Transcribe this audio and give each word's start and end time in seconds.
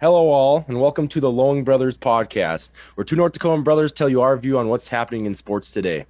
Hello, 0.00 0.28
all, 0.28 0.64
and 0.68 0.80
welcome 0.80 1.08
to 1.08 1.18
the 1.18 1.28
Lowing 1.28 1.64
Brothers 1.64 1.96
podcast, 1.96 2.70
where 2.94 3.04
two 3.04 3.16
North 3.16 3.32
Dakotan 3.32 3.64
brothers 3.64 3.90
tell 3.90 4.08
you 4.08 4.20
our 4.20 4.36
view 4.36 4.56
on 4.56 4.68
what's 4.68 4.86
happening 4.86 5.26
in 5.26 5.34
sports 5.34 5.72
today. 5.72 6.06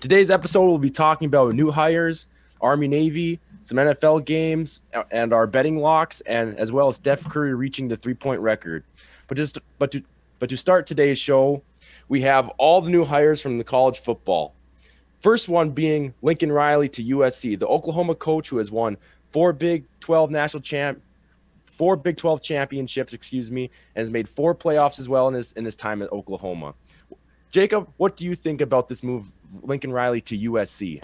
Today's 0.00 0.30
episode 0.30 0.66
we'll 0.66 0.76
be 0.76 0.90
talking 0.90 1.24
about 1.24 1.54
new 1.54 1.70
hires, 1.70 2.26
Army 2.60 2.88
Navy, 2.88 3.40
some 3.64 3.78
NFL 3.78 4.26
games, 4.26 4.82
and 5.10 5.32
our 5.32 5.46
betting 5.46 5.78
locks, 5.78 6.20
and 6.26 6.58
as 6.58 6.72
well 6.72 6.88
as 6.88 6.96
Steph 6.96 7.24
Curry 7.24 7.54
reaching 7.54 7.88
the 7.88 7.96
three-point 7.96 8.42
record. 8.42 8.84
But 9.28 9.38
just 9.38 9.58
but 9.78 9.90
to 9.92 10.02
but 10.38 10.50
to 10.50 10.56
start 10.58 10.86
today's 10.86 11.18
show, 11.18 11.62
we 12.10 12.20
have 12.20 12.50
all 12.58 12.82
the 12.82 12.90
new 12.90 13.06
hires 13.06 13.40
from 13.40 13.56
the 13.56 13.64
college 13.64 13.98
football. 13.98 14.52
First 15.22 15.48
one 15.48 15.70
being 15.70 16.12
Lincoln 16.20 16.52
Riley 16.52 16.90
to 16.90 17.02
USC, 17.02 17.58
the 17.58 17.66
Oklahoma 17.66 18.14
coach 18.14 18.50
who 18.50 18.58
has 18.58 18.70
won 18.70 18.98
four 19.30 19.54
Big 19.54 19.84
12 20.00 20.30
national 20.30 20.60
champ, 20.60 21.00
four 21.82 21.96
Big 21.96 22.16
12 22.16 22.40
championships, 22.40 23.12
excuse 23.12 23.50
me, 23.50 23.68
and 23.96 24.02
has 24.02 24.08
made 24.08 24.28
four 24.28 24.54
playoffs 24.54 25.00
as 25.00 25.08
well 25.08 25.26
in 25.26 25.34
his 25.34 25.50
in 25.50 25.64
his 25.64 25.74
time 25.74 26.00
at 26.00 26.12
Oklahoma. 26.12 26.74
Jacob, 27.50 27.88
what 27.96 28.16
do 28.16 28.24
you 28.24 28.36
think 28.36 28.60
about 28.60 28.86
this 28.86 29.02
move, 29.02 29.24
Lincoln 29.62 29.90
Riley 29.90 30.20
to 30.20 30.38
USC? 30.38 31.02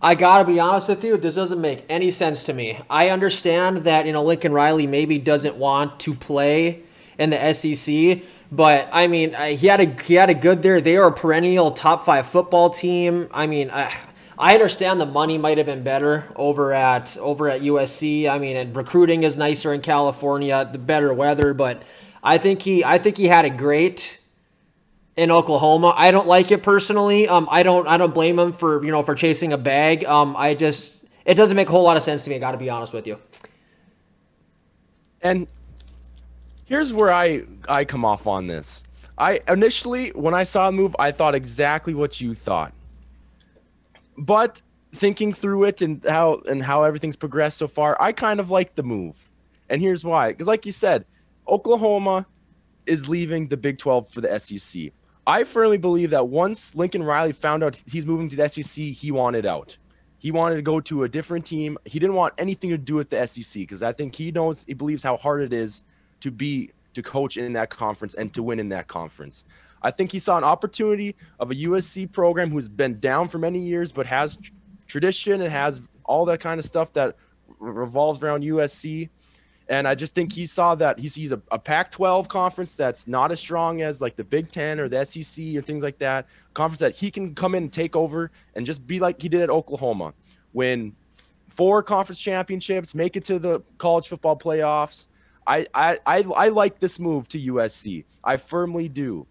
I 0.00 0.14
gotta 0.14 0.44
be 0.44 0.60
honest 0.60 0.88
with 0.88 1.02
you, 1.02 1.16
this 1.16 1.34
doesn't 1.34 1.60
make 1.60 1.84
any 1.88 2.12
sense 2.12 2.44
to 2.44 2.52
me. 2.52 2.78
I 2.88 3.08
understand 3.08 3.78
that 3.78 4.06
you 4.06 4.12
know 4.12 4.22
Lincoln 4.22 4.52
Riley 4.52 4.86
maybe 4.86 5.18
doesn't 5.18 5.56
want 5.56 5.98
to 5.98 6.14
play 6.14 6.84
in 7.18 7.30
the 7.30 7.52
SEC, 7.52 8.22
but 8.52 8.88
I 8.92 9.08
mean 9.08 9.34
he 9.34 9.66
had 9.66 9.80
a 9.80 10.02
he 10.04 10.14
had 10.14 10.30
a 10.30 10.34
good 10.34 10.62
there. 10.62 10.80
They 10.80 10.96
are 10.96 11.08
a 11.08 11.12
perennial 11.12 11.72
top 11.72 12.04
five 12.04 12.28
football 12.28 12.70
team. 12.70 13.26
I 13.32 13.48
mean. 13.48 13.68
I, 13.72 13.92
I 14.40 14.54
understand 14.54 14.98
the 14.98 15.06
money 15.06 15.36
might 15.36 15.58
have 15.58 15.66
been 15.66 15.82
better 15.82 16.24
over 16.34 16.72
at 16.72 17.18
over 17.18 17.50
at 17.50 17.60
USC. 17.60 18.26
I 18.26 18.38
mean, 18.38 18.72
recruiting 18.72 19.22
is 19.22 19.36
nicer 19.36 19.74
in 19.74 19.82
California, 19.82 20.66
the 20.72 20.78
better 20.78 21.12
weather, 21.12 21.52
but 21.52 21.82
I 22.22 22.38
think 22.38 22.62
he 22.62 22.82
I 22.82 22.96
think 22.96 23.18
he 23.18 23.26
had 23.26 23.44
a 23.44 23.50
great 23.50 24.18
in 25.14 25.30
Oklahoma. 25.30 25.92
I 25.94 26.10
don't 26.10 26.26
like 26.26 26.50
it 26.50 26.62
personally. 26.62 27.28
Um, 27.28 27.48
I 27.50 27.62
don't 27.62 27.86
I 27.86 27.98
don't 27.98 28.14
blame 28.14 28.38
him 28.38 28.54
for 28.54 28.82
you 28.82 28.90
know 28.90 29.02
for 29.02 29.14
chasing 29.14 29.52
a 29.52 29.58
bag. 29.58 30.06
Um, 30.06 30.34
I 30.38 30.54
just 30.54 31.04
it 31.26 31.34
doesn't 31.34 31.54
make 31.56 31.68
a 31.68 31.72
whole 31.72 31.82
lot 31.82 31.98
of 31.98 32.02
sense 32.02 32.24
to 32.24 32.30
me. 32.30 32.36
I 32.36 32.38
got 32.38 32.52
to 32.52 32.58
be 32.58 32.70
honest 32.70 32.94
with 32.94 33.06
you. 33.06 33.18
And 35.20 35.48
here's 36.64 36.94
where 36.94 37.12
I 37.12 37.42
I 37.68 37.84
come 37.84 38.06
off 38.06 38.26
on 38.26 38.46
this. 38.46 38.84
I 39.18 39.42
initially 39.46 40.12
when 40.12 40.32
I 40.32 40.44
saw 40.44 40.70
the 40.70 40.72
move, 40.72 40.96
I 40.98 41.12
thought 41.12 41.34
exactly 41.34 41.92
what 41.92 42.22
you 42.22 42.32
thought. 42.32 42.72
But 44.20 44.62
thinking 44.94 45.32
through 45.32 45.64
it 45.64 45.82
and 45.82 46.04
how 46.04 46.42
and 46.48 46.62
how 46.62 46.84
everything's 46.84 47.16
progressed 47.16 47.58
so 47.58 47.66
far, 47.66 48.00
I 48.00 48.12
kind 48.12 48.38
of 48.38 48.50
like 48.50 48.74
the 48.74 48.82
move. 48.82 49.28
And 49.68 49.80
here's 49.80 50.04
why. 50.04 50.32
Because 50.32 50.46
like 50.46 50.66
you 50.66 50.72
said, 50.72 51.06
Oklahoma 51.48 52.26
is 52.86 53.08
leaving 53.08 53.48
the 53.48 53.56
Big 53.56 53.78
12 53.78 54.10
for 54.10 54.20
the 54.20 54.38
SEC. 54.38 54.92
I 55.26 55.44
firmly 55.44 55.78
believe 55.78 56.10
that 56.10 56.28
once 56.28 56.74
Lincoln 56.74 57.02
Riley 57.02 57.32
found 57.32 57.62
out 57.62 57.80
he's 57.90 58.04
moving 58.04 58.28
to 58.30 58.36
the 58.36 58.48
SEC, 58.48 58.84
he 58.84 59.10
wanted 59.10 59.46
out. 59.46 59.76
He 60.18 60.30
wanted 60.30 60.56
to 60.56 60.62
go 60.62 60.80
to 60.80 61.04
a 61.04 61.08
different 61.08 61.46
team. 61.46 61.78
He 61.86 61.98
didn't 61.98 62.14
want 62.14 62.34
anything 62.36 62.70
to 62.70 62.78
do 62.78 62.94
with 62.94 63.08
the 63.08 63.26
SEC 63.26 63.62
because 63.62 63.82
I 63.82 63.92
think 63.92 64.14
he 64.14 64.30
knows 64.30 64.64
he 64.66 64.74
believes 64.74 65.02
how 65.02 65.16
hard 65.16 65.40
it 65.40 65.52
is 65.52 65.84
to 66.20 66.30
be 66.30 66.72
to 66.94 67.02
coach 67.02 67.36
in 67.36 67.52
that 67.54 67.70
conference 67.70 68.14
and 68.14 68.34
to 68.34 68.42
win 68.42 68.58
in 68.58 68.68
that 68.70 68.88
conference. 68.88 69.44
I 69.82 69.90
think 69.90 70.12
he 70.12 70.18
saw 70.18 70.36
an 70.38 70.44
opportunity 70.44 71.16
of 71.38 71.50
a 71.50 71.54
USC 71.54 72.10
program 72.10 72.50
who's 72.50 72.68
been 72.68 73.00
down 73.00 73.28
for 73.28 73.38
many 73.38 73.60
years 73.60 73.92
but 73.92 74.06
has 74.06 74.36
tr- 74.36 74.52
tradition 74.86 75.40
and 75.40 75.50
has 75.50 75.80
all 76.04 76.24
that 76.26 76.40
kind 76.40 76.58
of 76.58 76.64
stuff 76.64 76.92
that 76.94 77.16
revolves 77.58 78.22
around 78.22 78.42
USC 78.42 79.08
and 79.70 79.86
I 79.86 79.94
just 79.94 80.16
think 80.16 80.32
he 80.32 80.46
saw 80.46 80.74
that 80.74 80.98
he 80.98 81.08
sees 81.08 81.30
a, 81.30 81.40
a 81.52 81.58
Pac 81.58 81.92
12 81.92 82.26
conference 82.26 82.74
that's 82.74 83.06
not 83.06 83.30
as 83.30 83.38
strong 83.38 83.82
as 83.82 84.02
like 84.02 84.16
the 84.16 84.24
Big 84.24 84.50
Ten 84.50 84.80
or 84.80 84.88
the 84.88 85.04
SEC 85.04 85.54
or 85.54 85.62
things 85.62 85.84
like 85.84 85.96
that. 85.98 86.26
conference 86.54 86.80
that 86.80 86.96
he 86.96 87.08
can 87.08 87.36
come 87.36 87.54
in 87.54 87.62
and 87.62 87.72
take 87.72 87.94
over 87.94 88.32
and 88.56 88.66
just 88.66 88.84
be 88.84 88.98
like 88.98 89.22
he 89.22 89.28
did 89.28 89.42
at 89.42 89.48
Oklahoma. 89.48 90.12
Win 90.52 90.96
four 91.48 91.84
conference 91.84 92.18
championships, 92.18 92.96
make 92.96 93.14
it 93.16 93.24
to 93.26 93.38
the 93.38 93.60
college 93.78 94.08
football 94.08 94.36
playoffs. 94.36 95.06
I, 95.46 95.66
I, 95.72 96.00
I, 96.04 96.18
I 96.22 96.48
like 96.48 96.80
this 96.80 96.98
move 96.98 97.28
to 97.28 97.38
USC. 97.38 98.04
I 98.24 98.38
firmly 98.38 98.88
do. 98.88 99.24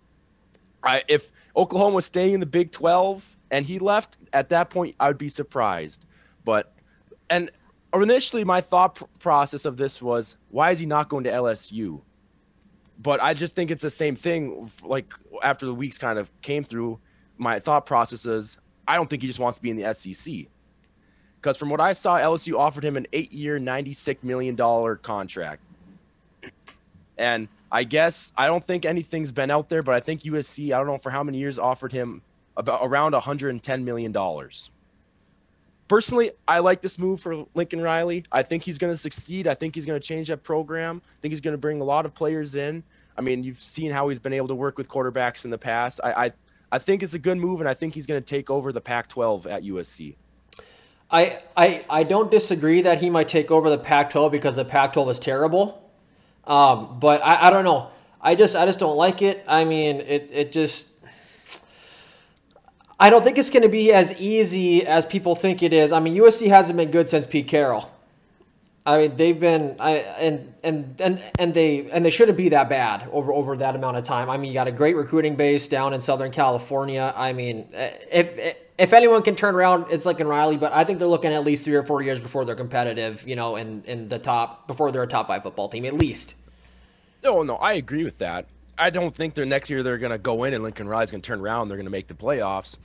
I, 0.84 1.03
if 1.07 1.31
Oklahoma 1.56 1.95
was 1.95 2.06
staying 2.06 2.34
in 2.34 2.40
the 2.40 2.45
Big 2.45 2.72
12 2.72 3.38
and 3.51 3.66
he 3.66 3.79
left 3.79 4.17
at 4.34 4.50
that 4.50 4.69
point, 4.69 4.95
I 5.00 5.07
would 5.07 5.17
be 5.17 5.29
surprised. 5.29 6.06
But, 6.45 6.73
and 7.29 7.51
initially 7.94 8.44
my 8.44 8.62
thought 8.62 9.01
process 9.19 9.66
of 9.66 9.78
this 9.78 10.01
was 10.01 10.38
why 10.50 10.72
is 10.72 10.79
he 10.79 10.85
not 10.85 11.09
going 11.09 11.23
to 11.25 11.31
LSU? 11.31 12.01
But 13.01 13.22
I 13.22 13.34
just 13.34 13.56
think 13.56 13.72
it's 13.72 13.81
the 13.81 13.90
same 13.90 14.16
thing. 14.16 14.72
Like 14.84 15.13
after 15.44 15.66
the 15.66 15.73
weeks 15.73 15.97
kind 15.97 16.19
of 16.19 16.29
came 16.41 16.63
through, 16.63 17.00
my 17.38 17.59
thought 17.59 17.85
process 17.85 18.25
is 18.25 18.57
I 18.88 18.96
don't 18.96 19.09
think 19.09 19.22
he 19.22 19.28
just 19.28 19.40
wants 19.40 19.57
to 19.57 19.61
be 19.61 19.69
in 19.69 19.78
the 19.78 19.94
SEC. 19.94 20.34
Because 21.40 21.56
from 21.56 21.69
what 21.69 21.79
I 21.79 21.94
saw, 21.94 22.17
LSU 22.17 22.59
offered 22.59 22.84
him 22.84 22.97
an 22.97 23.07
eight-year, 23.13 23.59
ninety-six 23.59 24.22
million 24.23 24.56
dollar 24.56 24.97
contract, 24.97 25.61
and 27.17 27.47
I 27.72 27.84
guess 27.84 28.31
I 28.38 28.47
don't 28.47 28.63
think 28.63 28.85
anything's 28.85 29.31
been 29.31 29.52
out 29.52 29.69
there, 29.69 29.84
but 29.84 29.96
I 29.96 30.00
think 30.00 30.22
USC, 30.24 30.74
I 30.74 30.78
don't 30.78 30.88
know 30.88 30.97
for 30.97 31.12
how 31.12 31.24
many 31.24 31.38
years, 31.38 31.59
offered 31.59 31.91
him 31.91 32.22
about 32.57 32.80
around 32.84 33.13
110 33.13 33.85
million 33.85 34.12
dollars 34.12 34.72
personally, 35.90 36.31
I 36.47 36.59
like 36.59 36.81
this 36.81 36.97
move 36.97 37.19
for 37.19 37.46
Lincoln 37.53 37.81
Riley. 37.81 38.24
I 38.31 38.44
think 38.44 38.63
he's 38.63 38.78
going 38.78 38.94
to 38.94 38.97
succeed. 38.97 39.46
I 39.47 39.56
think 39.56 39.75
he's 39.75 39.85
going 39.85 40.00
to 40.00 40.08
change 40.08 40.29
that 40.29 40.44
program. 40.44 41.02
I 41.03 41.22
think 41.22 41.34
he's 41.34 41.41
going 41.41 41.53
to 41.53 41.58
bring 41.58 41.81
a 41.81 41.84
lot 41.84 42.06
of 42.06 42.16
players 42.16 42.56
in. 42.56 42.84
I 43.18 43.22
mean, 43.22 43.44
you've 43.44 43.59
seen 43.59 43.91
how 43.91 44.08
he's 44.08 44.19
been 44.19 44.31
able 44.31 44.47
to 44.47 44.56
work 44.56 44.78
with 44.78 44.88
quarterbacks 44.88 45.44
in 45.44 45.52
the 45.52 45.58
past. 45.58 46.00
I, 46.02 46.25
I, 46.25 46.31
I 46.72 46.79
think 46.79 47.03
it's 47.03 47.16
a 47.16 47.19
good 47.19 47.38
move, 47.38 47.59
and 47.59 47.68
I 47.68 47.74
think 47.74 47.96
he's 47.96 48.06
going 48.06 48.22
to 48.22 48.25
take 48.25 48.50
over 48.50 48.72
the 48.72 48.79
Pac-12 48.79 49.47
at 49.47 49.63
USC. 49.63 50.16
I, 51.12 51.40
I, 51.58 51.84
I 51.90 52.03
don't 52.03 52.29
disagree 52.29 52.84
that 52.84 53.02
he 53.02 53.09
might 53.09 53.28
take 53.28 53.52
over 53.52 53.69
the 53.69 53.79
Pac-12 53.79 54.31
because 54.31 54.56
the 54.56 54.63
Pac-12 54.63 55.12
is 55.12 55.19
terrible. 55.19 55.78
Um, 56.49 56.99
but 56.99 57.23
I, 57.23 57.47
I 57.47 57.49
don't 57.51 57.63
know. 57.63 57.91
I 58.21 58.35
just 58.35 58.55
I 58.55 58.65
just 58.65 58.79
don't 58.79 58.97
like 58.97 59.21
it. 59.21 59.45
I 59.47 59.63
mean, 59.63 60.01
it 60.01 60.29
it 60.33 60.51
just 60.51 60.87
I 62.99 63.09
don't 63.09 63.23
think 63.23 63.37
it's 63.37 63.49
going 63.49 63.63
to 63.63 63.69
be 63.69 63.93
as 63.93 64.19
easy 64.19 64.85
as 64.85 65.05
people 65.05 65.35
think 65.35 65.63
it 65.63 65.71
is. 65.71 65.93
I 65.93 66.01
mean, 66.01 66.15
USC 66.15 66.49
hasn't 66.49 66.75
been 66.75 66.91
good 66.91 67.09
since 67.09 67.25
Pete 67.25 67.47
Carroll. 67.47 67.89
I 68.85 68.97
mean, 68.97 69.15
they've 69.15 69.39
been 69.39 69.75
I 69.79 69.97
and 69.97 70.53
and 70.63 70.99
and 70.99 71.21
and 71.37 71.53
they 71.53 71.89
and 71.91 72.03
they 72.03 72.09
shouldn't 72.09 72.37
be 72.37 72.49
that 72.49 72.67
bad 72.67 73.07
over 73.11 73.31
over 73.31 73.55
that 73.57 73.75
amount 73.75 73.97
of 73.97 74.03
time. 74.03 74.29
I 74.29 74.37
mean, 74.37 74.49
you 74.49 74.53
got 74.53 74.67
a 74.67 74.71
great 74.71 74.95
recruiting 74.95 75.35
base 75.35 75.67
down 75.67 75.93
in 75.93 76.01
Southern 76.01 76.31
California. 76.31 77.13
I 77.16 77.31
mean, 77.31 77.69
if 77.73 78.57
if 78.79 78.93
anyone 78.93 79.21
can 79.21 79.35
turn 79.35 79.53
around, 79.53 79.85
it's 79.91 80.05
Lincoln 80.05 80.27
Riley. 80.27 80.57
But 80.57 80.73
I 80.73 80.83
think 80.85 80.97
they're 80.97 81.07
looking 81.07 81.33
at 81.33 81.45
least 81.45 81.66
three 81.66 81.75
or 81.75 81.83
four 81.83 82.01
years 82.01 82.19
before 82.19 82.45
they're 82.45 82.55
competitive. 82.55 83.27
You 83.27 83.35
know, 83.35 83.57
in 83.57 83.83
in 83.85 84.07
the 84.07 84.17
top 84.17 84.67
before 84.67 84.91
they're 84.91 85.03
a 85.03 85.07
top 85.07 85.27
five 85.27 85.43
football 85.43 85.69
team 85.69 85.85
at 85.85 85.93
least. 85.93 86.33
No, 87.24 87.44
no, 87.44 87.56
I 87.56 87.74
agree 87.74 88.03
with 88.03 88.18
that. 88.19 88.47
I 88.78 88.90
don't 88.90 89.13
think 89.13 89.35
they're 89.35 89.46
next 89.46 89.69
year 89.69 89.84
they're 89.84 89.97
going 89.97 90.12
to 90.12 90.18
go 90.18 90.46
in 90.46 90.53
and 90.53 90.63
Lincoln 90.63 90.88
Riley's 90.88 91.12
going 91.12 91.22
to 91.22 91.28
turn 91.28 91.41
around. 91.41 91.68
They're 91.68 91.78
going 91.78 91.85
to 91.85 91.91
make 91.91 92.07
the 92.07 92.13
playoffs. 92.13 92.78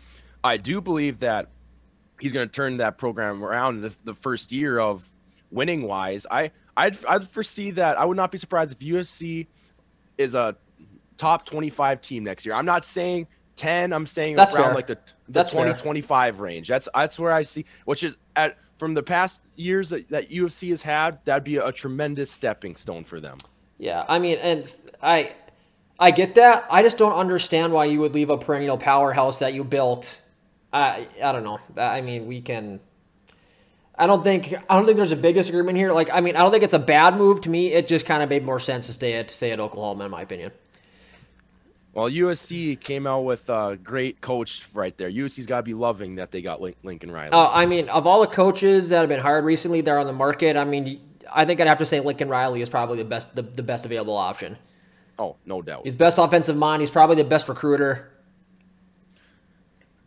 I 0.43 0.57
do 0.57 0.81
believe 0.81 1.21
that 1.21 1.51
he's 2.21 2.33
going 2.33 2.49
to 2.49 2.53
turn 2.53 2.79
that 2.79 2.99
program 2.99 3.45
around 3.45 3.81
the, 3.81 3.97
the 4.05 4.15
first 4.15 4.51
year 4.53 4.79
of 4.79 5.11
winning 5.51 5.83
wise. 5.83 6.27
I 6.31 6.51
I'd, 6.77 7.03
I'd 7.07 7.29
foresee 7.29 7.71
that. 7.73 7.99
I 7.99 8.05
would 8.05 8.17
not 8.17 8.33
be 8.33 8.39
surprised 8.39 8.73
if 8.73 8.79
USC 8.81 9.47
is 10.19 10.35
a 10.35 10.57
top 11.17 11.47
25 11.47 12.01
team 12.01 12.25
next 12.25 12.45
year. 12.45 12.55
I'm 12.55 12.67
not 12.67 12.85
saying 12.85 13.29
10. 13.57 13.93
I'm 13.93 14.07
saying 14.07 14.35
that's 14.37 14.55
around 14.55 14.65
fair. 14.65 14.75
like 14.75 14.87
the, 14.89 14.99
the 15.29 15.45
20 15.45 15.75
25 15.75 16.41
range. 16.41 16.69
That's 16.69 16.89
that's 16.93 17.19
where 17.19 17.33
I 17.33 17.43
see, 17.43 17.65
which 17.85 18.03
is 18.03 18.17
at 18.35 18.59
from 18.79 18.95
the 18.95 19.03
past 19.03 19.43
years 19.55 19.91
that, 19.91 20.09
that 20.11 20.31
USC 20.31 20.71
has 20.71 20.83
had. 20.83 21.25
That'd 21.25 21.45
be 21.45 21.57
a, 21.57 21.67
a 21.67 21.73
tremendous 21.73 22.31
stepping 22.31 22.75
stone 22.77 23.05
for 23.05 23.21
them. 23.21 23.39
Yeah, 23.79 24.05
I 24.09 24.19
mean, 24.19 24.39
and 24.39 24.75
I 25.03 25.33
I 25.99 26.11
get 26.11 26.35
that. 26.37 26.67
I 26.71 26.83
just 26.83 26.99
don't 26.99 27.15
understand 27.15 27.73
why 27.73 27.87
you 27.87 28.01
would 28.01 28.15
leave 28.15 28.31
a 28.31 28.39
perennial 28.39 28.79
powerhouse 28.79 29.39
that 29.39 29.55
you 29.55 29.65
built. 29.65 30.21
I 30.73 31.07
I 31.23 31.33
don't 31.33 31.45
know. 31.45 31.61
I 31.77 32.01
mean, 32.01 32.27
we 32.27 32.41
can. 32.41 32.81
I 33.97 34.07
don't 34.07 34.25
think 34.25 34.53
I 34.69 34.77
don't 34.77 34.87
think 34.87 34.97
there's 34.97 35.13
a 35.13 35.17
big 35.17 35.37
disagreement 35.37 35.79
here. 35.79 35.93
Like, 35.93 36.11
I 36.13 36.21
mean, 36.21 36.37
I 36.37 36.41
don't 36.41 36.51
think 36.51 36.65
it's 36.65 36.75
a 36.75 36.79
bad 36.79 37.17
move 37.17 37.41
to 37.43 37.51
me. 37.51 37.73
It 37.73 37.87
just 37.87 38.07
kind 38.07 38.23
of 38.23 38.29
made 38.29 38.45
more 38.45 38.59
sense 38.59 38.87
to 38.87 38.93
stay 38.93 39.15
at 39.15 39.29
to 39.29 39.35
stay 39.35 39.53
at 39.53 39.61
Oklahoma, 39.61 40.07
in 40.07 40.11
my 40.11 40.23
opinion. 40.23 40.53
Well, 41.93 42.11
USC 42.11 42.81
came 42.81 43.07
out 43.07 43.21
with 43.21 43.49
a 43.49 43.79
great 43.81 44.21
coach 44.21 44.67
right 44.75 44.97
there. 44.99 45.09
USC's 45.09 45.47
got 45.47 45.59
to 45.59 45.63
be 45.63 45.75
loving 45.75 46.17
that 46.17 46.33
they 46.33 46.43
got 46.43 46.61
Lincoln 46.61 47.09
Riley. 47.09 47.31
Uh, 47.31 47.49
I 47.53 47.67
mean, 47.67 47.89
of 47.89 48.05
all 48.05 48.21
the 48.21 48.27
coaches 48.27 48.89
that 48.89 48.99
have 48.99 49.09
been 49.09 49.21
hired 49.21 49.45
recently, 49.45 49.81
they're 49.81 50.01
on 50.01 50.09
the 50.09 50.13
market. 50.13 50.57
I 50.57 50.65
mean, 50.65 51.01
I 51.33 51.45
think 51.45 51.61
I'd 51.61 51.67
have 51.67 51.79
to 51.79 51.87
say 51.87 52.01
Lincoln 52.01 52.29
Riley 52.29 52.63
is 52.63 52.69
probably 52.69 52.99
the 52.99 53.05
best 53.05 53.35
the, 53.35 53.43
the 53.43 53.63
best 53.63 53.85
available 53.85 54.17
option. 54.17 54.57
Oh, 55.19 55.37
no 55.47 55.63
doubt. 55.63 55.85
He's 55.85 55.95
best 55.95 56.19
offensive 56.19 56.57
mind. 56.57 56.81
He's 56.83 56.91
probably 56.91 57.17
the 57.17 57.25
best 57.25 57.49
recruiter. 57.49 58.11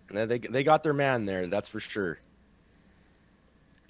They 0.09 0.37
they 0.39 0.63
got 0.63 0.83
their 0.83 0.93
man 0.93 1.25
there, 1.25 1.47
that's 1.47 1.69
for 1.69 1.79
sure. 1.79 2.19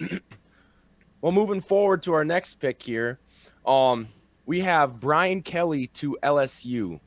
well, 1.20 1.32
moving 1.32 1.60
forward 1.60 2.02
to 2.04 2.12
our 2.12 2.24
next 2.24 2.56
pick 2.56 2.82
here, 2.82 3.18
um, 3.66 4.08
we 4.46 4.60
have 4.60 5.00
Brian 5.00 5.42
Kelly 5.42 5.88
to 5.88 6.18
LSU. 6.22 7.00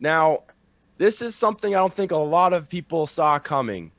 Now, 0.00 0.44
this 0.98 1.22
is 1.22 1.34
something 1.34 1.74
I 1.74 1.78
don't 1.78 1.92
think 1.92 2.10
a 2.10 2.16
lot 2.16 2.52
of 2.52 2.68
people 2.68 3.06
saw 3.06 3.38
coming. 3.38 3.92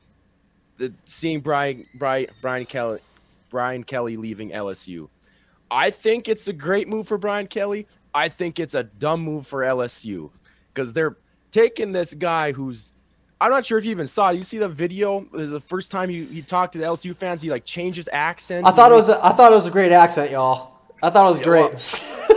The, 0.78 0.92
seeing 1.04 1.40
Brian, 1.40 1.86
Brian 1.94 2.26
Brian 2.40 2.66
Kelly 2.66 3.00
Brian 3.50 3.84
Kelly 3.84 4.16
leaving 4.16 4.50
LSU. 4.50 5.08
I 5.70 5.90
think 5.90 6.28
it's 6.28 6.48
a 6.48 6.52
great 6.52 6.88
move 6.88 7.08
for 7.08 7.18
Brian 7.18 7.46
Kelly. 7.46 7.86
I 8.14 8.28
think 8.28 8.60
it's 8.60 8.74
a 8.74 8.84
dumb 8.84 9.20
move 9.20 9.46
for 9.46 9.62
LSU 9.62 10.30
because 10.72 10.92
they're 10.92 11.16
taking 11.50 11.92
this 11.92 12.14
guy 12.14 12.52
who's 12.52 12.90
I'm 13.40 13.50
not 13.50 13.66
sure 13.66 13.76
if 13.76 13.84
you 13.84 13.90
even 13.90 14.06
saw 14.06 14.30
it. 14.30 14.36
You 14.36 14.42
see 14.42 14.58
the 14.58 14.68
video? 14.68 15.26
The 15.32 15.60
first 15.60 15.90
time 15.90 16.08
he, 16.08 16.24
he 16.24 16.40
talked 16.40 16.72
to 16.74 16.78
the 16.78 16.86
LSU 16.86 17.14
fans. 17.14 17.42
He 17.42 17.50
like 17.50 17.64
changed 17.64 17.96
his 17.96 18.08
accent. 18.12 18.66
I 18.66 18.70
thought 18.70 18.90
it 18.90 18.94
was 18.94 19.08
a, 19.08 19.22
I 19.24 19.32
thought 19.32 19.52
it 19.52 19.54
was 19.54 19.66
a 19.66 19.70
great 19.70 19.92
accent, 19.92 20.30
y'all. 20.30 20.78
I 21.02 21.10
thought 21.10 21.26
it 21.26 21.30
was 21.30 21.40
great. 21.42 21.72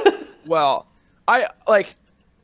well, 0.03 0.27
well, 0.45 0.87
I 1.27 1.49
like 1.67 1.95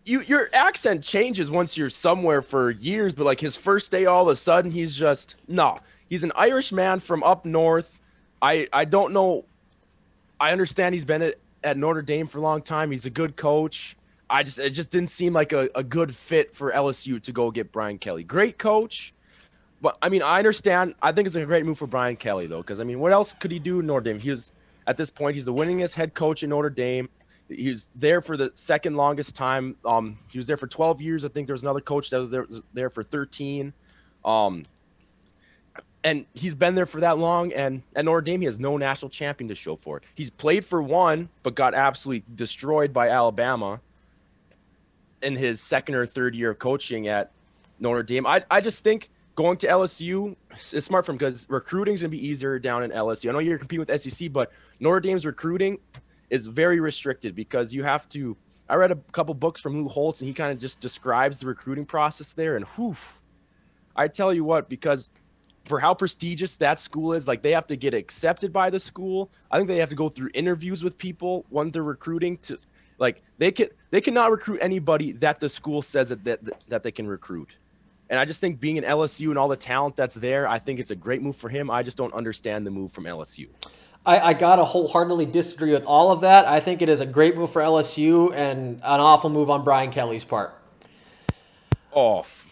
you. 0.06 0.22
Your 0.22 0.50
accent 0.54 1.04
changes 1.04 1.52
once 1.52 1.78
you're 1.78 1.90
somewhere 1.90 2.42
for 2.42 2.72
years, 2.72 3.16
but 3.16 3.26
like 3.26 3.42
his 3.42 3.58
first 3.58 3.92
day, 3.92 4.06
all 4.06 4.22
of 4.22 4.28
a 4.30 4.36
sudden 4.36 4.72
he's 4.72 4.96
just 4.96 5.36
no. 5.48 5.80
He's 6.08 6.24
an 6.24 6.32
Irish 6.36 6.72
man 6.72 7.00
from 7.00 7.24
up 7.24 7.44
north. 7.46 8.00
I 8.42 8.68
I 8.72 8.86
don't 8.86 9.12
know. 9.12 9.46
I 10.44 10.52
understand 10.52 10.94
he's 10.94 11.06
been 11.06 11.22
at, 11.22 11.36
at 11.64 11.78
Notre 11.78 12.02
Dame 12.02 12.28
for 12.28 12.40
a 12.40 12.42
long 12.42 12.62
time. 12.62 12.92
He's 12.92 13.06
a 13.06 13.10
good 13.10 13.38
coach. 13.38 13.96
I 14.30 14.44
just 14.44 14.60
it 14.60 14.72
just 14.72 14.92
didn't 14.92 15.10
seem 15.10 15.32
like 15.32 15.54
a, 15.54 15.70
a 15.74 15.84
good 15.86 16.14
fit 16.14 16.54
for 16.54 16.70
LSU 16.70 17.24
to 17.24 17.32
go 17.32 17.50
get 17.50 17.72
Brian 17.72 17.98
Kelly. 17.98 18.26
Great 18.26 18.58
coach, 18.58 19.14
but 19.82 19.98
I 20.02 20.10
mean 20.10 20.22
I 20.22 20.40
understand. 20.40 20.96
I 21.02 21.14
think 21.14 21.28
it's 21.28 21.38
a 21.38 21.46
great 21.46 21.66
move 21.66 21.78
for 21.78 21.88
Brian 21.88 22.18
Kelly 22.18 22.48
though, 22.48 22.58
because 22.58 22.82
I 22.82 22.84
mean 22.84 23.00
what 23.00 23.14
else 23.14 23.34
could 23.40 23.52
he 23.52 23.60
do 23.60 23.80
in 23.80 23.86
Notre 23.86 24.02
Dame? 24.02 24.20
He 24.20 24.32
was 24.32 24.52
at 24.86 24.98
this 24.98 25.10
point 25.10 25.36
he's 25.36 25.46
the 25.46 25.54
winningest 25.54 25.94
head 25.94 26.14
coach 26.14 26.44
in 26.44 26.50
Notre 26.50 26.70
Dame. 26.70 27.08
He 27.48 27.70
was 27.70 27.90
there 27.96 28.20
for 28.20 28.36
the 28.36 28.52
second 28.56 28.98
longest 28.98 29.36
time. 29.36 29.78
Um, 29.86 30.18
he 30.30 30.40
was 30.40 30.48
there 30.48 30.58
for 30.58 30.68
12 30.68 31.02
years. 31.02 31.24
I 31.24 31.30
think 31.30 31.48
there 31.48 31.54
was 31.54 31.64
another 31.64 31.82
coach 31.82 32.10
that 32.10 32.20
was 32.20 32.32
there, 32.32 32.44
was 32.44 32.62
there 32.74 32.90
for 32.90 33.02
13. 33.02 33.72
Um, 34.26 34.64
and 36.04 36.26
he's 36.34 36.56
been 36.56 36.76
there 36.76 36.86
for 36.86 37.00
that 37.00 37.18
long. 37.18 37.54
And 37.54 37.82
at 37.96 38.06
Notre 38.06 38.22
Dame, 38.22 38.42
he 38.42 38.46
has 38.46 38.60
no 38.60 38.78
national 38.78 39.10
champion 39.10 39.48
to 39.48 39.56
show 39.56 39.76
for 39.78 39.98
it. 39.98 40.04
He's 40.16 40.30
played 40.30 40.66
for 40.66 40.82
one, 40.82 41.30
but 41.44 41.56
got 41.56 41.74
absolutely 41.74 42.24
destroyed 42.36 42.94
by 42.94 43.10
Alabama 43.10 43.80
in 45.22 45.36
his 45.36 45.62
second 45.62 45.96
or 45.96 46.06
third 46.06 46.36
year 46.36 46.52
of 46.52 46.60
coaching 46.60 47.08
at 47.08 47.32
Notre 47.80 48.04
Dame. 48.04 48.28
I, 48.28 48.44
I 48.52 48.60
just 48.60 48.84
think 48.84 49.10
going 49.36 49.58
to 49.58 49.68
LSU 49.68 50.36
is 50.72 50.86
smart 50.86 51.06
for 51.06 51.14
him 51.14 51.18
because 51.18 51.48
recruiting 51.50 51.94
is 51.94 52.02
going 52.02 52.12
to 52.12 52.18
be 52.18 52.26
easier 52.26 52.60
down 52.60 52.84
in 52.84 52.92
LSU. 52.92 53.30
I 53.30 53.34
know 53.34 53.40
you're 53.40 53.58
competing 53.58 53.86
with 53.88 54.02
SEC, 54.02 54.32
but 54.32 54.52
Notre 54.80 55.00
Dame's 55.00 55.26
recruiting 55.26 55.80
is 56.30 56.48
very 56.48 56.80
restricted 56.80 57.36
because 57.36 57.74
you 57.74 57.84
have 57.84 58.08
to. 58.10 58.36
I 58.70 58.76
read 58.76 58.92
a 58.92 58.96
couple 59.12 59.34
books 59.34 59.60
from 59.60 59.78
Lou 59.78 59.88
Holtz, 59.88 60.22
and 60.22 60.28
he 60.28 60.34
kind 60.34 60.52
of 60.52 60.60
just 60.60 60.80
describes 60.80 61.40
the 61.40 61.48
recruiting 61.48 61.86
process 61.86 62.34
there. 62.34 62.56
And 62.56 62.66
whew, 62.70 62.96
I 63.96 64.08
tell 64.08 64.34
you 64.34 64.44
what, 64.44 64.70
because 64.70 65.10
for 65.66 65.80
how 65.80 65.94
prestigious 65.94 66.58
that 66.58 66.80
school 66.80 67.14
is, 67.14 67.28
like 67.28 67.42
they 67.42 67.52
have 67.52 67.68
to 67.68 67.76
get 67.76 67.94
accepted 67.94 68.52
by 68.52 68.70
the 68.70 68.80
school. 68.80 69.30
I 69.50 69.58
think 69.58 69.68
they 69.68 69.78
have 69.78 69.90
to 69.90 69.96
go 69.96 70.10
through 70.10 70.30
interviews 70.34 70.84
with 70.84 70.98
people 70.98 71.46
when 71.50 71.72
they're 71.72 71.84
recruiting 71.84 72.38
to 72.40 72.58
like 73.00 73.22
they 73.38 73.52
can 73.52 73.70
they 73.90 74.02
cannot 74.02 74.32
recruit 74.32 74.60
anybody 74.62 75.14
that 75.14 75.40
the 75.40 75.50
school 75.50 75.82
says 75.82 76.10
that 76.10 76.24
that, 76.24 76.40
that 76.68 76.84
they 76.84 76.92
can 76.92 77.08
recruit. 77.08 77.56
And 78.10 78.20
I 78.20 78.26
just 78.26 78.42
think 78.42 78.60
being 78.60 78.78
an 78.78 78.84
LSU 78.84 79.30
and 79.30 79.38
all 79.38 79.48
the 79.48 79.58
talent 79.58 79.96
that's 79.96 80.16
there, 80.16 80.48
I 80.48 80.60
think 80.60 80.80
it's 80.80 80.92
a 80.92 80.96
great 80.96 81.22
move 81.22 81.36
for 81.36 81.50
him. 81.50 81.72
I 81.72 81.82
just 81.82 81.98
don't 81.98 82.14
understand 82.14 82.68
the 82.68 82.72
move 82.72 82.92
from 82.92 83.06
LSU. 83.06 83.48
I, 84.06 84.20
I 84.20 84.34
gotta 84.34 84.66
wholeheartedly 84.66 85.28
disagree 85.28 85.72
with 85.72 85.86
all 85.86 86.12
of 86.12 86.22
that. 86.22 86.46
I 86.46 86.60
think 86.60 86.82
it 86.82 86.90
is 86.90 87.00
a 87.00 87.06
great 87.06 87.38
move 87.38 87.52
for 87.52 87.62
LSU 87.62 88.34
and 88.34 88.76
an 88.76 89.00
awful 89.00 89.30
move 89.30 89.50
on 89.50 89.64
Brian 89.64 89.92
Kelly's 89.92 90.26
part. 90.26 90.54
Off. 91.94 92.48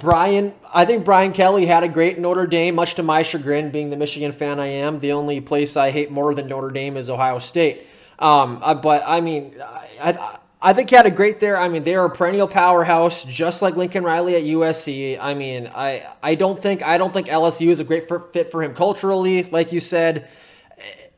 Brian, 0.00 0.54
I 0.72 0.84
think 0.84 1.04
Brian 1.04 1.32
Kelly 1.32 1.66
had 1.66 1.82
a 1.82 1.88
great 1.88 2.18
Notre 2.18 2.46
Dame, 2.46 2.74
much 2.74 2.94
to 2.96 3.02
my 3.02 3.22
chagrin, 3.22 3.70
being 3.70 3.90
the 3.90 3.96
Michigan 3.96 4.32
fan 4.32 4.60
I 4.60 4.66
am. 4.66 4.98
The 4.98 5.12
only 5.12 5.40
place 5.40 5.76
I 5.76 5.90
hate 5.90 6.10
more 6.10 6.34
than 6.34 6.48
Notre 6.48 6.70
Dame 6.70 6.96
is 6.96 7.10
Ohio 7.10 7.38
State. 7.38 7.86
Um, 8.18 8.60
uh, 8.62 8.74
but 8.74 9.02
I 9.06 9.20
mean, 9.20 9.54
I, 10.00 10.38
I 10.60 10.72
think 10.72 10.90
he 10.90 10.96
had 10.96 11.06
a 11.06 11.10
great 11.10 11.38
there. 11.38 11.56
I 11.56 11.68
mean, 11.68 11.84
they 11.84 11.94
are 11.94 12.06
a 12.06 12.10
perennial 12.10 12.48
powerhouse, 12.48 13.22
just 13.24 13.62
like 13.62 13.76
Lincoln 13.76 14.02
Riley 14.02 14.34
at 14.34 14.42
USC. 14.42 15.18
I 15.20 15.34
mean, 15.34 15.70
I 15.72 16.06
I 16.22 16.34
don't 16.34 16.60
think 16.60 16.82
I 16.82 16.98
don't 16.98 17.14
think 17.14 17.28
LSU 17.28 17.68
is 17.68 17.80
a 17.80 17.84
great 17.84 18.08
fit 18.32 18.50
for 18.50 18.62
him 18.62 18.74
culturally, 18.74 19.44
like 19.44 19.72
you 19.72 19.80
said. 19.80 20.28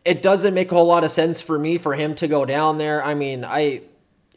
It 0.04 0.22
doesn't 0.22 0.54
make 0.54 0.72
a 0.72 0.74
whole 0.74 0.86
lot 0.86 1.04
of 1.04 1.12
sense 1.12 1.40
for 1.40 1.58
me 1.58 1.78
for 1.78 1.94
him 1.94 2.14
to 2.16 2.28
go 2.28 2.44
down 2.44 2.76
there. 2.76 3.02
I 3.02 3.14
mean, 3.14 3.44
I 3.44 3.82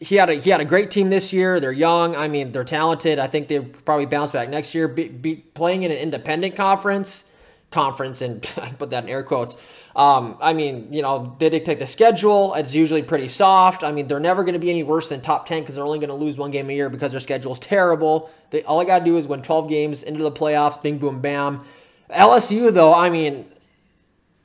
he 0.04 0.16
had 0.16 0.30
a 0.30 0.36
he 0.36 0.50
had 0.50 0.60
a 0.60 0.66
great 0.66 0.92
team 0.92 1.10
this 1.10 1.32
year. 1.32 1.60
They're 1.60 1.72
young. 1.72 2.16
I 2.16 2.28
mean, 2.28 2.52
they're 2.52 2.64
talented. 2.64 3.20
I 3.20 3.28
think 3.28 3.48
they 3.48 3.60
probably 3.60 4.06
bounce 4.06 4.32
back 4.32 4.50
next 4.50 4.76
year. 4.76 4.88
Be, 4.88 5.08
be 5.08 5.36
playing 5.36 5.84
in 5.84 5.92
an 5.92 5.98
independent 5.98 6.56
conference 6.56 7.30
conference, 7.72 8.22
and 8.22 8.48
I 8.58 8.70
put 8.72 8.92
that 8.92 9.04
in 9.04 9.10
air 9.10 9.24
quotes. 9.24 9.58
Um, 9.96 10.38
I 10.42 10.54
mean, 10.54 10.92
you 10.92 11.02
know, 11.02 11.36
they 11.40 11.50
dictate 11.50 11.80
the 11.80 11.86
schedule. 11.86 12.54
It's 12.56 12.74
usually 12.74 13.04
pretty 13.04 13.28
soft. 13.28 13.84
I 13.84 13.92
mean, 13.92 14.08
they're 14.08 14.20
never 14.20 14.44
going 14.44 14.54
to 14.54 14.60
be 14.60 14.70
any 14.70 14.84
worse 14.84 15.08
than 15.08 15.22
top 15.22 15.46
10 15.46 15.62
because 15.62 15.76
they're 15.76 15.84
only 15.84 16.00
going 16.00 16.10
to 16.10 16.16
lose 16.16 16.38
one 16.38 16.52
game 16.52 16.70
a 16.70 16.74
year 16.74 16.90
because 16.90 17.12
their 17.12 17.20
schedule 17.20 17.52
is 17.52 17.60
terrible. 17.60 18.32
They, 18.50 18.64
all 18.64 18.82
I 18.82 18.86
got 18.86 19.00
to 19.00 19.06
do 19.06 19.18
is 19.18 19.28
win 19.28 19.42
12 19.42 19.70
games 19.70 20.04
into 20.04 20.24
the 20.24 20.32
playoffs, 20.32 20.82
bing, 20.82 20.98
boom, 20.98 21.22
bam. 21.22 21.64
LSU, 22.10 22.74
though, 22.74 22.94
I 22.94 23.10
mean, 23.10 23.46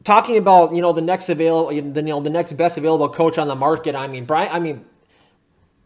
talking 0.05 0.37
about, 0.37 0.75
you 0.75 0.83
know, 0.83 0.93
the 0.93 1.03
next 1.03 1.29
available, 1.31 1.73
you 1.73 1.83
know, 1.83 2.21
the 2.21 2.31
next 2.31 2.53
best 2.53 2.77
available 2.77 3.09
coach 3.09 3.39
on 3.39 3.49
the 3.49 3.57
market, 3.57 3.95
I 3.95 4.07
mean, 4.07 4.27
Brian, 4.27 4.51
I 4.53 4.59
mean, 4.59 4.85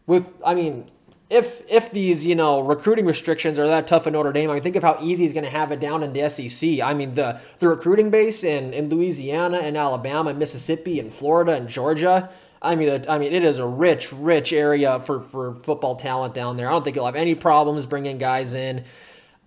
with, 0.05 0.33
I 0.45 0.53
mean, 0.55 0.85
if 1.29 1.63
if 1.67 1.91
these 1.91 2.25
you 2.25 2.35
know 2.35 2.59
recruiting 2.59 3.05
restrictions 3.05 3.57
are 3.57 3.65
that 3.65 3.87
tough 3.87 4.05
at 4.05 4.13
Notre 4.13 4.31
Dame, 4.31 4.51
I 4.51 4.53
mean, 4.53 4.63
think 4.63 4.75
of 4.75 4.83
how 4.83 4.97
easy 5.01 5.23
he's 5.23 5.33
going 5.33 5.45
to 5.45 5.49
have 5.49 5.71
it 5.71 5.79
down 5.79 6.03
in 6.03 6.13
the 6.13 6.29
SEC. 6.29 6.79
I 6.79 6.93
mean, 6.93 7.15
the 7.15 7.39
the 7.59 7.67
recruiting 7.67 8.11
base 8.11 8.43
in 8.43 8.73
in 8.73 8.89
Louisiana 8.89 9.57
and 9.57 9.75
Alabama, 9.75 10.29
and 10.29 10.39
Mississippi, 10.39 10.99
and 10.99 11.11
Florida 11.11 11.53
and 11.53 11.67
Georgia. 11.67 12.29
I 12.61 12.75
mean, 12.75 13.03
I 13.09 13.17
mean, 13.17 13.33
it 13.33 13.43
is 13.43 13.57
a 13.57 13.65
rich, 13.65 14.13
rich 14.13 14.53
area 14.53 14.99
for 14.99 15.21
for 15.21 15.55
football 15.55 15.95
talent 15.95 16.33
down 16.33 16.55
there. 16.55 16.67
I 16.67 16.71
don't 16.71 16.83
think 16.83 16.95
you'll 16.95 17.05
have 17.05 17.15
any 17.15 17.35
problems 17.35 17.85
bringing 17.85 18.19
guys 18.19 18.53
in. 18.53 18.85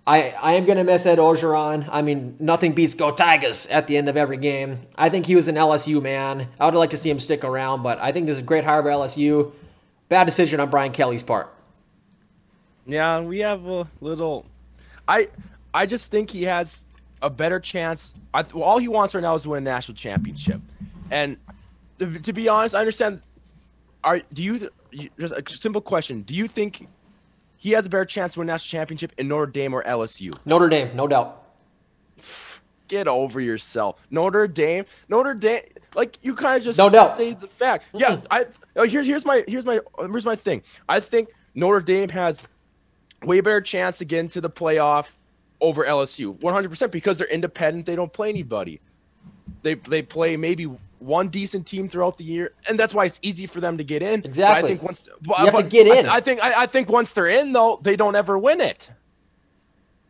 I, 0.09 0.31
I 0.31 0.52
am 0.52 0.67
going 0.67 0.79
to 0.79 0.85
miss 0.85 1.05
Ed 1.05 1.19
Orgeron. 1.19 1.88
I 1.91 2.00
mean, 2.00 2.37
nothing 2.38 2.75
beats 2.75 2.94
Go 2.94 3.11
Tigers 3.11 3.67
at 3.67 3.88
the 3.88 3.97
end 3.97 4.09
of 4.09 4.17
every 4.17 4.37
game. 4.37 4.87
I 4.94 5.09
think 5.09 5.26
he 5.26 5.35
was 5.35 5.49
an 5.49 5.56
LSU 5.56 6.00
man. 6.00 6.47
I 6.61 6.67
would 6.67 6.75
like 6.75 6.91
to 6.91 6.97
see 6.97 7.11
him 7.11 7.19
stick 7.19 7.43
around, 7.43 7.82
but 7.82 7.99
I 7.99 8.12
think 8.12 8.26
this 8.26 8.37
is 8.37 8.43
a 8.43 8.47
great 8.47 8.62
hire 8.62 8.82
by 8.82 8.91
LSU. 8.91 9.52
Bad 10.08 10.25
decision 10.25 10.61
on 10.61 10.70
Brian 10.70 10.93
Kelly's 10.93 11.23
part. 11.23 11.53
Yeah, 12.87 13.21
we 13.21 13.40
have 13.40 13.66
a 13.66 13.88
little. 14.00 14.47
I 15.09 15.28
I 15.75 15.87
just 15.87 16.11
think 16.11 16.30
he 16.30 16.45
has 16.45 16.85
a 17.23 17.30
better 17.30 17.59
chance. 17.59 18.14
I, 18.33 18.45
well, 18.54 18.62
all 18.62 18.78
he 18.78 18.88
wants 18.88 19.14
right 19.14 19.21
now 19.21 19.35
is 19.35 19.42
to 19.42 19.50
win 19.50 19.59
a 19.59 19.71
national 19.71 19.97
championship, 19.97 20.61
and 21.11 21.37
to, 21.99 22.19
to 22.21 22.33
be 22.33 22.49
honest, 22.49 22.75
I 22.75 22.80
understand. 22.80 23.21
Are 24.04 24.21
do 24.33 24.45
you 24.45 24.71
just 25.19 25.35
a 25.35 25.42
simple 25.49 25.80
question? 25.80 26.23
Do 26.23 26.35
you 26.35 26.47
think 26.47 26.87
he 27.57 27.73
has 27.73 27.87
a 27.87 27.88
better 27.88 28.04
chance 28.04 28.35
to 28.35 28.40
win 28.40 28.49
a 28.49 28.52
national 28.52 28.78
championship 28.78 29.12
in 29.19 29.26
Notre 29.26 29.50
Dame 29.50 29.75
or 29.75 29.83
LSU? 29.83 30.33
Notre 30.45 30.69
Dame, 30.69 30.95
no 30.95 31.09
doubt. 31.09 31.42
Get 32.88 33.09
over 33.09 33.40
yourself, 33.40 34.00
Notre 34.11 34.47
Dame. 34.47 34.85
Notre 35.09 35.35
Dame, 35.35 35.62
like 35.95 36.19
you 36.23 36.35
kind 36.35 36.59
of 36.59 36.64
just 36.64 36.78
no 36.78 36.88
doubt. 36.88 37.16
say 37.16 37.35
the 37.35 37.49
fact. 37.49 37.85
Yeah, 37.93 38.21
I. 38.31 38.47
Oh, 38.76 38.85
here, 38.85 39.02
here's 39.02 39.25
my 39.25 39.45
here's 39.49 39.64
my 39.64 39.81
here's 39.99 40.26
my 40.26 40.37
thing. 40.37 40.62
I 40.88 41.00
think 41.00 41.31
Notre 41.55 41.81
Dame 41.81 42.11
has 42.11 42.49
way 43.25 43.40
better 43.40 43.61
chance 43.61 43.99
to 43.99 44.05
get 44.05 44.21
into 44.21 44.40
the 44.40 44.50
playoff 44.50 45.11
over 45.61 45.85
LSU, 45.85 46.38
100% 46.38 46.90
because 46.90 47.19
they're 47.19 47.26
independent. 47.28 47.87
They 47.87 47.97
don't 47.97 48.12
play 48.12 48.28
anybody. 48.28 48.81
They 49.62 49.75
they 49.75 50.02
play 50.02 50.37
maybe 50.37 50.64
one 50.99 51.28
decent 51.28 51.66
team 51.66 51.88
throughout 51.88 52.19
the 52.19 52.25
year, 52.25 52.52
and 52.69 52.78
that's 52.78 52.95
why 52.95 53.05
it's 53.07 53.19
easy 53.23 53.47
for 53.47 53.61
them 53.61 53.78
to 53.78 53.85
get 53.85 54.02
in. 54.02 54.25
Exactly. 54.25 54.62
But 54.62 54.64
I 54.64 54.69
think 54.69 54.83
once 54.83 55.09
you 55.23 55.35
have 55.35 55.55
to 55.57 55.62
get 55.62 55.87
in. 55.87 56.07
I, 56.07 56.14
I 56.16 56.21
think 56.21 56.43
I, 56.43 56.62
I, 56.62 56.66
think 56.66 56.88
once 56.88 57.12
they're 57.12 57.26
in 57.26 57.52
though, 57.52 57.78
they 57.83 57.97
don't 57.97 58.14
ever 58.14 58.38
win 58.38 58.61
it. 58.61 58.90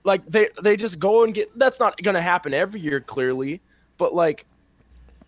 Like 0.06 0.24
they 0.26 0.48
they 0.62 0.76
just 0.76 0.98
go 0.98 1.24
and 1.24 1.34
get. 1.34 1.56
That's 1.58 1.78
not 1.78 2.00
going 2.02 2.14
to 2.14 2.22
happen 2.22 2.54
every 2.54 2.80
year, 2.80 3.00
clearly. 3.00 3.60
But 3.98 4.14
like, 4.14 4.46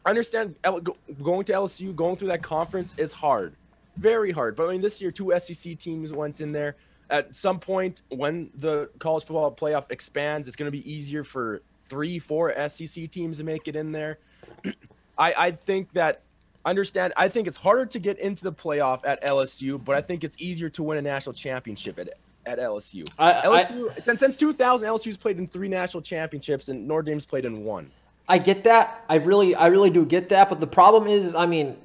I 0.06 0.10
understand 0.10 0.54
going 0.62 1.44
to 1.44 1.52
LSU, 1.52 1.94
going 1.94 2.16
through 2.16 2.28
that 2.28 2.42
conference 2.42 2.94
is 2.96 3.12
hard, 3.12 3.54
very 3.96 4.30
hard. 4.30 4.56
But 4.56 4.68
I 4.68 4.72
mean, 4.72 4.80
this 4.80 5.00
year 5.00 5.10
two 5.10 5.36
SEC 5.38 5.78
teams 5.78 6.12
went 6.12 6.40
in 6.40 6.52
there 6.52 6.76
at 7.10 7.34
some 7.34 7.58
point 7.58 8.02
when 8.08 8.50
the 8.54 8.90
college 8.98 9.24
football 9.24 9.50
playoff 9.50 9.90
expands, 9.90 10.46
it's 10.46 10.56
going 10.56 10.70
to 10.70 10.76
be 10.76 10.90
easier 10.90 11.24
for 11.24 11.62
three, 11.88 12.18
four 12.18 12.54
SEC 12.68 13.10
teams 13.10 13.38
to 13.38 13.44
make 13.44 13.66
it 13.68 13.76
in 13.76 13.92
there. 13.92 14.18
I, 15.18 15.34
I 15.36 15.50
think 15.52 15.92
that 15.94 16.22
understand. 16.64 17.12
I 17.16 17.28
think 17.28 17.48
it's 17.48 17.56
harder 17.56 17.86
to 17.86 17.98
get 17.98 18.18
into 18.18 18.44
the 18.44 18.52
playoff 18.52 19.00
at 19.04 19.22
LSU, 19.22 19.82
but 19.82 19.96
I 19.96 20.02
think 20.02 20.22
it's 20.22 20.36
easier 20.38 20.68
to 20.70 20.82
win 20.82 20.98
a 20.98 21.02
national 21.02 21.32
championship 21.32 21.98
at 21.98 22.10
at 22.48 22.58
LSU. 22.58 23.08
I, 23.18 23.32
LSU 23.32 23.90
I, 23.94 23.98
since 23.98 24.20
since 24.20 24.36
2000, 24.36 24.88
LSU's 24.88 25.16
played 25.16 25.38
in 25.38 25.46
three 25.46 25.68
national 25.68 26.02
championships, 26.02 26.68
and 26.68 26.88
Notre 26.88 27.02
Dame's 27.02 27.26
played 27.26 27.44
in 27.44 27.64
one. 27.64 27.90
I 28.28 28.38
get 28.38 28.64
that. 28.64 29.04
I 29.08 29.16
really, 29.16 29.54
I 29.54 29.68
really 29.68 29.90
do 29.90 30.04
get 30.04 30.30
that. 30.30 30.48
But 30.48 30.60
the 30.60 30.66
problem 30.66 31.06
is, 31.06 31.34
I 31.34 31.46
mean, 31.46 31.76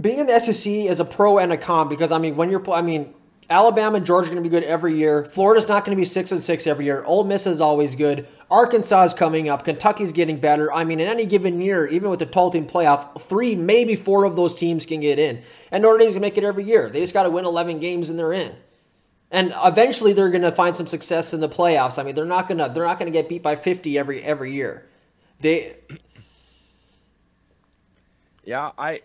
being 0.00 0.18
in 0.18 0.26
the 0.26 0.38
SEC 0.38 0.66
is 0.66 1.00
a 1.00 1.04
pro 1.04 1.38
and 1.38 1.52
a 1.52 1.56
con 1.56 1.88
because 1.88 2.10
I 2.12 2.18
mean 2.18 2.36
when 2.36 2.50
you're 2.50 2.68
I 2.72 2.82
mean 2.82 3.14
Alabama 3.50 3.98
and 3.98 4.06
Georgia 4.06 4.28
are 4.28 4.32
going 4.32 4.42
to 4.42 4.48
be 4.48 4.54
good 4.54 4.64
every 4.64 4.96
year. 4.96 5.24
Florida's 5.26 5.68
not 5.68 5.84
going 5.84 5.94
to 5.96 6.00
be 6.00 6.06
six 6.06 6.32
and 6.32 6.42
six 6.42 6.66
every 6.66 6.86
year. 6.86 7.04
Ole 7.04 7.24
Miss 7.24 7.46
is 7.46 7.60
always 7.60 7.94
good. 7.94 8.26
Arkansas 8.50 9.04
is 9.04 9.14
coming 9.14 9.48
up. 9.48 9.64
Kentucky's 9.64 10.12
getting 10.12 10.38
better. 10.38 10.72
I 10.72 10.84
mean, 10.84 11.00
in 11.00 11.08
any 11.08 11.26
given 11.26 11.60
year, 11.60 11.86
even 11.86 12.08
with 12.08 12.20
the 12.20 12.26
12 12.26 12.52
team 12.52 12.66
playoff, 12.66 13.20
three, 13.22 13.54
maybe 13.54 13.96
four 13.96 14.24
of 14.24 14.36
those 14.36 14.54
teams 14.54 14.86
can 14.86 15.00
get 15.00 15.18
in. 15.18 15.42
And 15.70 15.82
Notre 15.82 15.98
Dame's 15.98 16.14
going 16.14 16.22
to 16.22 16.26
make 16.26 16.38
it 16.38 16.44
every 16.44 16.64
year. 16.64 16.88
They 16.88 17.00
just 17.00 17.12
got 17.12 17.24
to 17.24 17.30
win 17.30 17.44
11 17.44 17.80
games 17.80 18.08
and 18.10 18.18
they're 18.18 18.32
in. 18.32 18.54
And 19.34 19.52
eventually 19.64 20.12
they're 20.12 20.30
going 20.30 20.42
to 20.42 20.52
find 20.52 20.76
some 20.76 20.86
success 20.86 21.34
in 21.34 21.40
the 21.40 21.48
playoffs. 21.48 21.98
I 21.98 22.04
mean, 22.04 22.14
they're 22.14 22.24
not 22.24 22.46
going 22.46 22.58
to 22.58 22.70
they're 22.72 22.86
not 22.86 23.00
going 23.00 23.12
to 23.12 23.18
get 23.18 23.28
beat 23.28 23.42
by 23.42 23.56
50 23.56 23.98
every 23.98 24.22
every 24.22 24.52
year. 24.52 24.86
They 25.40 25.74
Yeah, 28.44 28.70
I 28.78 29.00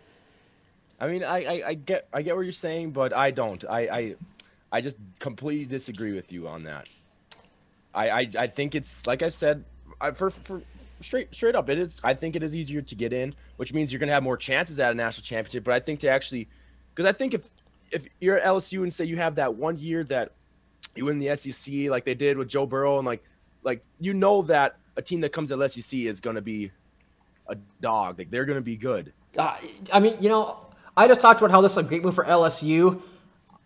I 0.99 1.07
mean, 1.07 1.23
I, 1.23 1.45
I, 1.45 1.63
I, 1.69 1.73
get 1.73 2.07
I 2.13 2.21
get 2.21 2.35
what 2.35 2.43
you're 2.43 2.51
saying, 2.51 2.91
but 2.91 3.11
I 3.11 3.31
don't. 3.31 3.65
I, 3.67 3.79
I 3.79 4.15
I 4.71 4.81
just 4.81 4.97
completely 5.17 5.65
disagree 5.65 6.13
with 6.13 6.31
you 6.31 6.47
on 6.47 6.63
that. 6.63 6.87
I 7.95 8.09
I, 8.09 8.29
I 8.37 8.47
think 8.47 8.75
it's 8.75 9.07
like 9.07 9.23
I 9.23 9.29
said, 9.29 9.65
I, 9.99 10.11
for 10.11 10.29
for 10.29 10.61
straight 11.01 11.33
straight 11.33 11.55
up, 11.55 11.69
it 11.69 11.79
is. 11.79 11.99
I 12.03 12.13
think 12.13 12.35
it 12.35 12.43
is 12.43 12.55
easier 12.55 12.83
to 12.83 12.95
get 12.95 13.13
in, 13.13 13.33
which 13.57 13.73
means 13.73 13.91
you're 13.91 13.99
gonna 13.99 14.11
have 14.11 14.21
more 14.21 14.37
chances 14.37 14.79
at 14.79 14.91
a 14.91 14.95
national 14.95 15.23
championship. 15.23 15.63
But 15.63 15.73
I 15.73 15.79
think 15.79 16.01
to 16.01 16.09
actually, 16.09 16.49
because 16.93 17.07
I 17.09 17.13
think 17.13 17.33
if 17.33 17.49
if 17.91 18.07
you're 18.19 18.37
at 18.39 18.45
LSU 18.45 18.83
and 18.83 18.93
say 18.93 19.05
you 19.05 19.17
have 19.17 19.35
that 19.35 19.55
one 19.55 19.77
year 19.77 20.03
that 20.05 20.31
you 20.95 21.05
win 21.05 21.19
the 21.19 21.35
SEC 21.35 21.89
like 21.89 22.05
they 22.05 22.15
did 22.15 22.37
with 22.37 22.47
Joe 22.47 22.65
Burrow 22.65 22.97
and 22.97 23.05
like 23.05 23.23
like 23.63 23.83
you 23.99 24.13
know 24.13 24.41
that 24.43 24.77
a 24.95 25.01
team 25.01 25.21
that 25.21 25.31
comes 25.31 25.51
at 25.51 25.71
SEC 25.71 25.99
is 25.99 26.21
gonna 26.21 26.41
be 26.41 26.71
a 27.47 27.55
dog. 27.81 28.19
Like 28.19 28.31
they're 28.31 28.45
gonna 28.45 28.61
be 28.61 28.77
good. 28.77 29.13
Uh, 29.37 29.55
I 29.91 29.99
mean, 29.99 30.17
you 30.19 30.29
know, 30.29 30.57
I 30.95 31.07
just 31.07 31.21
talked 31.21 31.39
about 31.39 31.51
how 31.51 31.61
this 31.61 31.73
is 31.73 31.77
a 31.77 31.83
great 31.83 32.03
move 32.03 32.15
for 32.15 32.25
LSU. 32.25 33.01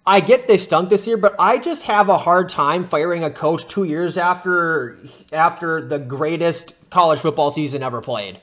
I 0.06 0.20
get 0.20 0.48
they 0.48 0.58
stunk 0.58 0.90
this 0.90 1.08
year, 1.08 1.16
but 1.16 1.34
I 1.40 1.58
just 1.58 1.84
have 1.84 2.10
a 2.10 2.18
hard 2.18 2.50
time 2.50 2.84
firing 2.84 3.24
a 3.24 3.32
coach 3.32 3.68
two 3.68 3.86
years 3.86 4.18
after 4.18 4.98
after 5.32 5.82
the 5.82 6.00
greatest 6.00 6.74
college 6.90 7.20
football 7.20 7.52
season 7.52 7.82
ever 7.84 8.02
played. 8.02 8.40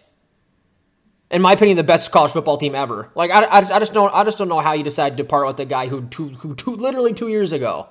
In 1.30 1.42
my 1.42 1.52
opinion, 1.52 1.76
the 1.76 1.84
best 1.84 2.10
college 2.10 2.32
football 2.32 2.58
team 2.58 2.75
ever. 2.75 3.10
Like 3.14 3.30
I, 3.30 3.44
I, 3.44 3.76
I 3.76 3.78
just 3.78 3.92
don't 3.92 4.12
I 4.14 4.25
just 4.25 4.38
don't 4.38 4.49
know 4.49 4.58
how 4.58 4.72
you 4.72 4.82
decide 4.82 5.16
to 5.16 5.25
part 5.25 5.46
with 5.46 5.56
the 5.56 5.64
guy 5.64 5.87
who 5.87 6.06
two 6.06 6.28
who 6.30 6.54
two 6.54 6.75
literally 6.75 7.14
two 7.14 7.28
years 7.28 7.52
ago 7.52 7.88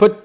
put 0.00 0.24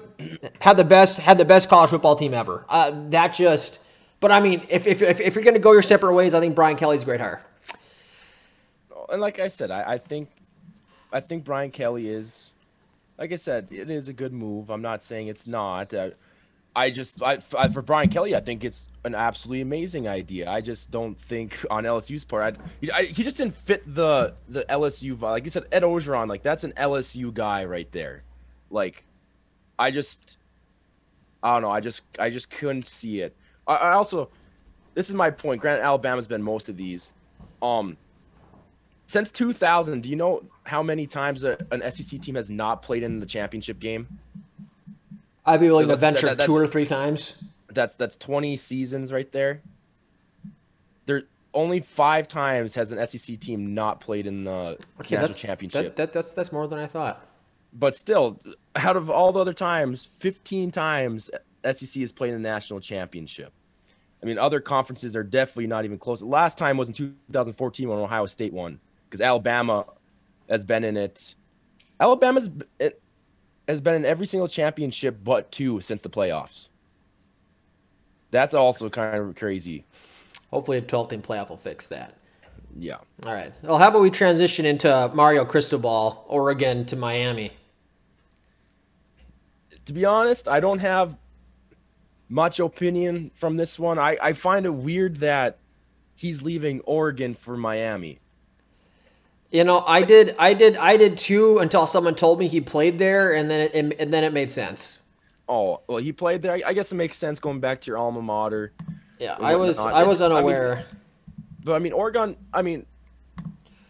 had 0.60 0.78
the 0.78 0.84
best 0.84 1.18
had 1.18 1.38
the 1.38 1.44
best 1.44 1.68
college 1.68 1.90
football 1.90 2.16
team 2.16 2.34
ever. 2.34 2.64
Uh, 2.68 2.92
that 3.10 3.34
just. 3.34 3.80
But 4.18 4.32
I 4.32 4.40
mean, 4.40 4.62
if 4.70 4.86
if 4.86 5.02
if, 5.02 5.20
if 5.20 5.34
you're 5.34 5.44
going 5.44 5.54
to 5.54 5.60
go 5.60 5.72
your 5.72 5.82
separate 5.82 6.14
ways, 6.14 6.32
I 6.32 6.40
think 6.40 6.54
Brian 6.54 6.76
Kelly's 6.76 7.02
a 7.02 7.04
great 7.04 7.20
hire. 7.20 7.42
And 9.10 9.20
like 9.20 9.38
I 9.38 9.48
said, 9.48 9.70
I, 9.70 9.92
I 9.92 9.98
think 9.98 10.30
I 11.12 11.20
think 11.20 11.44
Brian 11.44 11.70
Kelly 11.70 12.08
is, 12.08 12.50
like 13.18 13.32
I 13.32 13.36
said, 13.36 13.68
it 13.70 13.90
is 13.90 14.08
a 14.08 14.12
good 14.12 14.32
move. 14.32 14.70
I'm 14.70 14.82
not 14.82 15.02
saying 15.02 15.28
it's 15.28 15.46
not. 15.46 15.92
Uh, 15.92 16.10
I 16.76 16.90
just, 16.90 17.22
I, 17.22 17.38
for 17.38 17.80
Brian 17.80 18.10
Kelly, 18.10 18.36
I 18.36 18.40
think 18.40 18.62
it's 18.62 18.88
an 19.02 19.14
absolutely 19.14 19.62
amazing 19.62 20.06
idea. 20.06 20.50
I 20.50 20.60
just 20.60 20.90
don't 20.90 21.18
think 21.18 21.64
on 21.70 21.84
LSU's 21.84 22.22
part, 22.22 22.58
I, 22.92 23.04
he 23.04 23.22
just 23.22 23.38
didn't 23.38 23.56
fit 23.56 23.82
the 23.94 24.34
the 24.46 24.64
LSU 24.68 25.16
vibe. 25.16 25.30
Like 25.30 25.44
you 25.44 25.50
said, 25.50 25.64
Ed 25.72 25.84
Orgeron, 25.84 26.28
like 26.28 26.42
that's 26.42 26.64
an 26.64 26.74
LSU 26.76 27.32
guy 27.32 27.64
right 27.64 27.90
there. 27.92 28.24
Like, 28.70 29.04
I 29.78 29.90
just, 29.90 30.36
I 31.42 31.54
don't 31.54 31.62
know. 31.62 31.70
I 31.70 31.80
just, 31.80 32.02
I 32.18 32.28
just 32.28 32.50
couldn't 32.50 32.86
see 32.86 33.22
it. 33.22 33.34
I, 33.66 33.76
I 33.76 33.92
also, 33.92 34.28
this 34.92 35.08
is 35.08 35.14
my 35.14 35.30
point. 35.30 35.62
Granted, 35.62 35.82
Alabama's 35.82 36.26
been 36.26 36.42
most 36.42 36.68
of 36.68 36.76
these. 36.76 37.14
Um, 37.62 37.96
since 39.06 39.30
2000, 39.30 40.02
do 40.02 40.10
you 40.10 40.16
know 40.16 40.42
how 40.64 40.82
many 40.82 41.06
times 41.06 41.42
a, 41.42 41.56
an 41.70 41.90
SEC 41.90 42.20
team 42.20 42.34
has 42.34 42.50
not 42.50 42.82
played 42.82 43.02
in 43.02 43.18
the 43.18 43.26
championship 43.26 43.78
game? 43.78 44.18
I'd 45.46 45.60
be 45.60 45.68
willing 45.68 45.86
so 45.86 45.92
to 45.92 45.96
venture 45.96 46.26
that, 46.26 46.38
that, 46.38 46.46
two 46.46 46.56
or 46.56 46.66
three 46.66 46.86
times. 46.86 47.42
That's 47.72 47.96
that's 47.96 48.16
20 48.16 48.56
seasons 48.56 49.12
right 49.12 49.30
there. 49.32 49.62
There 51.06 51.22
only 51.54 51.80
five 51.80 52.28
times 52.28 52.74
has 52.74 52.92
an 52.92 53.04
SEC 53.06 53.40
team 53.40 53.74
not 53.74 54.00
played 54.00 54.26
in 54.26 54.44
the 54.44 54.78
okay, 55.00 55.16
national 55.16 55.34
championship. 55.34 55.96
That, 55.96 55.96
that, 55.96 56.12
that's 56.12 56.32
that's 56.32 56.52
more 56.52 56.66
than 56.66 56.78
I 56.78 56.86
thought. 56.86 57.24
But 57.72 57.94
still, 57.94 58.40
out 58.74 58.96
of 58.96 59.10
all 59.10 59.32
the 59.32 59.40
other 59.40 59.52
times, 59.52 60.08
15 60.18 60.70
times 60.70 61.30
SEC 61.64 62.00
has 62.00 62.12
played 62.12 62.32
in 62.32 62.42
the 62.42 62.48
national 62.48 62.80
championship. 62.80 63.52
I 64.22 64.26
mean, 64.26 64.38
other 64.38 64.60
conferences 64.60 65.14
are 65.14 65.22
definitely 65.22 65.66
not 65.66 65.84
even 65.84 65.98
close. 65.98 66.22
Last 66.22 66.56
time 66.56 66.78
was 66.78 66.88
in 66.88 66.94
2014 66.94 67.88
when 67.88 67.98
Ohio 67.98 68.26
State 68.26 68.52
won 68.52 68.80
because 69.04 69.20
Alabama 69.20 69.84
has 70.48 70.64
been 70.64 70.84
in 70.84 70.96
it. 70.96 71.34
Alabama's 72.00 72.50
it 72.78 73.00
has 73.68 73.80
been 73.80 73.94
in 73.94 74.04
every 74.04 74.26
single 74.26 74.48
championship 74.48 75.18
but 75.22 75.50
two 75.50 75.80
since 75.80 76.02
the 76.02 76.10
playoffs. 76.10 76.68
That's 78.30 78.54
also 78.54 78.88
kind 78.90 79.16
of 79.16 79.36
crazy. 79.36 79.84
Hopefully, 80.50 80.78
a 80.78 80.80
12 80.80 81.08
team 81.08 81.22
playoff 81.22 81.48
will 81.48 81.56
fix 81.56 81.88
that. 81.88 82.16
Yeah. 82.78 82.98
All 83.24 83.32
right. 83.32 83.52
Well, 83.62 83.78
how 83.78 83.88
about 83.88 84.02
we 84.02 84.10
transition 84.10 84.66
into 84.66 85.10
Mario 85.14 85.44
Cristobal, 85.44 86.24
Oregon 86.28 86.84
to 86.86 86.96
Miami? 86.96 87.52
To 89.86 89.92
be 89.92 90.04
honest, 90.04 90.48
I 90.48 90.60
don't 90.60 90.80
have 90.80 91.16
much 92.28 92.60
opinion 92.60 93.30
from 93.34 93.56
this 93.56 93.78
one. 93.78 93.98
I, 93.98 94.18
I 94.20 94.32
find 94.32 94.66
it 94.66 94.74
weird 94.74 95.16
that 95.16 95.58
he's 96.14 96.42
leaving 96.42 96.80
Oregon 96.80 97.34
for 97.34 97.56
Miami. 97.56 98.18
You 99.50 99.64
know, 99.64 99.84
I 99.86 100.02
did, 100.02 100.34
I 100.38 100.54
did, 100.54 100.76
I 100.76 100.96
did 100.96 101.16
too 101.16 101.58
until 101.58 101.86
someone 101.86 102.14
told 102.14 102.38
me 102.38 102.48
he 102.48 102.60
played 102.60 102.98
there, 102.98 103.32
and 103.32 103.50
then 103.50 103.60
it, 103.72 103.96
and 103.98 104.12
then 104.12 104.24
it 104.24 104.32
made 104.32 104.50
sense. 104.50 104.98
Oh 105.48 105.82
well, 105.86 105.98
he 105.98 106.12
played 106.12 106.42
there. 106.42 106.60
I 106.66 106.72
guess 106.72 106.90
it 106.90 106.96
makes 106.96 107.16
sense 107.16 107.38
going 107.38 107.60
back 107.60 107.80
to 107.82 107.86
your 107.86 107.98
alma 107.98 108.20
mater. 108.20 108.72
Yeah, 109.20 109.36
I 109.38 109.54
was, 109.54 109.78
I 109.78 110.02
was 110.02 110.20
unaware. 110.20 110.72
I 110.72 110.76
mean, 110.76 110.84
but 111.64 111.74
I 111.74 111.78
mean, 111.78 111.92
Oregon. 111.92 112.36
I 112.52 112.62
mean, 112.62 112.86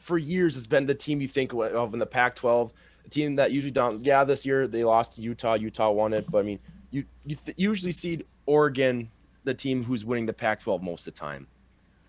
for 0.00 0.18
years 0.18 0.54
has 0.56 0.66
been 0.66 0.84
the 0.84 0.94
team 0.94 1.22
you 1.22 1.28
think 1.28 1.52
of 1.54 1.94
in 1.94 1.98
the 1.98 2.06
Pac-12, 2.06 2.70
a 3.04 3.08
team 3.08 3.36
that 3.36 3.50
usually 3.50 3.70
don't. 3.70 4.04
Yeah, 4.04 4.24
this 4.24 4.44
year 4.44 4.68
they 4.68 4.84
lost 4.84 5.16
to 5.16 5.22
Utah. 5.22 5.54
Utah 5.54 5.90
won 5.90 6.12
it, 6.12 6.30
but 6.30 6.38
I 6.38 6.42
mean, 6.42 6.58
you 6.90 7.04
you 7.24 7.36
th- 7.36 7.56
usually 7.56 7.92
see 7.92 8.22
Oregon 8.44 9.10
the 9.44 9.54
team 9.54 9.84
who's 9.84 10.04
winning 10.04 10.26
the 10.26 10.32
Pac-12 10.34 10.82
most 10.82 11.08
of 11.08 11.14
the 11.14 11.20
time, 11.20 11.46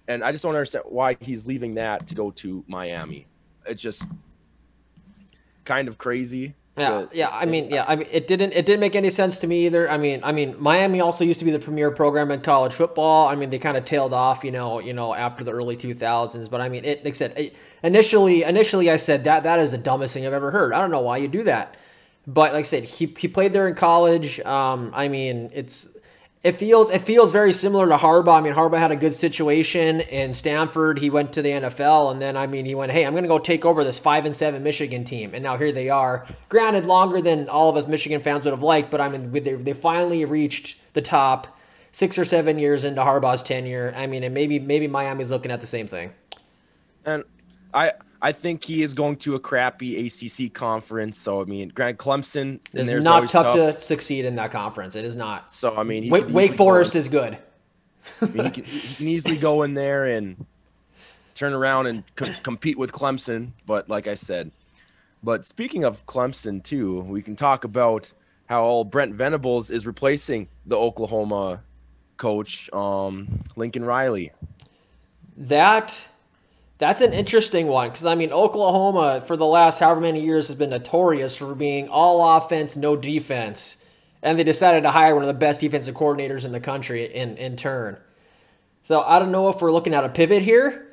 and 0.10 0.22
I 0.22 0.34
just 0.34 0.44
don't 0.44 0.54
understand 0.54 0.86
why 0.90 1.16
he's 1.22 1.48
leaving 1.48 1.76
that 1.76 2.08
to 2.08 2.16
go 2.16 2.32
to 2.32 2.66
Miami 2.68 3.28
it's 3.68 3.82
just 3.82 4.04
kind 5.66 5.88
of 5.88 5.98
crazy. 5.98 6.56
Yeah, 6.78 7.06
yeah. 7.12 7.30
I 7.32 7.46
mean, 7.46 7.72
yeah. 7.72 7.86
I 7.88 7.96
mean, 7.96 8.08
it 8.12 8.28
didn't. 8.28 8.54
It 8.54 8.66
didn't 8.66 8.82
make 8.82 8.96
any 8.96 9.10
sense 9.10 9.40
to 9.40 9.48
me 9.48 9.66
either. 9.66 9.90
I 9.90 9.98
mean, 9.98 10.22
I 10.24 10.32
mean, 10.32 10.56
Miami 10.60 11.02
also 11.02 11.24
used 11.24 11.40
to 11.40 11.46
be 11.46 11.52
the 11.52 11.60
premier 11.60 11.90
program 11.90 12.30
in 12.30 12.42
college 12.42 12.74
football. 12.74 13.28
I 13.28 13.36
mean, 13.36 13.50
they 13.50 13.58
kind 13.58 13.78
of 13.78 13.86
tailed 13.86 14.14
off, 14.14 14.44
you 14.44 14.52
know, 14.52 14.80
you 14.80 14.94
know, 14.94 15.14
after 15.14 15.44
the 15.44 15.52
early 15.52 15.76
two 15.76 15.96
thousands. 15.96 16.50
But 16.50 16.62
I 16.62 16.70
mean, 16.70 16.86
it. 16.86 17.04
Like 17.04 17.16
I 17.16 17.18
said, 17.18 17.34
it, 17.36 17.56
initially, 17.82 18.44
initially, 18.44 18.92
I 18.92 18.98
said 18.98 19.24
that 19.24 19.44
that 19.44 19.60
is 19.60 19.72
the 19.72 19.80
dumbest 19.80 20.14
thing 20.14 20.28
I've 20.28 20.34
ever 20.34 20.52
heard. 20.52 20.74
I 20.74 20.80
don't 20.80 20.92
know 20.92 21.02
why 21.02 21.18
you 21.18 21.28
do 21.28 21.44
that. 21.44 21.76
But 22.28 22.54
like 22.54 22.60
I 22.60 22.68
said, 22.68 22.84
he 22.84 23.08
he 23.18 23.28
played 23.28 23.54
there 23.54 23.68
in 23.68 23.74
college. 23.74 24.40
Um, 24.42 24.92
I 24.94 25.08
mean, 25.08 25.50
it's 25.54 25.88
it 26.44 26.54
feels 26.54 26.90
it 26.92 27.02
feels 27.02 27.32
very 27.32 27.52
similar 27.52 27.88
to 27.88 27.98
Harbaugh. 27.98 28.38
I 28.38 28.42
mean, 28.42 28.54
Harbaugh 28.54 28.80
had 28.80 28.92
a 28.92 28.96
good 28.96 29.14
situation 29.14 30.02
in 30.02 30.34
Stanford. 30.34 31.00
He 31.00 31.10
went 31.10 31.34
to 31.34 31.42
the 31.42 31.50
NFL, 31.50 32.12
and 32.12 32.22
then 32.22 32.38
I 32.38 32.48
mean, 32.48 32.66
he 32.66 32.76
went, 32.76 32.92
"Hey, 32.92 33.06
I'm 33.06 33.14
going 33.14 33.24
to 33.24 33.30
go 33.30 33.40
take 33.40 33.66
over 33.66 33.84
this 33.84 33.98
five 33.98 34.26
and 34.26 34.36
seven 34.36 34.64
Michigan 34.64 35.04
team." 35.04 35.34
And 35.34 35.44
now 35.44 35.58
here 35.58 35.72
they 35.72 35.90
are. 35.90 36.28
Granted, 36.50 36.86
longer 36.86 37.22
than 37.22 37.50
all 37.50 37.70
of 37.70 37.76
us 37.76 37.88
Michigan 37.88 38.22
fans 38.22 38.46
would 38.46 38.52
have 38.52 38.64
liked, 38.64 38.92
but 38.92 39.02
I 39.02 39.10
mean, 39.10 39.32
they 39.32 39.56
they 39.56 39.74
finally 39.74 40.26
reached 40.26 40.78
the 40.94 41.02
top 41.02 41.58
six 41.92 42.18
or 42.18 42.26
seven 42.26 42.60
years 42.60 42.84
into 42.84 43.02
Harbaugh's 43.02 43.42
tenure. 43.42 43.94
I 43.96 44.06
mean, 44.06 44.24
and 44.24 44.34
maybe 44.34 44.60
maybe 44.60 44.88
Miami's 44.88 45.32
looking 45.32 45.52
at 45.52 45.62
the 45.62 45.68
same 45.68 45.88
thing. 45.88 46.14
And 47.04 47.24
I 47.74 47.94
I 48.22 48.32
think 48.32 48.64
he 48.64 48.82
is 48.82 48.94
going 48.94 49.18
to 49.18 49.36
a 49.36 49.40
crappy 49.40 50.08
ACC 50.08 50.54
conference. 50.54 51.18
So 51.18 51.42
I 51.42 51.46
mean, 51.46 51.70
Grant 51.70 51.98
Clemson. 51.98 52.60
It's 52.74 53.04
not 53.04 53.30
tough, 53.30 53.56
tough, 53.56 53.56
to 53.56 53.80
succeed 53.80 54.26
in 54.26 54.36
that 54.36 54.52
conference. 54.52 54.96
It 54.96 55.06
is 55.06 55.16
not. 55.16 55.52
So 55.52 55.76
I 55.76 55.84
mean, 55.84 56.10
Wake, 56.10 56.30
Wake 56.30 56.54
Forest 56.56 56.96
is 56.96 57.08
good. 57.08 57.38
I 58.22 58.26
mean, 58.26 58.46
he, 58.46 58.50
can, 58.52 58.64
he, 58.64 58.96
can, 58.96 59.08
easily 59.08 59.38
go 59.38 59.64
in 59.64 59.74
there 59.74 60.06
and 60.06 60.46
turn 61.36 61.54
around 61.54 61.88
and 61.88 62.04
co- 62.16 62.34
compete 62.42 62.78
with 62.78 62.92
Clemson. 62.92 63.52
But 63.66 63.90
like 63.90 64.08
I 64.08 64.16
said, 64.16 64.52
but 65.22 65.46
speaking 65.46 65.84
of 65.84 66.06
Clemson 66.06 66.64
too, 66.64 67.02
we 67.02 67.22
can 67.22 67.36
talk 67.36 67.64
about 67.64 68.12
how 68.48 68.64
all 68.64 68.84
Brent 68.84 69.14
Venables 69.14 69.70
is 69.70 69.86
replacing 69.86 70.48
the 70.66 70.78
Oklahoma 70.78 71.62
coach, 72.16 72.72
um, 72.74 73.44
Lincoln 73.56 73.86
Riley. 73.86 74.32
That 75.36 76.02
that's 76.80 77.02
an 77.02 77.14
interesting 77.14 77.68
one 77.68 77.90
because 77.90 78.06
I 78.06 78.16
mean 78.16 78.32
Oklahoma 78.32 79.22
for 79.26 79.38
the 79.38 79.46
last 79.46 79.80
however 79.80 80.02
many 80.02 80.22
years 80.24 80.48
has 80.50 80.58
been 80.58 80.70
notorious 80.72 81.36
for 81.38 81.56
being 81.56 81.90
all 81.90 82.38
offense, 82.38 82.76
no 82.76 82.96
defense, 82.96 83.84
and 84.24 84.38
they 84.40 84.44
decided 84.44 84.82
to 84.84 84.92
hire 84.92 85.16
one 85.16 85.24
of 85.24 85.28
the 85.28 85.34
best 85.34 85.62
defensive 85.62 85.96
coordinators 85.96 86.46
in 86.46 86.52
the 86.52 86.60
country 86.60 87.06
in 87.06 87.38
in 87.38 87.56
turn. 87.58 87.98
So 88.84 89.02
I 89.02 89.20
don't 89.20 89.32
know 89.32 89.50
if 89.50 89.62
we're 89.62 89.72
looking 89.72 89.94
at 89.94 90.04
a 90.06 90.10
pivot 90.10 90.44
here. 90.44 90.86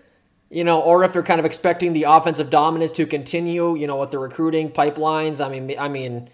you 0.51 0.65
know, 0.65 0.81
or 0.81 1.05
if 1.05 1.13
they're 1.13 1.23
kind 1.23 1.41
of 1.41 1.47
expecting 1.47 1.93
the 1.93 2.05
offensive 2.05 2.51
dominance 2.51 2.93
to 2.93 3.07
continue, 3.07 3.77
you 3.77 3.87
know, 3.87 3.99
with 3.99 4.11
the 4.13 4.19
recruiting 4.19 4.71
pipelines. 4.71 5.45
I 5.45 5.49
mean, 5.49 5.75
I 5.79 5.89
mean, 5.89 6.31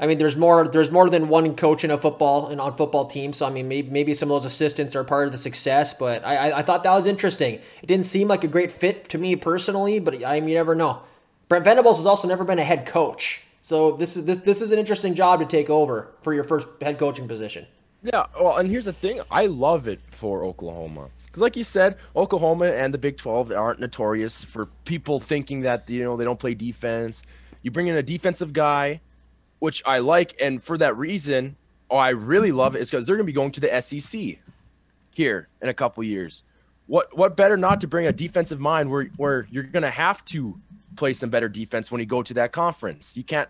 I 0.00 0.06
mean, 0.08 0.18
there's 0.18 0.36
more. 0.36 0.66
There's 0.66 0.90
more 0.90 1.08
than 1.08 1.28
one 1.28 1.54
coach 1.54 1.84
in 1.84 1.90
a 1.90 1.98
football 1.98 2.48
and 2.48 2.60
on 2.60 2.76
football 2.76 3.06
team. 3.06 3.32
So 3.32 3.46
I 3.46 3.50
mean, 3.50 3.68
maybe, 3.68 3.90
maybe 3.90 4.14
some 4.14 4.30
of 4.30 4.42
those 4.42 4.52
assistants 4.52 4.96
are 4.96 5.04
part 5.04 5.26
of 5.26 5.32
the 5.32 5.38
success. 5.38 5.94
But 5.94 6.24
I, 6.24 6.36
I, 6.36 6.58
I 6.58 6.62
thought 6.62 6.82
that 6.82 6.92
was 6.92 7.06
interesting. 7.06 7.54
It 7.82 7.86
didn't 7.86 8.06
seem 8.06 8.26
like 8.26 8.42
a 8.42 8.48
great 8.48 8.72
fit 8.72 9.08
to 9.10 9.18
me 9.18 9.36
personally, 9.36 10.00
but 10.00 10.24
I 10.24 10.40
mean, 10.40 10.48
you 10.48 10.54
never 10.56 10.74
know. 10.74 11.02
Brent 11.48 11.64
Venables 11.64 11.98
has 11.98 12.06
also 12.06 12.26
never 12.26 12.42
been 12.42 12.58
a 12.58 12.64
head 12.64 12.86
coach, 12.86 13.44
so 13.62 13.92
this 13.92 14.16
is 14.16 14.24
this 14.24 14.38
this 14.40 14.60
is 14.60 14.72
an 14.72 14.78
interesting 14.78 15.14
job 15.14 15.40
to 15.40 15.46
take 15.46 15.70
over 15.70 16.12
for 16.22 16.34
your 16.34 16.44
first 16.44 16.66
head 16.80 16.98
coaching 16.98 17.28
position. 17.28 17.66
Yeah, 18.02 18.26
well, 18.38 18.56
and 18.56 18.68
here's 18.68 18.86
the 18.86 18.92
thing: 18.92 19.20
I 19.30 19.46
love 19.46 19.86
it 19.86 20.00
for 20.10 20.42
Oklahoma 20.44 21.10
because, 21.26 21.40
like 21.40 21.56
you 21.56 21.64
said, 21.64 21.98
Oklahoma 22.16 22.66
and 22.66 22.92
the 22.92 22.98
Big 22.98 23.16
12 23.16 23.52
aren't 23.52 23.78
notorious 23.78 24.42
for 24.42 24.66
people 24.84 25.20
thinking 25.20 25.60
that 25.60 25.88
you 25.88 26.02
know 26.02 26.16
they 26.16 26.24
don't 26.24 26.38
play 26.38 26.54
defense. 26.54 27.22
You 27.62 27.70
bring 27.70 27.86
in 27.86 27.96
a 27.96 28.02
defensive 28.02 28.52
guy, 28.52 29.00
which 29.64 29.82
I 29.86 30.00
like, 30.00 30.36
and 30.42 30.62
for 30.62 30.76
that 30.76 30.94
reason, 30.98 31.56
oh, 31.88 31.96
I 31.96 32.10
really 32.10 32.52
love 32.52 32.76
it 32.76 32.82
is 32.82 32.90
because 32.90 33.06
they're 33.06 33.16
going 33.16 33.26
to 33.26 33.32
be 33.32 33.34
going 33.34 33.50
to 33.52 33.60
the 33.60 33.80
SEC 33.80 34.36
here 35.14 35.48
in 35.62 35.70
a 35.70 35.72
couple 35.72 36.04
years. 36.04 36.44
What 36.86 37.16
what 37.16 37.34
better 37.34 37.56
not 37.56 37.80
to 37.80 37.88
bring 37.88 38.06
a 38.06 38.12
defensive 38.12 38.60
mind 38.60 38.90
where 38.90 39.04
where 39.16 39.48
you're 39.50 39.62
going 39.62 39.84
to 39.84 39.90
have 39.90 40.22
to 40.26 40.60
play 40.96 41.14
some 41.14 41.30
better 41.30 41.48
defense 41.48 41.90
when 41.90 41.98
you 41.98 42.04
go 42.04 42.22
to 42.22 42.34
that 42.34 42.52
conference. 42.52 43.16
You 43.16 43.24
can't. 43.24 43.48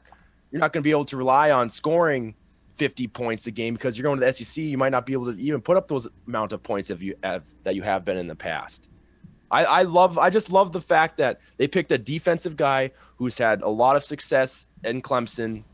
You're 0.53 0.61
not 0.61 0.73
going 0.73 0.85
to 0.85 0.87
be 0.87 0.93
able 0.93 1.05
to 1.07 1.17
rely 1.17 1.51
on 1.51 1.69
scoring 1.69 2.37
50 2.77 3.09
points 3.09 3.49
a 3.49 3.51
game 3.51 3.75
because 3.75 3.99
you're 3.99 4.05
going 4.05 4.21
to 4.21 4.25
the 4.25 4.33
SEC. 4.33 4.63
You 4.63 4.79
might 4.79 4.93
not 4.93 5.07
be 5.07 5.15
able 5.15 5.33
to 5.33 5.41
even 5.41 5.61
put 5.61 5.77
up 5.77 5.89
those 5.89 6.07
amount 6.29 6.53
of 6.53 6.63
points 6.63 6.91
if 6.91 7.03
you 7.03 7.17
have 7.25 7.43
that 7.65 7.75
you 7.75 7.83
have 7.83 8.05
been 8.05 8.19
in 8.19 8.29
the 8.29 8.37
past. 8.37 8.89
I, 9.51 9.65
I 9.65 9.83
love, 9.83 10.17
I 10.17 10.31
just 10.31 10.53
love 10.53 10.71
the 10.71 10.81
fact 10.81 11.17
that 11.17 11.41
they 11.57 11.67
picked 11.67 11.91
a 11.91 11.99
defensive 11.99 12.57
guy 12.57 12.93
who's 13.17 13.37
had 13.37 13.63
a 13.63 13.69
lot 13.69 13.97
of 13.97 14.05
success 14.05 14.67
in 14.85 15.03
Clemson 15.03 15.65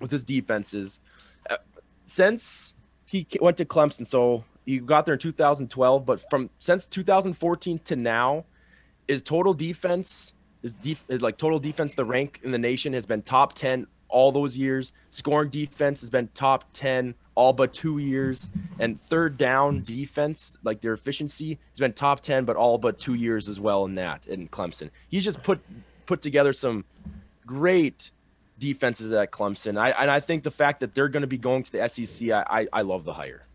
with 0.00 0.10
his 0.10 0.24
defenses 0.24 1.00
uh, 1.50 1.56
since 2.02 2.74
he 3.06 3.26
went 3.40 3.56
to 3.58 3.64
Clemson. 3.64 4.06
So 4.06 4.44
he 4.64 4.78
got 4.78 5.06
there 5.06 5.14
in 5.14 5.18
2012, 5.18 6.04
but 6.04 6.28
from 6.30 6.50
since 6.58 6.86
2014 6.86 7.78
to 7.80 7.96
now, 7.96 8.44
his 9.06 9.22
total 9.22 9.54
defense 9.54 10.32
is, 10.62 10.74
is 11.08 11.22
like 11.22 11.36
total 11.36 11.58
defense. 11.58 11.94
The 11.94 12.04
rank 12.04 12.40
in 12.42 12.50
the 12.50 12.58
nation 12.58 12.92
has 12.94 13.06
been 13.06 13.22
top 13.22 13.52
10 13.52 13.86
all 14.08 14.32
those 14.32 14.56
years. 14.56 14.92
Scoring 15.10 15.50
defense 15.50 16.00
has 16.00 16.10
been 16.10 16.28
top 16.34 16.64
10 16.72 17.14
all 17.34 17.52
but 17.52 17.74
two 17.74 17.98
years. 17.98 18.48
And 18.78 19.00
third 19.00 19.36
down 19.36 19.82
defense, 19.82 20.56
like 20.62 20.80
their 20.80 20.92
efficiency, 20.92 21.58
has 21.72 21.78
been 21.78 21.92
top 21.92 22.20
10, 22.20 22.44
but 22.44 22.56
all 22.56 22.78
but 22.78 22.98
two 22.98 23.14
years 23.14 23.48
as 23.48 23.60
well 23.60 23.84
in 23.84 23.96
that 23.96 24.26
in 24.26 24.48
Clemson. 24.48 24.90
He's 25.08 25.24
just 25.24 25.42
put 25.42 25.60
put 26.06 26.22
together 26.22 26.52
some 26.52 26.84
great 27.46 28.10
defenses 28.58 29.12
at 29.12 29.30
Clemson. 29.30 29.78
I, 29.78 29.90
and 29.90 30.10
I 30.10 30.20
think 30.20 30.42
the 30.42 30.50
fact 30.50 30.80
that 30.80 30.94
they're 30.94 31.08
going 31.08 31.22
to 31.22 31.26
be 31.26 31.38
going 31.38 31.62
to 31.64 31.72
the 31.72 31.88
SEC, 31.88 32.30
I, 32.30 32.44
I, 32.48 32.68
I 32.72 32.82
love 32.82 33.04
the 33.04 33.12
hire. 33.12 33.46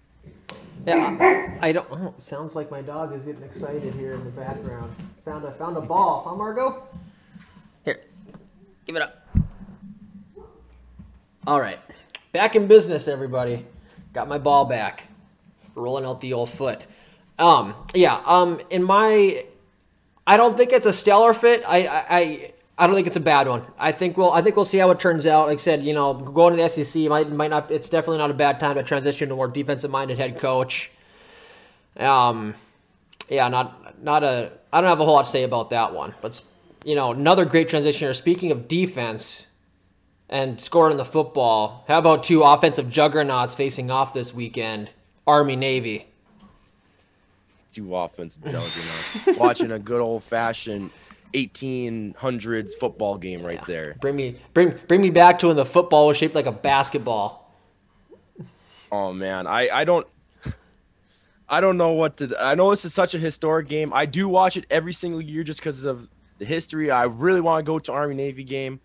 Yeah, 0.86 1.58
I 1.62 1.72
don't. 1.72 1.88
Oh, 1.92 2.14
sounds 2.20 2.56
like 2.56 2.72
my 2.72 2.82
dog 2.82 3.14
is 3.14 3.26
getting 3.26 3.44
excited 3.44 3.94
here 3.94 4.14
in 4.14 4.24
the 4.24 4.32
background. 4.32 4.96
Found 5.26 5.44
a 5.44 5.52
found 5.52 5.76
a 5.76 5.82
ball, 5.82 6.24
huh, 6.26 6.36
Margot? 6.36 6.84
Here, 7.84 8.02
give 8.86 8.96
it 8.96 9.02
up. 9.02 9.28
All 11.46 11.60
right. 11.60 11.80
Back 12.32 12.56
in 12.56 12.68
business, 12.68 13.08
everybody. 13.08 13.66
Got 14.14 14.28
my 14.28 14.38
ball 14.38 14.66
back. 14.66 15.04
Rolling 15.76 16.06
out 16.06 16.20
the 16.20 16.34
old 16.34 16.50
foot. 16.50 16.88
Um, 17.38 17.76
yeah, 17.94 18.22
um, 18.26 18.62
in 18.70 18.84
my 18.84 19.46
I 20.26 20.38
don't 20.38 20.56
think 20.56 20.72
it's 20.72 20.86
a 20.86 20.94
stellar 20.94 21.34
fit. 21.34 21.64
I, 21.68 21.88
I 21.88 22.06
I 22.10 22.54
don't 22.86 22.96
think 22.96 23.08
it's 23.08 23.16
a 23.16 23.22
bad 23.22 23.48
one. 23.48 23.64
I 23.78 23.92
think 23.92 24.18
we'll 24.18 24.32
I 24.32 24.42
think 24.42 24.56
we'll 24.56 24.66
see 24.66 24.78
how 24.78 24.90
it 24.92 25.00
turns 25.00 25.26
out. 25.26 25.48
Like 25.48 25.58
I 25.58 25.62
said, 25.62 25.84
you 25.84 25.94
know, 25.94 26.14
going 26.14 26.56
to 26.56 26.62
the 26.62 26.70
SEC 26.70 27.04
might 27.04 27.32
might 27.32 27.50
not 27.50 27.72
it's 27.72 27.90
definitely 27.90 28.20
not 28.20 28.32
a 28.32 28.36
bad 28.36 28.60
time 28.60 28.76
to 28.76 28.84
transition 28.84 29.30
to 29.30 29.36
more 29.36 29.48
defensive 29.48 29.92
minded 29.92 30.18
head 30.18 30.40
coach. 30.40 30.92
Um 31.98 32.56
yeah, 33.28 33.48
not 33.50 34.04
not 34.04 34.24
a 34.24 34.52
I 34.72 34.82
don't 34.82 34.90
have 34.90 35.00
a 35.00 35.06
whole 35.06 35.16
lot 35.16 35.26
to 35.26 35.32
say 35.32 35.44
about 35.44 35.72
that 35.72 35.94
one. 35.94 36.14
But 36.22 36.42
you 36.84 36.96
know, 36.96 37.12
another 37.12 37.46
great 37.46 37.70
transitioner. 37.70 38.16
Speaking 38.16 38.52
of 38.52 38.68
defense, 38.68 39.48
and 40.30 40.62
scoring 40.62 40.98
the 40.98 41.06
football. 41.06 41.84
How 41.88 41.98
about 41.98 42.24
two 42.24 42.44
offensive 42.44 42.90
juggernauts 42.90 43.56
facing 43.56 43.90
off 43.90 44.14
this 44.14 44.34
weekend? 44.34 44.92
Army 45.26 45.56
Navy. 45.56 46.08
Two 47.74 47.96
offensive 47.96 48.44
juggernauts. 48.44 49.38
Watching 49.38 49.72
a 49.72 49.80
good 49.80 50.02
old 50.02 50.24
fashioned 50.24 50.92
1800s 51.34 52.72
football 52.80 53.18
game 53.18 53.44
right 53.44 53.64
there. 53.66 53.96
Bring 54.02 54.16
me 54.16 54.36
bring 54.54 54.74
bring 54.88 55.02
me 55.02 55.10
back 55.10 55.40
to 55.40 55.48
when 55.48 55.56
the 55.56 55.66
football 55.66 56.08
was 56.08 56.18
shaped 56.18 56.36
like 56.36 56.46
a 56.46 56.52
basketball. 56.52 57.54
Oh 58.92 59.14
man, 59.14 59.48
I 59.48 59.70
I 59.70 59.84
don't 59.84 60.08
I 61.48 61.62
don't 61.62 61.78
know 61.78 61.92
what 61.92 62.18
to 62.18 62.36
I 62.40 62.56
know 62.56 62.70
this 62.72 62.86
is 62.86 62.94
such 62.94 63.16
a 63.16 63.20
historic 63.20 63.68
game. 63.68 63.94
I 63.94 64.06
do 64.06 64.28
watch 64.28 64.58
it 64.58 64.66
every 64.70 64.94
single 64.94 65.22
year 65.22 65.44
just 65.44 65.60
because 65.60 65.84
of 65.84 66.08
the 66.38 66.46
history. 66.46 66.92
I 66.92 67.04
really 67.04 67.42
want 67.42 67.64
to 67.66 67.70
go 67.70 67.80
to 67.80 67.92
Army 67.92 68.16
Navy 68.16 68.44
game, 68.44 68.80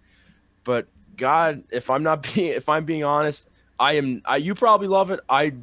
but 0.65 0.87
God, 1.17 1.65
if 1.71 1.91
I'm 1.91 2.03
not 2.03 2.23
being 2.35 2.53
if 2.53 2.69
I'm 2.69 2.85
being 2.85 3.05
honest, 3.05 3.49
I 3.79 3.95
am. 3.95 4.23
I, 4.25 4.37
you 4.37 4.55
probably 4.55 4.89
love 4.89 5.11
it. 5.11 5.21
I 5.29 5.55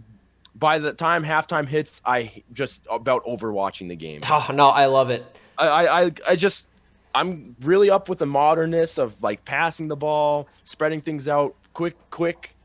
by 0.55 0.79
the 0.79 0.93
time 0.93 1.23
halftime 1.23 1.67
hits, 1.67 2.01
I 2.05 2.43
just 2.51 2.85
about 2.89 3.23
over 3.25 3.51
watching 3.51 3.87
the 3.87 3.95
game. 3.95 4.21
Oh, 4.29 4.47
no, 4.53 4.69
I 4.69 4.85
love 4.85 5.09
it. 5.09 5.23
I, 5.57 5.87
I 5.87 6.11
I 6.27 6.35
just 6.35 6.67
I'm 7.13 7.55
really 7.61 7.89
up 7.89 8.09
with 8.09 8.19
the 8.19 8.25
modernness 8.25 8.97
of 8.97 9.21
like 9.21 9.43
passing 9.45 9.87
the 9.87 9.95
ball, 9.95 10.47
spreading 10.63 11.01
things 11.01 11.27
out, 11.27 11.55
quick, 11.73 11.95
quick, 12.09 12.55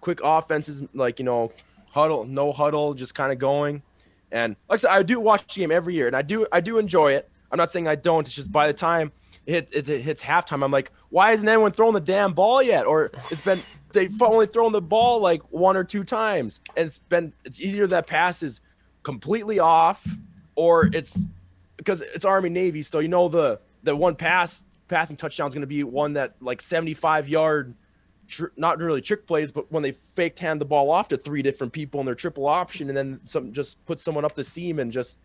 quick 0.00 0.20
offenses, 0.22 0.82
like 0.94 1.18
you 1.18 1.24
know, 1.24 1.52
huddle, 1.90 2.24
no 2.24 2.52
huddle, 2.52 2.94
just 2.94 3.14
kind 3.14 3.32
of 3.32 3.38
going. 3.38 3.82
And 4.32 4.56
like 4.68 4.78
I 4.78 4.80
said, 4.80 4.90
I 4.90 5.02
do 5.02 5.20
watch 5.20 5.54
the 5.54 5.60
game 5.60 5.70
every 5.70 5.94
year, 5.94 6.06
and 6.06 6.16
I 6.16 6.22
do 6.22 6.46
I 6.52 6.60
do 6.60 6.78
enjoy 6.78 7.12
it. 7.12 7.28
I'm 7.50 7.58
not 7.58 7.70
saying 7.70 7.88
I 7.88 7.94
don't. 7.94 8.26
It's 8.26 8.34
just 8.34 8.52
by 8.52 8.66
the 8.66 8.72
time 8.72 9.12
it, 9.46 9.68
it, 9.72 9.88
it 9.88 10.00
hits 10.00 10.22
halftime, 10.22 10.64
I'm 10.64 10.72
like, 10.72 10.90
why 11.10 11.32
isn't 11.32 11.48
anyone 11.48 11.72
throwing 11.72 11.94
the 11.94 12.00
damn 12.00 12.32
ball 12.32 12.62
yet? 12.62 12.84
Or 12.84 13.12
it's 13.30 13.40
been 13.40 13.60
they've 13.92 14.20
only 14.20 14.46
thrown 14.46 14.72
the 14.72 14.82
ball 14.82 15.20
like 15.20 15.40
one 15.52 15.76
or 15.76 15.84
two 15.84 16.04
times, 16.04 16.60
and 16.76 16.86
it's 16.86 16.98
been 16.98 17.32
it's 17.44 17.60
either 17.60 17.86
that 17.86 18.06
pass 18.06 18.42
is 18.42 18.60
completely 19.04 19.60
off, 19.60 20.06
or 20.56 20.90
it's 20.92 21.24
because 21.76 22.00
it's 22.00 22.24
Army 22.24 22.48
Navy, 22.48 22.82
so 22.82 22.98
you 22.98 23.08
know 23.08 23.28
the 23.28 23.60
the 23.86 23.96
one 23.96 24.14
pass 24.14 24.66
passing 24.88 25.16
touchdown 25.16 25.48
is 25.48 25.54
going 25.54 25.62
to 25.62 25.66
be 25.66 25.82
one 25.82 26.12
that 26.12 26.34
like 26.40 26.60
75 26.60 27.28
yard 27.28 27.74
tr- 28.28 28.46
not 28.56 28.78
really 28.78 29.00
trick 29.00 29.26
plays 29.26 29.50
but 29.50 29.70
when 29.72 29.82
they 29.82 29.92
faked 29.92 30.38
hand 30.38 30.60
the 30.60 30.64
ball 30.64 30.90
off 30.90 31.08
to 31.08 31.16
three 31.16 31.42
different 31.42 31.72
people 31.72 31.98
in 32.00 32.06
their 32.06 32.14
triple 32.14 32.46
option 32.46 32.88
and 32.88 32.96
then 32.96 33.20
some 33.24 33.52
just 33.52 33.84
put 33.86 33.98
someone 33.98 34.24
up 34.24 34.34
the 34.34 34.44
seam 34.44 34.78
and 34.78 34.92
just 34.92 35.18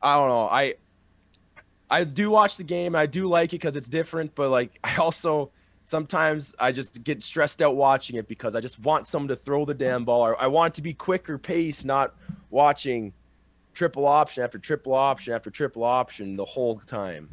i 0.00 0.14
don't 0.14 0.28
know 0.28 0.48
i 0.48 0.74
I 1.92 2.04
do 2.04 2.30
watch 2.30 2.56
the 2.56 2.64
game. 2.64 2.96
I 2.96 3.04
do 3.04 3.26
like 3.26 3.50
it 3.50 3.56
because 3.56 3.76
it's 3.76 3.88
different, 3.88 4.34
but 4.34 4.48
like 4.48 4.78
I 4.84 4.96
also 4.96 5.50
sometimes 5.84 6.54
I 6.58 6.72
just 6.72 7.04
get 7.04 7.22
stressed 7.22 7.60
out 7.60 7.76
watching 7.76 8.16
it 8.16 8.26
because 8.26 8.54
I 8.54 8.60
just 8.60 8.80
want 8.80 9.06
someone 9.06 9.28
to 9.28 9.36
throw 9.36 9.66
the 9.66 9.74
damn 9.74 10.06
ball. 10.06 10.34
I 10.38 10.46
want 10.46 10.72
it 10.72 10.76
to 10.76 10.82
be 10.82 10.94
quicker 10.94 11.36
pace, 11.36 11.84
not 11.84 12.14
watching 12.48 13.12
triple 13.74 14.06
option 14.06 14.42
after 14.42 14.58
triple 14.58 14.94
option 14.94 15.34
after 15.34 15.50
triple 15.50 15.84
option 15.84 16.36
the 16.36 16.46
whole 16.46 16.78
time. 16.78 17.28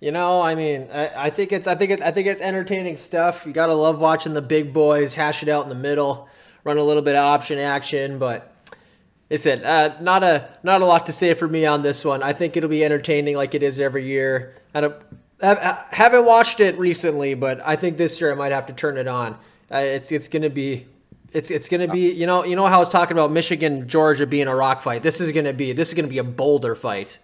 You 0.00 0.12
know, 0.12 0.42
I 0.42 0.54
mean, 0.54 0.88
I, 0.92 1.26
I 1.26 1.30
think 1.30 1.52
it's 1.52 1.66
I 1.66 1.74
think 1.74 1.90
it's 1.92 2.02
I 2.02 2.10
think 2.10 2.26
it's 2.26 2.40
entertaining 2.40 2.96
stuff. 2.96 3.46
You 3.46 3.52
gotta 3.52 3.74
love 3.74 4.00
watching 4.00 4.34
the 4.34 4.42
big 4.42 4.72
boys 4.72 5.14
hash 5.14 5.42
it 5.42 5.48
out 5.48 5.62
in 5.62 5.68
the 5.68 5.74
middle, 5.74 6.28
run 6.62 6.76
a 6.76 6.82
little 6.82 7.02
bit 7.02 7.14
of 7.14 7.24
option 7.24 7.58
action, 7.58 8.18
but 8.18 8.54
I 9.30 9.36
said, 9.36 9.64
uh, 9.64 10.00
not 10.00 10.22
a 10.22 10.48
not 10.62 10.82
a 10.82 10.84
lot 10.84 11.06
to 11.06 11.12
say 11.12 11.32
for 11.34 11.48
me 11.48 11.64
on 11.64 11.82
this 11.82 12.04
one. 12.04 12.22
I 12.22 12.32
think 12.32 12.56
it'll 12.56 12.68
be 12.68 12.84
entertaining 12.84 13.36
like 13.36 13.54
it 13.54 13.62
is 13.62 13.80
every 13.80 14.04
year. 14.04 14.56
I 14.74 14.80
don't 14.80 14.96
I 15.42 15.84
haven't 15.90 16.24
watched 16.24 16.60
it 16.60 16.78
recently, 16.78 17.34
but 17.34 17.60
I 17.64 17.76
think 17.76 17.96
this 17.96 18.20
year 18.20 18.32
I 18.32 18.34
might 18.34 18.52
have 18.52 18.66
to 18.66 18.72
turn 18.72 18.96
it 18.96 19.08
on. 19.08 19.36
Uh, 19.70 19.78
it's 19.78 20.12
it's 20.12 20.28
gonna 20.28 20.50
be 20.50 20.86
it's 21.32 21.50
it's 21.50 21.68
gonna 21.68 21.88
be 21.88 22.12
you 22.12 22.26
know 22.26 22.44
you 22.44 22.56
know 22.56 22.66
how 22.66 22.76
I 22.76 22.78
was 22.78 22.88
talking 22.88 23.16
about 23.16 23.32
Michigan 23.32 23.88
Georgia 23.88 24.26
being 24.26 24.46
a 24.46 24.54
rock 24.54 24.82
fight. 24.82 25.02
This 25.02 25.20
is 25.20 25.32
gonna 25.32 25.52
be 25.52 25.72
this 25.72 25.88
is 25.88 25.94
gonna 25.94 26.08
be 26.08 26.18
a 26.18 26.24
boulder 26.24 26.74
fight. 26.74 27.18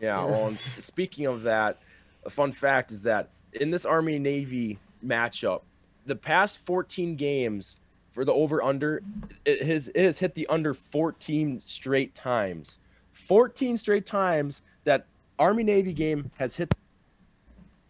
Yeah. 0.00 0.24
Well, 0.24 0.54
speaking 0.78 1.26
of 1.26 1.42
that, 1.42 1.78
a 2.24 2.30
fun 2.30 2.52
fact 2.52 2.90
is 2.90 3.02
that 3.04 3.28
in 3.52 3.70
this 3.70 3.84
Army 3.84 4.18
Navy 4.18 4.78
matchup, 5.04 5.62
the 6.06 6.16
past 6.16 6.58
14 6.64 7.16
games 7.16 7.76
for 8.12 8.24
the 8.24 8.32
over 8.32 8.62
under 8.62 9.02
it 9.44 9.62
has, 9.62 9.88
it 9.88 10.02
has 10.02 10.18
hit 10.18 10.34
the 10.34 10.46
under 10.48 10.74
14 10.74 11.60
straight 11.60 12.14
times. 12.14 12.78
14 13.12 13.76
straight 13.76 14.06
times 14.06 14.62
that 14.84 15.06
army 15.38 15.62
navy 15.62 15.92
game 15.92 16.30
has 16.38 16.56
hit 16.56 16.74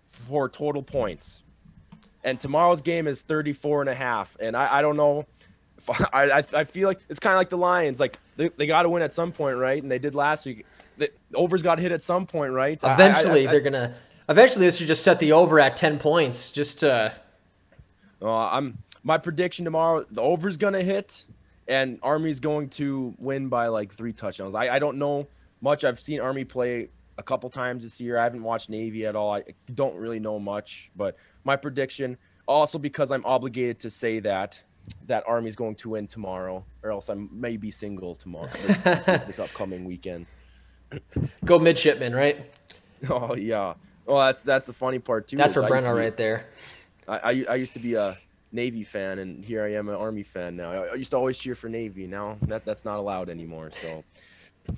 for 0.09 0.49
total 0.49 0.83
points. 0.83 1.43
And 2.23 2.39
tomorrow's 2.39 2.83
game 2.83 3.07
is 3.07 3.23
34 3.23 3.81
and 3.81 3.91
a 3.91 3.95
half 3.95 4.37
and 4.41 4.55
i, 4.55 4.79
I 4.79 4.83
don't 4.83 4.97
know 4.97 5.27
I, 6.13 6.31
I, 6.31 6.45
I 6.53 6.65
feel 6.65 6.87
like 6.87 7.01
it's 7.09 7.19
kind 7.19 7.35
of 7.35 7.39
like 7.39 7.49
the 7.49 7.57
lions 7.57 7.99
like 7.99 8.19
they, 8.37 8.51
they 8.51 8.67
got 8.67 8.83
to 8.83 8.91
win 8.91 9.03
at 9.03 9.13
some 9.13 9.33
point 9.33 9.57
right? 9.57 9.83
And 9.83 9.91
they 9.91 9.99
did 9.99 10.15
last 10.15 10.45
week 10.45 10.67
the 11.01 11.11
overs 11.35 11.63
got 11.63 11.79
hit 11.79 11.91
at 11.91 12.03
some 12.03 12.27
point, 12.27 12.53
right? 12.53 12.79
Eventually, 12.83 13.47
I, 13.47 13.49
I, 13.49 13.53
they're 13.53 13.61
gonna. 13.61 13.95
Eventually, 14.29 14.67
this 14.67 14.77
should 14.77 14.87
just 14.87 15.03
set 15.03 15.19
the 15.19 15.33
over 15.33 15.59
at 15.59 15.77
ten 15.77 15.99
points, 15.99 16.51
just 16.51 16.81
to. 16.81 17.13
Uh, 18.23 18.31
I'm 18.31 18.79
my 19.03 19.19
prediction 19.19 19.65
tomorrow. 19.65 20.05
The 20.11 20.21
over's 20.21 20.57
gonna 20.57 20.83
hit, 20.83 21.25
and 21.67 21.99
Army's 22.03 22.39
going 22.39 22.69
to 22.71 23.15
win 23.19 23.49
by 23.49 23.69
like 23.69 23.93
three 23.93 24.13
touchdowns. 24.13 24.55
I, 24.55 24.69
I 24.69 24.79
don't 24.79 24.99
know 24.99 25.27
much. 25.61 25.85
I've 25.85 26.01
seen 26.01 26.21
Army 26.21 26.45
play 26.45 26.91
a 27.19 27.23
couple 27.23 27.51
times 27.51 27.83
this 27.83 28.01
year. 28.01 28.19
I 28.19 28.25
haven't 28.25 28.43
watched 28.43 28.71
Navy 28.71 29.07
at 29.07 29.17
all. 29.17 29.35
I 29.35 29.43
don't 29.75 29.97
really 29.97 30.21
know 30.21 30.39
much, 30.39 30.91
but 30.95 31.17
my 31.45 31.57
prediction, 31.57 32.17
also 32.47 32.79
because 32.79 33.11
I'm 33.11 33.25
obligated 33.25 33.81
to 33.81 33.91
say 33.91 34.21
that 34.21 34.63
that 35.07 35.25
Army's 35.27 35.57
going 35.57 35.77
to 35.77 35.91
win 35.91 36.07
tomorrow, 36.07 36.65
or 36.83 36.91
else 36.91 37.09
I 37.11 37.15
may 37.15 37.57
be 37.57 37.71
single 37.71 38.15
tomorrow 38.15 38.49
this, 38.67 39.05
this 39.05 39.39
upcoming 39.47 39.85
weekend. 39.85 40.27
Go 41.45 41.59
midshipman, 41.59 42.15
right? 42.15 42.47
Oh 43.09 43.35
yeah. 43.35 43.73
Well, 44.05 44.19
that's 44.27 44.43
that's 44.43 44.67
the 44.67 44.75
funny 44.75 44.99
part 44.99 45.27
too. 45.27 45.39
That's 45.39 45.55
for 45.55 45.63
Brenna 45.63 45.97
right 45.97 46.15
there. 46.15 46.45
I, 47.09 47.17
I, 47.17 47.45
I 47.49 47.55
used 47.55 47.73
to 47.73 47.79
be 47.79 47.95
a 47.95 48.19
Navy 48.53 48.85
fan, 48.85 49.21
and 49.21 49.45
here 49.45 49.65
I 49.65 49.73
am 49.73 49.89
an 49.89 49.95
Army 49.95 50.23
fan 50.23 50.57
now. 50.57 50.71
I, 50.71 50.87
I 50.89 50.95
used 50.95 51.13
to 51.13 51.17
always 51.17 51.39
cheer 51.39 51.55
for 51.55 51.69
Navy. 51.69 52.07
Now 52.07 52.37
that 52.43 52.65
that's 52.65 52.85
not 52.85 52.99
allowed 52.99 53.31
anymore. 53.31 53.71
So, 53.71 54.05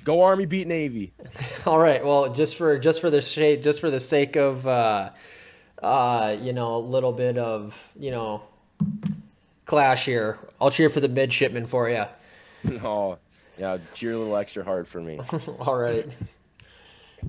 go 0.04 0.22
Army, 0.22 0.46
beat 0.46 0.68
Navy. 0.68 1.12
All 1.66 1.78
right. 1.78 2.04
Well, 2.04 2.32
just 2.32 2.56
for 2.56 2.78
just 2.78 3.00
for 3.00 3.10
the 3.10 3.20
shade, 3.20 3.62
just 3.62 3.80
for 3.80 3.90
the 3.90 4.00
sake 4.00 4.36
of, 4.36 4.66
uh, 4.66 5.10
uh, 5.82 6.36
you 6.40 6.52
know, 6.52 6.76
a 6.76 6.78
little 6.78 7.12
bit 7.12 7.38
of 7.38 7.92
you 7.98 8.10
know, 8.10 8.42
clash 9.64 10.04
here, 10.04 10.38
I'll 10.60 10.70
cheer 10.70 10.90
for 10.90 11.00
the 11.00 11.08
midshipman 11.08 11.66
for 11.66 11.88
you. 11.88 12.04
oh, 12.84 13.18
yeah, 13.58 13.78
cheer 13.94 14.12
a 14.12 14.18
little 14.18 14.36
extra 14.36 14.64
hard 14.64 14.88
for 14.88 15.00
me. 15.00 15.20
All 15.60 15.76
right. 15.76 16.06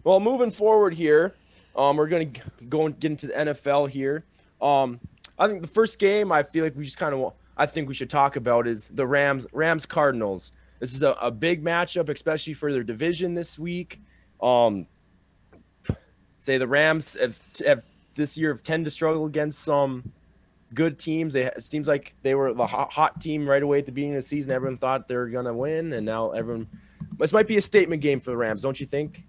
Well, 0.04 0.20
moving 0.20 0.52
forward 0.52 0.94
here, 0.94 1.36
um, 1.76 1.98
we're 1.98 2.08
gonna 2.08 2.32
go 2.70 2.86
and 2.86 3.00
get 3.00 3.12
into 3.12 3.28
the 3.28 3.34
NFL 3.34 3.90
here. 3.90 4.26
Um, 4.62 5.00
I 5.38 5.48
think 5.48 5.62
the 5.62 5.68
first 5.68 6.00
game 6.00 6.32
I 6.32 6.44
feel 6.44 6.64
like 6.64 6.76
we 6.76 6.86
just 6.86 6.98
kind 6.98 7.14
of 7.14 7.34
I 7.58 7.66
think 7.66 7.88
we 7.88 7.94
should 7.94 8.10
talk 8.10 8.36
about 8.36 8.68
is 8.68 8.88
the 8.88 9.06
Rams 9.06 9.46
Rams 9.52 9.86
Cardinals. 9.86 10.52
This 10.80 10.96
is 10.96 11.04
a, 11.04 11.12
a 11.12 11.32
big 11.32 11.64
matchup, 11.64 12.10
especially 12.10 12.54
for 12.54 12.74
their 12.74 12.84
division 12.84 13.34
this 13.34 13.58
week. 13.58 14.02
Um, 14.42 14.88
say 16.40 16.58
the 16.58 16.68
Rams 16.68 17.16
have, 17.20 17.40
have 17.66 17.84
this 18.16 18.38
year 18.38 18.52
have 18.52 18.64
tend 18.64 18.86
to 18.86 18.92
struggle 18.92 19.26
against 19.26 19.60
some 19.60 20.12
good 20.74 21.00
teams. 21.00 21.34
They, 21.34 21.44
it 21.44 21.64
seems 21.64 21.88
like 21.88 22.14
they 22.22 22.36
were 22.36 22.54
the 22.54 22.66
hot, 22.66 22.92
hot 22.92 23.22
team 23.22 23.48
right 23.48 23.62
away 23.62 23.80
at 23.80 23.86
the 23.86 23.92
beginning 23.92 24.16
of 24.16 24.24
the 24.24 24.28
season. 24.28 24.52
Everyone 24.52 24.78
thought 24.78 25.08
they 25.08 25.16
were 25.16 25.30
going 25.30 25.46
to 25.46 25.54
win, 25.54 25.94
and 25.94 26.06
now 26.06 26.32
everyone. 26.32 26.68
This 27.18 27.34
might 27.34 27.48
be 27.48 27.58
a 27.58 27.62
statement 27.62 28.02
game 28.02 28.20
for 28.20 28.32
the 28.32 28.38
Rams, 28.38 28.62
don't 28.62 28.80
you 28.80 28.86
think? 28.86 29.24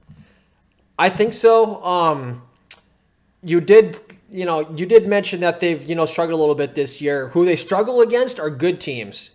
I 0.99 1.09
think 1.09 1.33
so. 1.33 1.85
Um, 1.85 2.43
you 3.43 3.61
did, 3.61 4.01
you 4.31 4.47
know, 4.47 4.71
you 4.75 4.87
did 4.87 5.07
mention 5.07 5.41
that 5.41 5.61
they've, 5.61 5.85
you 5.87 5.95
know, 5.95 6.07
struggled 6.07 6.39
a 6.39 6.41
little 6.41 6.55
bit 6.55 6.75
this 6.75 7.01
year. 7.01 7.29
Who 7.29 7.45
they 7.45 7.57
struggle 7.57 8.01
against 8.01 8.41
are 8.41 8.51
good 8.51 8.81
teams. 8.81 9.33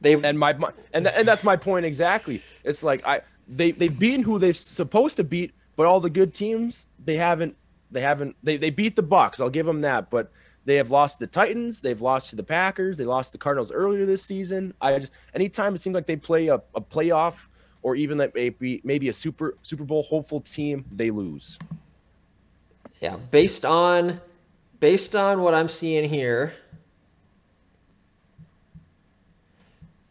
They 0.00 0.14
and 0.14 0.38
my, 0.38 0.54
and 0.92 1.06
and 1.06 1.26
that's 1.26 1.42
my 1.42 1.56
point 1.56 1.86
exactly. 1.86 2.42
It's 2.62 2.82
like 2.82 3.06
I 3.06 3.22
they 3.48 3.72
they've 3.72 3.96
beaten 3.96 4.22
who 4.22 4.38
they're 4.38 4.52
supposed 4.52 5.16
to 5.16 5.24
beat, 5.24 5.52
but 5.76 5.86
all 5.86 6.00
the 6.00 6.10
good 6.10 6.34
teams 6.34 6.86
they 7.02 7.16
haven't 7.16 7.56
they 7.90 8.00
haven't 8.00 8.36
they 8.42 8.56
they 8.56 8.70
beat 8.70 8.96
the 8.96 9.02
Bucks. 9.02 9.40
I'll 9.40 9.50
give 9.50 9.66
them 9.66 9.80
that, 9.80 10.10
but 10.10 10.30
they 10.64 10.76
have 10.76 10.90
lost 10.90 11.18
the 11.18 11.26
Titans. 11.26 11.80
They've 11.80 12.00
lost 12.00 12.30
to 12.30 12.36
the 12.36 12.42
Packers. 12.42 12.96
They 12.98 13.04
lost 13.04 13.32
the 13.32 13.38
Cardinals 13.38 13.70
earlier 13.70 14.06
this 14.06 14.22
season. 14.22 14.72
I 14.80 14.98
just 14.98 15.12
anytime 15.34 15.74
it 15.74 15.78
seems 15.78 15.94
like 15.94 16.06
they 16.06 16.16
play 16.16 16.48
a, 16.48 16.56
a 16.74 16.80
playoff 16.80 17.46
or 17.82 17.96
even 17.96 18.18
like 18.18 18.34
maybe 18.34 18.80
maybe 18.82 19.08
a 19.08 19.12
super 19.12 19.56
Super 19.62 19.84
Bowl 19.84 20.02
hopeful 20.02 20.40
team, 20.40 20.84
they 20.90 21.10
lose. 21.10 21.58
Yeah, 23.00 23.16
based 23.30 23.64
on 23.64 24.20
based 24.80 25.14
on 25.14 25.42
what 25.42 25.54
I'm 25.54 25.68
seeing 25.68 26.08
here, 26.08 26.54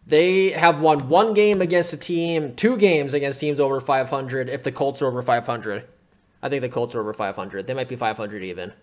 they 0.06 0.52
have 0.52 0.80
won 0.80 1.10
one 1.10 1.34
game 1.34 1.62
against 1.62 1.94
a 1.94 1.98
team, 1.98 2.56
two 2.56 2.78
games 2.78 3.16
against 3.16 3.40
teams 3.40 3.60
over 3.60 3.82
500. 3.82 4.50
If 4.50 4.62
the 4.62 4.72
Colts 4.72 5.02
are 5.02 5.08
over 5.08 5.24
500, 5.24 5.88
I 6.44 6.50
think 6.50 6.62
the 6.62 6.70
Colts 6.70 6.94
are 6.94 7.00
over 7.00 7.14
500. 7.14 7.66
They 7.66 7.74
might 7.74 7.90
be 7.90 7.96
500 7.96 8.44
even. 8.44 8.74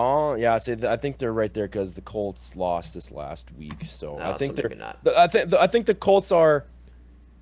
Oh 0.00 0.34
yeah, 0.34 0.54
I 0.54 0.58
say 0.58 0.76
I 0.84 0.96
think 0.96 1.18
they're 1.18 1.32
right 1.32 1.52
there 1.52 1.66
because 1.66 1.96
the 1.96 2.02
Colts 2.02 2.54
lost 2.54 2.94
this 2.94 3.10
last 3.10 3.50
week, 3.58 3.84
so 3.84 4.16
I 4.20 4.36
think 4.36 4.54
so 4.54 4.62
they're. 4.62 4.78
not. 4.78 4.98
I 5.16 5.26
think 5.26 5.52
I 5.54 5.66
think 5.66 5.86
the 5.86 5.94
Colts 5.94 6.30
are 6.30 6.66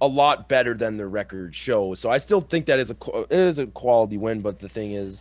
a 0.01 0.07
lot 0.07 0.49
better 0.49 0.73
than 0.73 0.97
the 0.97 1.07
record 1.07 1.55
shows. 1.55 2.01
So 2.01 2.09
I 2.09 2.17
still 2.17 2.41
think 2.41 2.65
that 2.67 2.79
is 2.79 2.91
a 2.91 2.97
it 3.29 3.39
is 3.39 3.59
a 3.59 3.67
quality 3.67 4.17
win. 4.17 4.41
But 4.41 4.59
the 4.59 4.71
thing 4.71 4.93
is, 4.93 5.21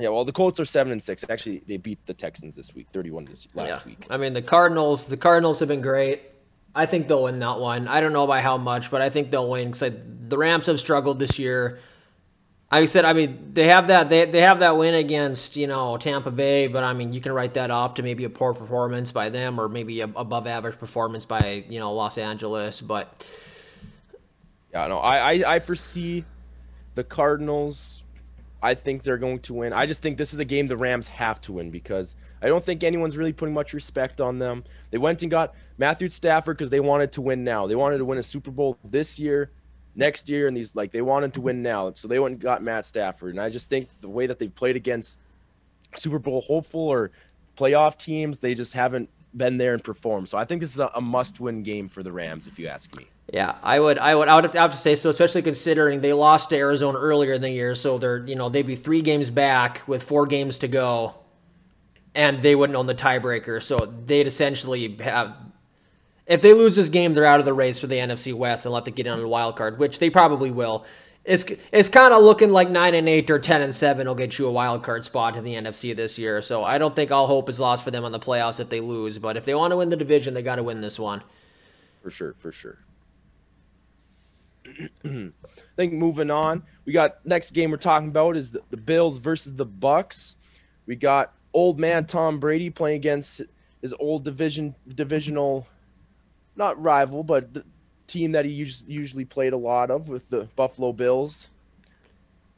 yeah, 0.00 0.08
well, 0.08 0.24
the 0.24 0.32
Colts 0.32 0.58
are 0.58 0.64
seven 0.64 0.90
and 0.90 1.02
six. 1.02 1.22
Actually, 1.28 1.64
they 1.66 1.76
beat 1.76 1.98
the 2.06 2.14
Texans 2.14 2.56
this 2.56 2.74
week, 2.74 2.86
thirty-one 2.94 3.26
this 3.26 3.46
last 3.52 3.82
yeah. 3.82 3.90
week. 3.90 4.06
I 4.08 4.16
mean, 4.16 4.32
the 4.32 4.40
Cardinals. 4.40 5.06
The 5.06 5.18
Cardinals 5.18 5.58
have 5.60 5.68
been 5.68 5.82
great. 5.82 6.22
I 6.74 6.86
think 6.86 7.08
they'll 7.08 7.24
win 7.24 7.40
that 7.40 7.58
one. 7.58 7.88
I 7.88 8.00
don't 8.00 8.14
know 8.14 8.26
by 8.26 8.40
how 8.40 8.56
much, 8.56 8.90
but 8.90 9.02
I 9.02 9.10
think 9.10 9.28
they'll 9.28 9.50
win 9.50 9.70
because 9.70 9.92
the 10.28 10.38
Rams 10.38 10.64
have 10.64 10.80
struggled 10.80 11.18
this 11.18 11.38
year. 11.38 11.80
I 12.70 12.84
said, 12.84 13.06
I 13.06 13.14
mean, 13.14 13.50
they 13.54 13.68
have 13.68 13.86
that 13.86 14.10
they, 14.10 14.26
they 14.26 14.42
have 14.42 14.58
that 14.58 14.76
win 14.76 14.94
against 14.94 15.56
you 15.56 15.66
know 15.66 15.96
Tampa 15.96 16.30
Bay, 16.30 16.66
but 16.66 16.84
I 16.84 16.92
mean, 16.92 17.12
you 17.12 17.20
can 17.20 17.32
write 17.32 17.54
that 17.54 17.70
off 17.70 17.94
to 17.94 18.02
maybe 18.02 18.24
a 18.24 18.30
poor 18.30 18.52
performance 18.52 19.10
by 19.10 19.30
them 19.30 19.58
or 19.58 19.68
maybe 19.68 20.00
a 20.02 20.04
above 20.04 20.46
average 20.46 20.78
performance 20.78 21.24
by 21.24 21.64
you 21.68 21.80
know 21.80 21.94
Los 21.94 22.18
Angeles. 22.18 22.80
But 22.80 23.26
yeah, 24.72 24.86
no, 24.86 24.98
I 24.98 25.32
I, 25.32 25.54
I 25.54 25.58
foresee 25.60 26.24
the 26.94 27.04
Cardinals. 27.04 28.02
I 28.60 28.74
think 28.74 29.02
they're 29.04 29.18
going 29.18 29.38
to 29.40 29.54
win. 29.54 29.72
I 29.72 29.86
just 29.86 30.02
think 30.02 30.18
this 30.18 30.34
is 30.34 30.40
a 30.40 30.44
game 30.44 30.66
the 30.66 30.76
Rams 30.76 31.06
have 31.08 31.40
to 31.42 31.52
win 31.52 31.70
because 31.70 32.16
I 32.42 32.48
don't 32.48 32.64
think 32.64 32.82
anyone's 32.82 33.16
really 33.16 33.32
putting 33.32 33.54
much 33.54 33.72
respect 33.72 34.20
on 34.20 34.40
them. 34.40 34.64
They 34.90 34.98
went 34.98 35.22
and 35.22 35.30
got 35.30 35.54
Matthew 35.78 36.08
Stafford 36.08 36.58
because 36.58 36.68
they 36.68 36.80
wanted 36.80 37.12
to 37.12 37.20
win 37.20 37.44
now. 37.44 37.68
They 37.68 37.76
wanted 37.76 37.98
to 37.98 38.04
win 38.04 38.18
a 38.18 38.22
Super 38.22 38.50
Bowl 38.50 38.76
this 38.84 39.16
year 39.16 39.52
next 39.98 40.28
year, 40.28 40.46
and 40.46 40.56
these 40.56 40.74
like 40.74 40.92
they 40.92 41.02
wanted 41.02 41.34
to 41.34 41.40
win 41.40 41.60
now, 41.62 41.92
so 41.92 42.08
they 42.08 42.18
went 42.18 42.32
and 42.34 42.40
got 42.40 42.62
Matt 42.62 42.86
Stafford. 42.86 43.34
And 43.34 43.40
I 43.40 43.50
just 43.50 43.68
think 43.68 43.88
the 44.00 44.08
way 44.08 44.26
that 44.26 44.38
they've 44.38 44.54
played 44.54 44.76
against 44.76 45.20
Super 45.96 46.18
Bowl 46.18 46.40
hopeful 46.40 46.80
or 46.80 47.10
playoff 47.58 47.98
teams, 47.98 48.38
they 48.38 48.54
just 48.54 48.72
haven't 48.72 49.10
been 49.36 49.58
there 49.58 49.74
and 49.74 49.82
performed. 49.82 50.28
So 50.28 50.38
I 50.38 50.44
think 50.44 50.60
this 50.60 50.72
is 50.72 50.78
a, 50.78 50.90
a 50.94 51.00
must-win 51.00 51.62
game 51.64 51.88
for 51.88 52.02
the 52.02 52.12
Rams, 52.12 52.46
if 52.46 52.58
you 52.58 52.68
ask 52.68 52.96
me. 52.96 53.06
Yeah, 53.32 53.56
I 53.62 53.78
would, 53.78 53.98
I 53.98 54.14
would, 54.14 54.28
I 54.28 54.36
would 54.36 54.44
have 54.44 54.52
to, 54.52 54.58
have 54.60 54.70
to 54.70 54.78
say 54.78 54.96
so, 54.96 55.10
especially 55.10 55.42
considering 55.42 56.00
they 56.00 56.14
lost 56.14 56.48
to 56.50 56.56
Arizona 56.56 56.98
earlier 56.98 57.34
in 57.34 57.42
the 57.42 57.50
year, 57.50 57.74
so 57.74 57.98
they're, 57.98 58.24
you 58.26 58.36
know, 58.36 58.48
they'd 58.48 58.66
be 58.66 58.76
three 58.76 59.02
games 59.02 59.28
back 59.28 59.82
with 59.86 60.02
four 60.02 60.24
games 60.26 60.58
to 60.58 60.68
go, 60.68 61.14
and 62.14 62.40
they 62.42 62.54
wouldn't 62.54 62.76
own 62.76 62.86
the 62.86 62.94
tiebreaker, 62.94 63.62
so 63.62 63.76
they'd 64.06 64.26
essentially 64.26 64.96
have 65.00 65.34
if 66.28 66.42
they 66.42 66.52
lose 66.52 66.76
this 66.76 66.90
game, 66.90 67.14
they're 67.14 67.24
out 67.24 67.40
of 67.40 67.46
the 67.46 67.54
race 67.54 67.80
for 67.80 67.86
the 67.86 67.96
NFC 67.96 68.34
West. 68.34 68.62
They'll 68.62 68.74
have 68.74 68.84
to 68.84 68.90
get 68.90 69.06
in 69.06 69.12
on 69.12 69.20
a 69.20 69.28
wild 69.28 69.56
card, 69.56 69.78
which 69.78 69.98
they 69.98 70.10
probably 70.10 70.50
will. 70.50 70.84
It's 71.24 71.44
it's 71.72 71.88
kind 71.88 72.14
of 72.14 72.22
looking 72.22 72.50
like 72.50 72.70
nine 72.70 72.94
and 72.94 73.08
eight 73.08 73.30
or 73.30 73.38
ten 73.38 73.62
and 73.62 73.74
seven 73.74 74.06
will 74.06 74.14
get 74.14 74.38
you 74.38 74.46
a 74.46 74.52
wild 74.52 74.82
card 74.82 75.04
spot 75.04 75.36
in 75.36 75.44
the 75.44 75.54
NFC 75.54 75.96
this 75.96 76.18
year. 76.18 76.40
So 76.42 76.62
I 76.62 76.78
don't 76.78 76.94
think 76.94 77.10
all 77.10 77.26
hope 77.26 77.48
is 77.48 77.58
lost 77.58 77.82
for 77.82 77.90
them 77.90 78.04
on 78.04 78.12
the 78.12 78.20
playoffs 78.20 78.60
if 78.60 78.68
they 78.68 78.80
lose. 78.80 79.18
But 79.18 79.36
if 79.36 79.44
they 79.44 79.54
want 79.54 79.72
to 79.72 79.76
win 79.76 79.88
the 79.88 79.96
division, 79.96 80.34
they 80.34 80.42
got 80.42 80.56
to 80.56 80.62
win 80.62 80.80
this 80.80 80.98
one. 80.98 81.22
For 82.02 82.10
sure, 82.10 82.34
for 82.38 82.52
sure. 82.52 82.78
I 85.04 85.30
think 85.76 85.94
moving 85.94 86.30
on, 86.30 86.62
we 86.84 86.92
got 86.92 87.24
next 87.26 87.52
game 87.52 87.70
we're 87.70 87.78
talking 87.78 88.08
about 88.08 88.36
is 88.36 88.52
the, 88.52 88.62
the 88.70 88.76
Bills 88.76 89.18
versus 89.18 89.54
the 89.54 89.66
Bucks. 89.66 90.36
We 90.86 90.94
got 90.94 91.34
old 91.54 91.78
man 91.78 92.04
Tom 92.04 92.38
Brady 92.38 92.70
playing 92.70 92.96
against 92.96 93.42
his 93.80 93.94
old 93.98 94.24
division 94.24 94.74
divisional 94.94 95.66
not 96.58 96.82
rival, 96.82 97.22
but 97.22 97.54
the 97.54 97.64
team 98.06 98.32
that 98.32 98.44
he 98.44 98.50
usually 98.50 99.24
played 99.24 99.52
a 99.52 99.56
lot 99.56 99.90
of 99.90 100.08
with 100.08 100.28
the 100.28 100.48
Buffalo 100.56 100.92
Bills. 100.92 101.46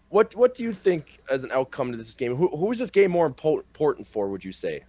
What 0.08 0.34
what 0.34 0.54
do 0.54 0.64
you 0.64 0.72
think 0.72 1.20
as 1.30 1.44
an 1.44 1.52
outcome 1.52 1.92
to 1.92 1.98
this 1.98 2.14
game? 2.14 2.34
Who 2.34 2.48
who 2.48 2.72
is 2.72 2.78
this 2.78 2.90
game 2.90 3.12
more 3.12 3.26
important 3.26 4.08
for? 4.08 4.28
Would 4.28 4.44
you 4.44 4.52
say? 4.52 4.84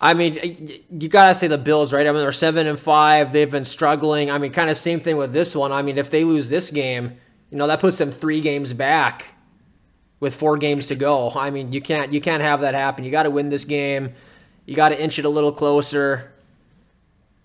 I 0.00 0.14
mean, 0.14 0.82
you 0.90 1.08
gotta 1.08 1.34
say 1.34 1.46
the 1.46 1.58
Bills, 1.58 1.92
right? 1.92 2.06
I 2.06 2.10
mean, 2.10 2.22
they're 2.22 2.32
seven 2.32 2.66
and 2.66 2.80
five. 2.80 3.32
They've 3.32 3.50
been 3.50 3.66
struggling. 3.66 4.30
I 4.30 4.38
mean, 4.38 4.50
kind 4.50 4.70
of 4.70 4.78
same 4.78 4.98
thing 4.98 5.16
with 5.16 5.32
this 5.32 5.54
one. 5.54 5.72
I 5.72 5.82
mean, 5.82 5.98
if 5.98 6.10
they 6.10 6.24
lose 6.24 6.48
this 6.48 6.70
game, 6.70 7.18
you 7.50 7.58
know, 7.58 7.66
that 7.66 7.80
puts 7.80 7.98
them 7.98 8.10
three 8.10 8.40
games 8.40 8.72
back 8.72 9.26
with 10.18 10.34
four 10.34 10.56
games 10.56 10.86
to 10.88 10.94
go. 10.94 11.30
I 11.30 11.50
mean, 11.50 11.72
you 11.72 11.80
can't 11.80 12.12
you 12.12 12.20
can't 12.20 12.42
have 12.42 12.62
that 12.62 12.74
happen. 12.74 13.04
You 13.04 13.10
got 13.10 13.24
to 13.24 13.30
win 13.30 13.48
this 13.48 13.64
game. 13.64 14.14
You 14.64 14.74
got 14.74 14.88
to 14.88 15.00
inch 15.00 15.18
it 15.18 15.24
a 15.24 15.28
little 15.28 15.52
closer. 15.52 16.32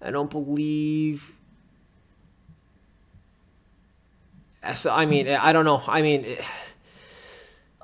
I 0.01 0.11
don't 0.11 0.29
believe. 0.29 1.31
So 4.75 4.91
I 4.91 5.05
mean, 5.05 5.27
I 5.27 5.53
don't 5.53 5.65
know. 5.65 5.81
I 5.87 6.01
mean. 6.01 6.25
Eh. 6.25 6.43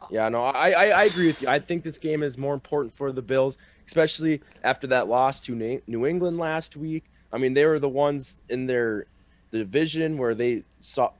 Yeah, 0.09 0.27
no, 0.27 0.43
I, 0.43 0.71
I, 0.71 0.85
I 0.87 1.03
agree 1.05 1.27
with 1.27 1.41
you. 1.41 1.47
I 1.47 1.59
think 1.59 1.83
this 1.83 1.97
game 1.97 2.21
is 2.21 2.37
more 2.37 2.53
important 2.53 2.93
for 2.93 3.13
the 3.13 3.21
Bills, 3.21 3.55
especially 3.87 4.41
after 4.61 4.85
that 4.87 5.07
loss 5.07 5.39
to 5.41 5.55
New 5.87 6.05
England 6.05 6.37
last 6.37 6.75
week. 6.75 7.05
I 7.31 7.37
mean, 7.37 7.53
they 7.53 7.65
were 7.65 7.79
the 7.79 7.87
ones 7.87 8.37
in 8.49 8.65
their 8.65 9.05
division 9.51 10.17
where 10.17 10.35
they 10.35 10.63
saw 10.81 11.11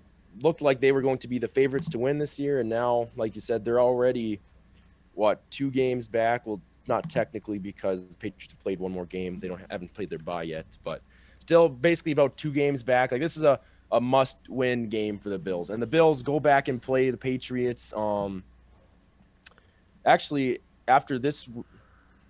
looked 0.42 0.62
like 0.62 0.82
they 0.82 0.92
were 0.92 1.02
going 1.02 1.20
to 1.20 1.28
be 1.28 1.40
the 1.40 1.48
favorites 1.48 1.90
to 1.92 2.00
win 2.00 2.18
this 2.18 2.38
year, 2.38 2.60
and 2.60 2.70
now, 2.70 3.08
like 3.16 3.34
you 3.34 3.42
said, 3.42 3.64
they're 3.64 3.80
already 3.80 4.42
what 5.14 5.42
two 5.52 5.72
games 5.72 6.10
back. 6.10 6.46
Well, 6.46 6.62
not 6.88 7.10
technically 7.10 7.58
because 7.58 8.08
the 8.08 8.16
Patriots 8.16 8.52
have 8.52 8.60
played 8.60 8.80
one 8.80 8.92
more 8.92 9.06
game. 9.06 9.40
They 9.40 9.48
don't 9.48 9.62
haven't 9.70 9.94
played 9.94 10.10
their 10.10 10.20
bye 10.20 10.44
yet, 10.44 10.66
but 10.84 11.02
still 11.40 11.70
basically 11.70 12.12
about 12.12 12.38
two 12.38 12.52
games 12.52 12.84
back. 12.84 13.12
Like 13.12 13.22
this 13.22 13.38
is 13.38 13.44
a 13.44 13.60
a 13.92 14.00
must 14.00 14.38
win 14.48 14.88
game 14.88 15.20
for 15.20 15.30
the 15.30 15.38
Bills, 15.38 15.70
and 15.70 15.82
the 15.82 15.88
Bills 15.88 16.24
go 16.24 16.40
back 16.40 16.68
and 16.68 16.82
play 16.82 17.10
the 17.10 17.18
Patriots. 17.18 17.94
Um, 17.94 18.44
actually, 20.06 20.60
after 20.88 21.20
this, 21.20 21.50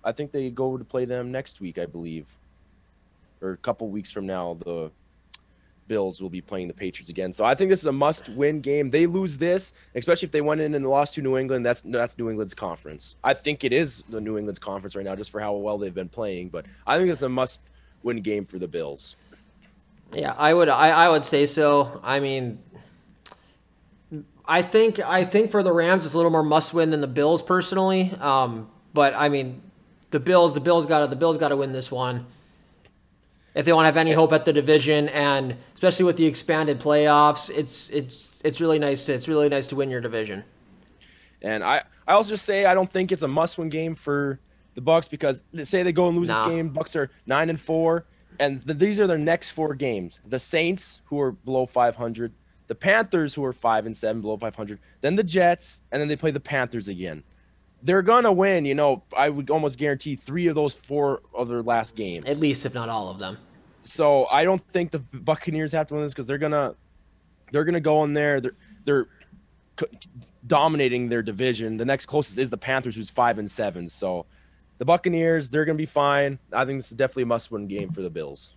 I 0.03 0.11
think 0.11 0.31
they 0.31 0.49
go 0.49 0.77
to 0.77 0.83
play 0.83 1.05
them 1.05 1.31
next 1.31 1.61
week, 1.61 1.77
I 1.77 1.85
believe, 1.85 2.25
or 3.41 3.51
a 3.51 3.57
couple 3.57 3.89
weeks 3.89 4.11
from 4.11 4.25
now. 4.25 4.57
The 4.65 4.91
Bills 5.91 6.21
will 6.21 6.29
be 6.29 6.39
playing 6.39 6.69
the 6.69 6.73
Patriots 6.73 7.09
again. 7.09 7.33
So 7.33 7.43
I 7.43 7.53
think 7.53 7.69
this 7.69 7.81
is 7.81 7.85
a 7.85 7.91
must-win 7.91 8.61
game. 8.61 8.91
They 8.91 9.07
lose 9.07 9.37
this, 9.37 9.73
especially 9.93 10.27
if 10.27 10.31
they 10.31 10.39
went 10.39 10.61
in 10.61 10.73
and 10.73 10.87
lost 10.87 11.15
to 11.15 11.21
New 11.21 11.35
England. 11.35 11.65
That's 11.65 11.81
that's 11.81 12.17
New 12.17 12.29
England's 12.29 12.53
conference. 12.53 13.17
I 13.25 13.33
think 13.33 13.65
it 13.65 13.73
is 13.73 14.01
the 14.07 14.21
New 14.21 14.37
England's 14.37 14.57
conference 14.57 14.95
right 14.95 15.03
now, 15.03 15.17
just 15.17 15.31
for 15.31 15.41
how 15.41 15.53
well 15.55 15.77
they've 15.77 15.93
been 15.93 16.07
playing. 16.07 16.47
But 16.47 16.65
I 16.87 16.97
think 16.97 17.09
it's 17.09 17.23
a 17.23 17.27
must-win 17.27 18.21
game 18.21 18.45
for 18.45 18.57
the 18.57 18.69
Bills. 18.69 19.17
Yeah, 20.13 20.33
I 20.37 20.53
would. 20.53 20.69
I, 20.69 20.91
I 20.91 21.09
would 21.09 21.25
say 21.25 21.45
so. 21.45 21.99
I 22.01 22.21
mean, 22.21 22.59
I 24.45 24.61
think 24.61 25.01
I 25.01 25.25
think 25.25 25.51
for 25.51 25.61
the 25.61 25.73
Rams 25.73 26.05
it's 26.05 26.13
a 26.13 26.17
little 26.17 26.31
more 26.31 26.41
must-win 26.41 26.89
than 26.91 27.01
the 27.01 27.07
Bills 27.21 27.41
personally. 27.41 28.13
Um, 28.21 28.71
but 28.93 29.13
I 29.13 29.27
mean, 29.27 29.61
the 30.11 30.21
Bills, 30.21 30.53
the 30.53 30.61
Bills 30.61 30.85
got 30.85 31.01
to 31.01 31.07
the 31.07 31.17
Bills 31.17 31.37
got 31.37 31.49
to 31.49 31.57
win 31.57 31.73
this 31.73 31.91
one 31.91 32.27
if 33.53 33.65
they 33.65 33.73
want 33.73 33.83
to 33.83 33.87
have 33.87 33.97
any 33.97 34.13
hope 34.13 34.31
at 34.33 34.45
the 34.45 34.53
division, 34.53 35.09
and 35.09 35.55
especially 35.75 36.05
with 36.05 36.17
the 36.17 36.25
expanded 36.25 36.79
playoffs, 36.79 37.49
it's 37.49 37.89
it's 37.89 38.29
it's 38.43 38.61
really 38.61 38.79
nice 38.79 39.05
to 39.05 39.13
it's 39.13 39.27
really 39.27 39.49
nice 39.49 39.67
to 39.67 39.75
win 39.75 39.89
your 39.89 40.01
division. 40.01 40.43
And 41.41 41.63
I 41.63 41.83
I 42.07 42.13
also 42.13 42.29
just 42.29 42.45
say 42.45 42.65
I 42.65 42.73
don't 42.73 42.91
think 42.91 43.11
it's 43.11 43.23
a 43.23 43.27
must-win 43.27 43.69
game 43.69 43.95
for 43.95 44.39
the 44.75 44.81
Bucks 44.81 45.07
because 45.07 45.43
say 45.63 45.83
they 45.83 45.91
go 45.91 46.07
and 46.07 46.17
lose 46.17 46.29
nah. 46.29 46.43
this 46.43 46.53
game, 46.53 46.69
Bucks 46.69 46.95
are 46.95 47.09
nine 47.25 47.49
and 47.49 47.59
four, 47.59 48.05
and 48.39 48.61
the, 48.63 48.73
these 48.73 48.99
are 48.99 49.07
their 49.07 49.17
next 49.17 49.49
four 49.49 49.75
games: 49.75 50.19
the 50.25 50.39
Saints, 50.39 51.01
who 51.05 51.19
are 51.19 51.31
below 51.31 51.65
500, 51.65 52.31
the 52.67 52.75
Panthers, 52.75 53.33
who 53.33 53.43
are 53.43 53.53
five 53.53 53.85
and 53.85 53.95
seven, 53.95 54.21
below 54.21 54.37
500, 54.37 54.79
then 55.01 55.15
the 55.15 55.23
Jets, 55.23 55.81
and 55.91 55.99
then 55.99 56.07
they 56.07 56.15
play 56.15 56.31
the 56.31 56.39
Panthers 56.39 56.87
again. 56.87 57.23
They're 57.83 58.01
gonna 58.01 58.31
win. 58.31 58.65
You 58.65 58.75
know, 58.75 59.03
I 59.15 59.29
would 59.29 59.49
almost 59.49 59.77
guarantee 59.77 60.15
three 60.15 60.47
of 60.47 60.55
those 60.55 60.73
four 60.73 61.21
of 61.33 61.47
their 61.47 61.61
last 61.61 61.95
games, 61.95 62.25
at 62.25 62.37
least, 62.37 62.65
if 62.65 62.73
not 62.73 62.89
all 62.89 63.09
of 63.09 63.19
them. 63.19 63.37
So 63.83 64.27
I 64.31 64.43
don't 64.43 64.61
think 64.71 64.91
the 64.91 64.99
Buccaneers 64.99 65.71
have 65.71 65.87
to 65.87 65.95
win 65.95 66.03
this 66.03 66.13
because 66.13 66.27
they're 66.27 66.37
gonna 66.37 66.75
they're 67.51 67.63
gonna 67.63 67.79
go 67.79 68.03
in 68.03 68.13
there. 68.13 68.39
They're 68.39 68.55
they're 68.85 69.07
dominating 70.45 71.09
their 71.09 71.23
division. 71.23 71.77
The 71.77 71.85
next 71.85 72.05
closest 72.05 72.37
is 72.37 72.49
the 72.49 72.57
Panthers, 72.57 72.95
who's 72.95 73.09
five 73.09 73.39
and 73.39 73.49
seven. 73.49 73.87
So 73.89 74.25
the 74.77 74.85
Buccaneers, 74.85 75.49
they're 75.49 75.65
gonna 75.65 75.77
be 75.77 75.85
fine. 75.85 76.39
I 76.53 76.65
think 76.65 76.79
this 76.79 76.91
is 76.91 76.97
definitely 76.97 77.23
a 77.23 77.27
must-win 77.27 77.67
game 77.67 77.91
for 77.91 78.01
the 78.01 78.09
Bills. 78.09 78.55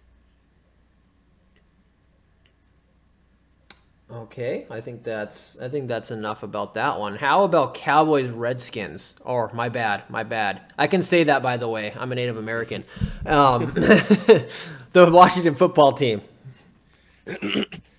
Okay, 4.10 4.66
I 4.70 4.82
think 4.82 5.02
that's 5.02 5.56
I 5.60 5.68
think 5.68 5.88
that's 5.88 6.10
enough 6.10 6.42
about 6.42 6.74
that 6.74 7.00
one. 7.00 7.16
How 7.16 7.44
about 7.44 7.74
Cowboys 7.74 8.30
Redskins? 8.30 9.16
Or 9.24 9.50
oh, 9.50 9.56
my 9.56 9.70
bad, 9.70 10.08
my 10.10 10.22
bad. 10.22 10.60
I 10.78 10.88
can 10.88 11.02
say 11.02 11.24
that 11.24 11.42
by 11.42 11.56
the 11.56 11.68
way. 11.68 11.94
I'm 11.98 12.12
a 12.12 12.14
Native 12.14 12.36
American. 12.36 12.84
Um, 13.24 13.72
the 13.74 14.46
Washington 14.94 15.54
football 15.54 15.92
team. 15.92 16.20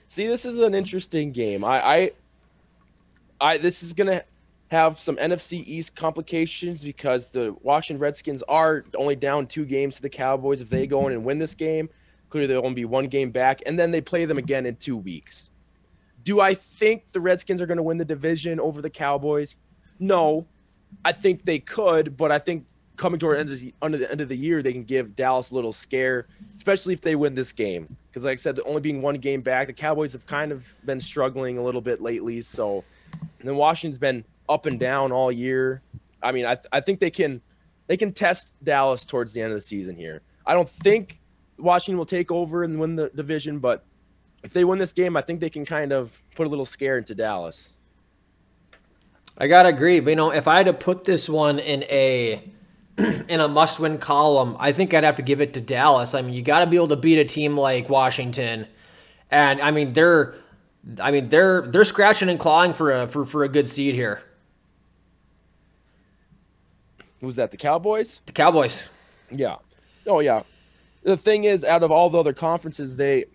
See, 0.07 0.27
this 0.27 0.45
is 0.45 0.57
an 0.57 0.75
interesting 0.75 1.31
game. 1.31 1.63
I, 1.63 1.81
I, 1.81 2.11
I 3.41 3.57
this 3.57 3.81
is 3.81 3.93
gonna 3.93 4.23
have 4.69 4.99
some 4.99 5.15
NFC 5.15 5.63
East 5.65 5.95
complications 5.95 6.83
because 6.83 7.29
the 7.29 7.55
Washington 7.63 7.99
Redskins 7.99 8.43
are 8.43 8.85
only 8.95 9.15
down 9.15 9.47
two 9.47 9.65
games 9.65 9.95
to 9.95 10.03
the 10.03 10.09
Cowboys. 10.09 10.61
If 10.61 10.69
they 10.69 10.85
go 10.85 11.07
in 11.07 11.13
and 11.13 11.25
win 11.25 11.39
this 11.39 11.55
game, 11.55 11.89
clearly 12.29 12.47
they'll 12.47 12.59
only 12.59 12.75
be 12.75 12.85
one 12.85 13.07
game 13.07 13.31
back, 13.31 13.63
and 13.65 13.77
then 13.77 13.89
they 13.89 14.01
play 14.01 14.25
them 14.25 14.37
again 14.37 14.67
in 14.67 14.75
two 14.75 14.97
weeks. 14.97 15.49
Do 16.25 16.41
I 16.41 16.55
think 16.55 17.13
the 17.13 17.21
Redskins 17.21 17.61
are 17.61 17.65
going 17.65 17.77
to 17.77 17.83
win 17.83 17.97
the 17.97 18.05
division 18.05 18.59
over 18.59 18.81
the 18.81 18.89
Cowboys? 18.89 19.55
No, 19.99 20.45
I 21.05 21.13
think 21.13 21.45
they 21.45 21.59
could, 21.59 22.17
but 22.17 22.31
I 22.31 22.39
think 22.39 22.65
coming 22.97 23.19
toward 23.19 23.37
end 23.37 23.49
the, 23.49 23.73
under 23.81 23.97
the 23.97 24.09
end 24.11 24.21
of 24.21 24.29
the 24.29 24.35
year, 24.35 24.61
they 24.61 24.73
can 24.73 24.83
give 24.83 25.15
Dallas 25.15 25.51
a 25.51 25.55
little 25.55 25.71
scare, 25.71 26.27
especially 26.57 26.93
if 26.93 27.01
they 27.01 27.15
win 27.15 27.35
this 27.35 27.53
game. 27.53 27.95
Because, 28.09 28.25
like 28.25 28.39
I 28.39 28.41
said, 28.41 28.59
only 28.65 28.81
being 28.81 29.01
one 29.01 29.15
game 29.15 29.41
back, 29.41 29.67
the 29.67 29.73
Cowboys 29.73 30.13
have 30.13 30.25
kind 30.25 30.51
of 30.51 30.65
been 30.85 30.99
struggling 30.99 31.57
a 31.57 31.63
little 31.63 31.81
bit 31.81 32.01
lately. 32.01 32.41
So, 32.41 32.83
and 33.39 33.47
then 33.47 33.55
Washington's 33.55 33.97
been 33.97 34.25
up 34.49 34.65
and 34.65 34.79
down 34.79 35.11
all 35.11 35.31
year. 35.31 35.81
I 36.23 36.31
mean, 36.31 36.45
I, 36.45 36.57
I 36.71 36.79
think 36.79 36.99
they 36.99 37.11
can 37.11 37.41
they 37.87 37.97
can 37.97 38.11
test 38.11 38.49
Dallas 38.63 39.05
towards 39.05 39.33
the 39.33 39.41
end 39.41 39.51
of 39.51 39.57
the 39.57 39.61
season 39.61 39.95
here. 39.95 40.21
I 40.45 40.53
don't 40.53 40.69
think 40.69 41.19
Washington 41.57 41.97
will 41.97 42.05
take 42.05 42.31
over 42.31 42.63
and 42.63 42.79
win 42.79 42.95
the 42.95 43.09
division, 43.09 43.59
but 43.59 43.85
if 44.45 44.53
they 44.53 44.63
win 44.63 44.77
this 44.77 44.91
game, 44.91 45.17
I 45.17 45.21
think 45.21 45.39
they 45.39 45.49
can 45.49 45.65
kind 45.65 45.91
of 45.91 46.21
put 46.35 46.45
a 46.45 46.49
little 46.49 46.67
scare 46.67 46.99
into 46.99 47.15
Dallas. 47.15 47.71
I 49.39 49.47
gotta 49.47 49.69
agree, 49.69 49.99
but 49.99 50.11
you 50.11 50.15
know, 50.15 50.29
if 50.29 50.47
I 50.47 50.57
had 50.57 50.67
to 50.67 50.73
put 50.73 51.03
this 51.03 51.27
one 51.27 51.57
in 51.57 51.81
a 51.85 52.43
in 52.97 53.39
a 53.41 53.47
must-win 53.47 53.97
column, 53.97 54.55
I 54.59 54.71
think 54.71 54.93
I'd 54.93 55.03
have 55.03 55.15
to 55.15 55.23
give 55.23 55.41
it 55.41 55.55
to 55.55 55.61
Dallas. 55.61 56.13
I 56.13 56.21
mean, 56.21 56.35
you 56.35 56.43
got 56.43 56.59
to 56.59 56.67
be 56.67 56.75
able 56.75 56.89
to 56.89 56.95
beat 56.95 57.17
a 57.17 57.25
team 57.25 57.57
like 57.57 57.89
Washington, 57.89 58.67
and 59.31 59.59
I 59.61 59.71
mean 59.71 59.93
they're, 59.93 60.35
I 61.01 61.09
mean 61.09 61.29
they're 61.29 61.63
they're 61.63 61.83
scratching 61.83 62.29
and 62.29 62.39
clawing 62.39 62.73
for 62.73 62.91
a 62.91 63.07
for, 63.07 63.25
for 63.25 63.43
a 63.43 63.49
good 63.49 63.67
seed 63.67 63.95
here. 63.95 64.21
Who's 67.19 67.37
that? 67.37 67.49
The 67.49 67.57
Cowboys. 67.57 68.21
The 68.27 68.31
Cowboys. 68.31 68.87
Yeah. 69.31 69.55
Oh 70.05 70.19
yeah. 70.19 70.43
The 71.01 71.17
thing 71.17 71.45
is, 71.45 71.63
out 71.63 71.81
of 71.81 71.91
all 71.91 72.11
the 72.11 72.19
other 72.19 72.33
conferences, 72.33 72.95
they 72.95 73.25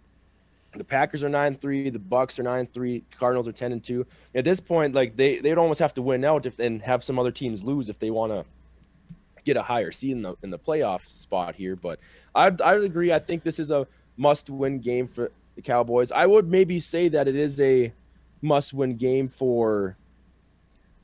the 0.76 0.84
Packers 0.84 1.24
are 1.24 1.28
nine 1.28 1.56
three, 1.56 1.90
the 1.90 1.98
Bucks 1.98 2.38
are 2.38 2.42
nine 2.42 2.66
three, 2.66 3.04
Cardinals 3.18 3.48
are 3.48 3.52
ten 3.52 3.72
and 3.72 3.82
two. 3.82 4.06
At 4.34 4.44
this 4.44 4.60
point, 4.60 4.94
like 4.94 5.16
they 5.16 5.38
they'd 5.38 5.58
almost 5.58 5.80
have 5.80 5.94
to 5.94 6.02
win 6.02 6.24
out 6.24 6.46
if 6.46 6.58
and 6.58 6.80
have 6.82 7.02
some 7.02 7.18
other 7.18 7.32
teams 7.32 7.64
lose 7.64 7.88
if 7.88 7.98
they 7.98 8.10
want 8.10 8.32
to 8.32 8.44
get 9.44 9.56
a 9.56 9.62
higher 9.62 9.90
seed 9.90 10.12
in 10.12 10.22
the 10.22 10.36
in 10.42 10.50
the 10.50 10.58
playoff 10.58 11.06
spot 11.08 11.56
here. 11.56 11.76
But 11.76 11.98
I 12.34 12.52
I 12.62 12.76
would 12.76 12.84
agree. 12.84 13.12
I 13.12 13.18
think 13.18 13.42
this 13.42 13.58
is 13.58 13.70
a 13.70 13.86
must 14.16 14.48
win 14.48 14.78
game 14.78 15.08
for 15.08 15.32
the 15.56 15.62
Cowboys. 15.62 16.12
I 16.12 16.26
would 16.26 16.48
maybe 16.48 16.78
say 16.78 17.08
that 17.08 17.26
it 17.26 17.34
is 17.36 17.60
a 17.60 17.92
must 18.42 18.72
win 18.72 18.96
game 18.96 19.28
for 19.28 19.96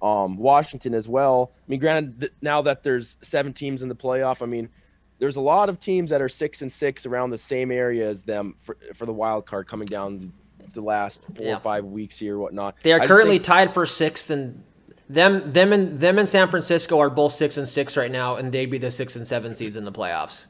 um, 0.01 0.37
Washington 0.37 0.95
as 0.95 1.09
well. 1.09 1.53
I 1.55 1.71
mean, 1.71 1.81
granted, 1.81 2.31
now 2.41 2.63
that 2.63 2.83
there's 2.83 3.17
seven 3.23 3.53
teams 3.53 3.83
in 3.83 3.89
the 3.89 3.97
playoff, 3.97 4.43
I 4.43 4.47
mean 4.47 4.69
there's 5.19 5.37
a 5.37 5.41
lot 5.41 5.69
of 5.69 5.79
teams 5.79 6.11
that 6.11 6.21
are 6.21 6.29
six 6.29 6.63
and 6.63 6.73
six 6.73 7.07
around 7.07 7.31
the 7.31 7.39
same 7.39 7.71
area 7.71 8.09
as 8.09 8.23
them 8.23 8.55
for, 8.63 8.77
for 8.95 9.07
the 9.07 9.13
wild 9.13 9.47
card 9.47 9.67
coming 9.67 9.87
down 9.87 10.33
the 10.73 10.81
last 10.81 11.25
four 11.35 11.47
yeah. 11.47 11.57
or 11.57 11.61
five 11.61 11.85
weeks 11.85 12.19
here, 12.19 12.39
whatnot. 12.39 12.77
They 12.83 12.93
are 12.93 13.01
I 13.01 13.07
currently 13.07 13.37
think, 13.37 13.45
tied 13.45 13.75
for 13.75 13.87
sixth, 13.87 14.31
and 14.31 14.63
them 15.09 15.53
them 15.53 15.73
and 15.73 15.99
them 15.99 16.19
and 16.19 16.29
San 16.29 16.49
Francisco 16.49 16.99
are 17.01 17.11
both 17.11 17.33
six 17.33 17.57
and 17.57 17.69
six 17.69 17.97
right 17.97 18.11
now, 18.11 18.37
and 18.37 18.53
they'd 18.53 18.71
be 18.71 18.79
the 18.79 18.91
six 18.91 19.17
and 19.17 19.27
seven 19.27 19.55
seeds 19.55 19.77
in 19.77 19.85
the 19.85 19.93
playoffs. 19.93 20.47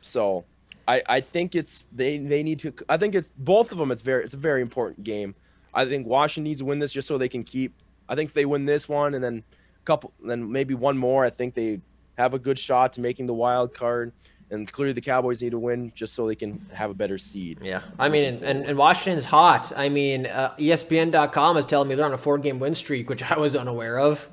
So, 0.00 0.44
I 0.88 1.02
I 1.06 1.20
think 1.20 1.54
it's 1.54 1.88
they 1.92 2.18
they 2.18 2.42
need 2.42 2.60
to. 2.60 2.72
I 2.88 2.96
think 2.96 3.14
it's 3.14 3.28
both 3.36 3.72
of 3.72 3.78
them. 3.78 3.90
It's 3.90 4.02
very 4.02 4.24
it's 4.24 4.34
a 4.34 4.38
very 4.38 4.62
important 4.62 5.04
game. 5.04 5.34
I 5.74 5.84
think 5.84 6.06
Washington 6.06 6.44
needs 6.44 6.60
to 6.60 6.64
win 6.64 6.78
this 6.78 6.92
just 6.92 7.06
so 7.06 7.18
they 7.18 7.28
can 7.28 7.44
keep. 7.44 7.74
I 8.08 8.14
think 8.14 8.30
if 8.30 8.34
they 8.34 8.46
win 8.46 8.64
this 8.64 8.88
one 8.88 9.14
and 9.14 9.22
then 9.22 9.42
a 9.82 9.84
couple, 9.84 10.12
then 10.24 10.50
maybe 10.50 10.74
one 10.74 10.96
more. 10.96 11.24
I 11.24 11.30
think 11.30 11.54
they 11.54 11.80
have 12.16 12.34
a 12.34 12.38
good 12.38 12.58
shot 12.58 12.92
to 12.94 13.00
making 13.00 13.26
the 13.26 13.34
wild 13.34 13.74
card. 13.74 14.12
And 14.50 14.70
clearly, 14.70 14.92
the 14.92 15.00
Cowboys 15.00 15.42
need 15.42 15.50
to 15.50 15.58
win 15.58 15.90
just 15.94 16.14
so 16.14 16.26
they 16.26 16.36
can 16.36 16.64
have 16.72 16.90
a 16.90 16.94
better 16.94 17.18
seed. 17.18 17.58
Yeah, 17.62 17.82
I 17.98 18.08
mean, 18.08 18.42
and, 18.44 18.64
and, 18.64 18.78
Washington's 18.78 19.24
hot. 19.24 19.72
I 19.76 19.88
mean, 19.88 20.26
uh, 20.26 20.54
ESPN.com 20.56 21.56
is 21.56 21.66
telling 21.66 21.88
me 21.88 21.96
they're 21.96 22.06
on 22.06 22.12
a 22.12 22.18
four-game 22.18 22.60
win 22.60 22.76
streak, 22.76 23.08
which 23.08 23.24
I 23.24 23.36
was 23.38 23.56
unaware 23.56 23.98
of. 23.98 24.28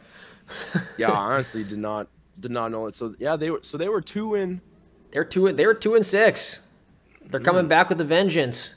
yeah, 0.99 1.09
I 1.09 1.15
honestly, 1.15 1.63
did 1.63 1.79
not 1.79 2.07
did 2.39 2.51
not 2.51 2.71
know 2.71 2.85
it. 2.85 2.93
So 2.93 3.15
yeah, 3.17 3.35
they 3.35 3.49
were 3.49 3.61
so 3.63 3.75
they 3.77 3.89
were 3.89 4.01
two 4.01 4.35
in. 4.35 4.61
They're 5.11 5.25
two. 5.25 5.51
They 5.51 5.65
were 5.65 5.73
two 5.73 5.95
and 5.95 6.05
six. 6.05 6.61
They're 7.25 7.39
mm. 7.39 7.45
coming 7.45 7.67
back 7.67 7.89
with 7.89 7.99
a 7.99 8.05
vengeance. 8.05 8.75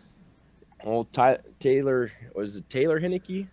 Oh, 0.85 1.03
Ty, 1.03 1.38
Taylor 1.61 2.12
was 2.35 2.57
it 2.57 2.71
Taylor 2.71 2.99
Heinicke? 2.99 3.49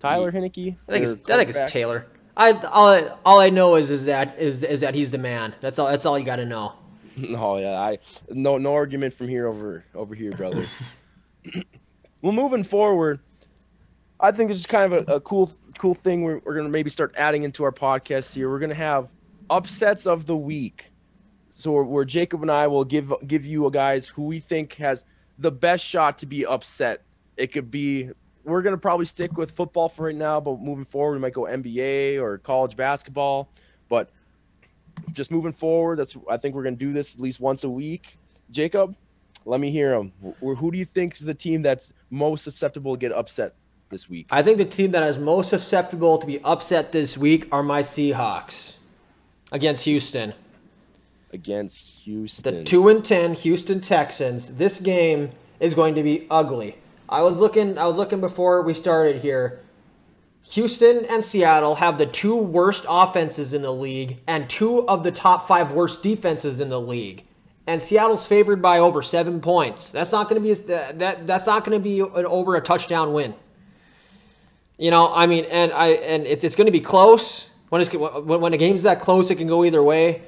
Tyler 0.00 0.30
Heinicke? 0.30 0.76
I 0.88 0.92
think 0.92 1.04
it's 1.04 1.30
I 1.30 1.36
think 1.36 1.50
it's 1.50 1.72
Taylor. 1.72 2.06
I 2.38 2.52
all, 2.52 3.20
all 3.26 3.40
I 3.40 3.50
know 3.50 3.74
is 3.74 3.90
is 3.90 4.04
that 4.06 4.38
is 4.38 4.62
is 4.62 4.80
that 4.80 4.94
he's 4.94 5.10
the 5.10 5.18
man. 5.18 5.54
That's 5.60 5.78
all. 5.78 5.88
That's 5.88 6.06
all 6.06 6.18
you 6.18 6.24
got 6.24 6.36
to 6.36 6.46
know. 6.46 6.72
Oh 7.36 7.56
yeah, 7.56 7.80
I 7.80 7.98
no 8.30 8.58
no 8.58 8.74
argument 8.74 9.12
from 9.12 9.26
here 9.26 9.48
over 9.48 9.84
over 9.92 10.14
here, 10.14 10.30
brother. 10.30 10.66
well, 12.22 12.30
moving 12.32 12.62
forward, 12.62 13.18
I 14.20 14.30
think 14.30 14.50
this 14.50 14.58
is 14.58 14.66
kind 14.66 14.92
of 14.92 15.08
a, 15.08 15.14
a 15.14 15.20
cool 15.20 15.50
cool 15.78 15.94
thing. 15.94 16.22
We're 16.22 16.40
we're 16.44 16.54
gonna 16.54 16.68
maybe 16.68 16.90
start 16.90 17.12
adding 17.16 17.42
into 17.42 17.64
our 17.64 17.72
podcast 17.72 18.34
here. 18.34 18.48
We're 18.48 18.60
gonna 18.60 18.74
have 18.74 19.08
upsets 19.50 20.06
of 20.06 20.26
the 20.26 20.36
week. 20.36 20.92
So 21.48 21.82
where 21.82 22.04
Jacob 22.04 22.42
and 22.42 22.52
I 22.52 22.68
will 22.68 22.84
give 22.84 23.12
give 23.26 23.44
you 23.44 23.68
guys 23.72 24.06
who 24.06 24.22
we 24.22 24.38
think 24.38 24.74
has 24.74 25.04
the 25.38 25.50
best 25.50 25.84
shot 25.84 26.18
to 26.18 26.26
be 26.26 26.46
upset. 26.46 27.02
It 27.36 27.48
could 27.48 27.68
be 27.68 28.10
we're 28.48 28.62
gonna 28.62 28.78
probably 28.78 29.06
stick 29.06 29.36
with 29.36 29.50
football 29.50 29.88
for 29.88 30.06
right 30.06 30.14
now, 30.14 30.40
but 30.40 30.60
moving 30.60 30.84
forward, 30.84 31.14
we 31.14 31.20
might 31.20 31.34
go 31.34 31.42
NBA 31.42 32.20
or 32.20 32.38
college 32.38 32.76
basketball. 32.76 33.48
But 33.88 34.10
just 35.12 35.30
moving 35.30 35.52
forward, 35.52 35.98
that's 35.98 36.16
I 36.28 36.36
think 36.36 36.54
we're 36.54 36.64
gonna 36.64 36.76
do 36.76 36.92
this 36.92 37.14
at 37.14 37.20
least 37.20 37.40
once 37.40 37.64
a 37.64 37.70
week. 37.70 38.18
Jacob, 38.50 38.96
let 39.44 39.60
me 39.60 39.70
hear 39.70 39.90
them. 39.90 40.12
Who 40.40 40.70
do 40.70 40.78
you 40.78 40.84
think 40.84 41.14
is 41.14 41.24
the 41.24 41.34
team 41.34 41.62
that's 41.62 41.92
most 42.10 42.44
susceptible 42.44 42.94
to 42.94 42.98
get 42.98 43.12
upset 43.12 43.54
this 43.90 44.08
week? 44.08 44.26
I 44.30 44.42
think 44.42 44.58
the 44.58 44.64
team 44.64 44.90
that 44.92 45.02
is 45.02 45.18
most 45.18 45.50
susceptible 45.50 46.18
to 46.18 46.26
be 46.26 46.40
upset 46.42 46.92
this 46.92 47.16
week 47.16 47.48
are 47.52 47.62
my 47.62 47.82
Seahawks 47.82 48.76
against 49.52 49.84
Houston. 49.84 50.34
Against 51.32 51.84
Houston. 52.04 52.54
The 52.56 52.64
2 52.64 52.88
and 52.88 53.04
10 53.04 53.34
Houston 53.34 53.80
Texans. 53.80 54.56
This 54.56 54.80
game 54.80 55.30
is 55.60 55.74
going 55.74 55.94
to 55.94 56.02
be 56.02 56.26
ugly. 56.30 56.76
I 57.08 57.22
was 57.22 57.38
looking 57.38 57.78
I 57.78 57.86
was 57.86 57.96
looking 57.96 58.20
before 58.20 58.62
we 58.62 58.74
started 58.74 59.22
here. 59.22 59.60
Houston 60.50 61.04
and 61.06 61.24
Seattle 61.24 61.74
have 61.76 61.98
the 61.98 62.06
two 62.06 62.36
worst 62.36 62.86
offenses 62.88 63.52
in 63.52 63.62
the 63.62 63.72
league 63.72 64.18
and 64.26 64.48
two 64.48 64.88
of 64.88 65.04
the 65.04 65.10
top 65.10 65.46
5 65.46 65.72
worst 65.72 66.02
defenses 66.02 66.58
in 66.60 66.70
the 66.70 66.80
league. 66.80 67.24
And 67.66 67.82
Seattle's 67.82 68.26
favored 68.26 68.62
by 68.62 68.78
over 68.78 69.02
7 69.02 69.42
points. 69.42 69.92
That's 69.92 70.10
not 70.10 70.28
going 70.28 70.42
to 70.42 70.48
be 70.48 70.54
that 70.54 71.26
that's 71.26 71.46
not 71.46 71.64
going 71.64 71.78
to 71.78 71.82
be 71.82 72.00
an 72.00 72.26
over 72.26 72.56
a 72.56 72.60
touchdown 72.60 73.12
win. 73.12 73.34
You 74.78 74.90
know, 74.90 75.12
I 75.12 75.26
mean, 75.26 75.44
and 75.46 75.72
I 75.72 75.88
and 75.88 76.26
it's, 76.26 76.44
it's 76.44 76.54
going 76.54 76.66
to 76.66 76.72
be 76.72 76.80
close. 76.80 77.50
When 77.68 77.80
it's 77.80 77.92
when, 77.92 78.40
when 78.40 78.52
a 78.54 78.56
game's 78.56 78.84
that 78.84 79.00
close, 79.00 79.30
it 79.30 79.36
can 79.36 79.48
go 79.48 79.64
either 79.64 79.82
way. 79.82 80.22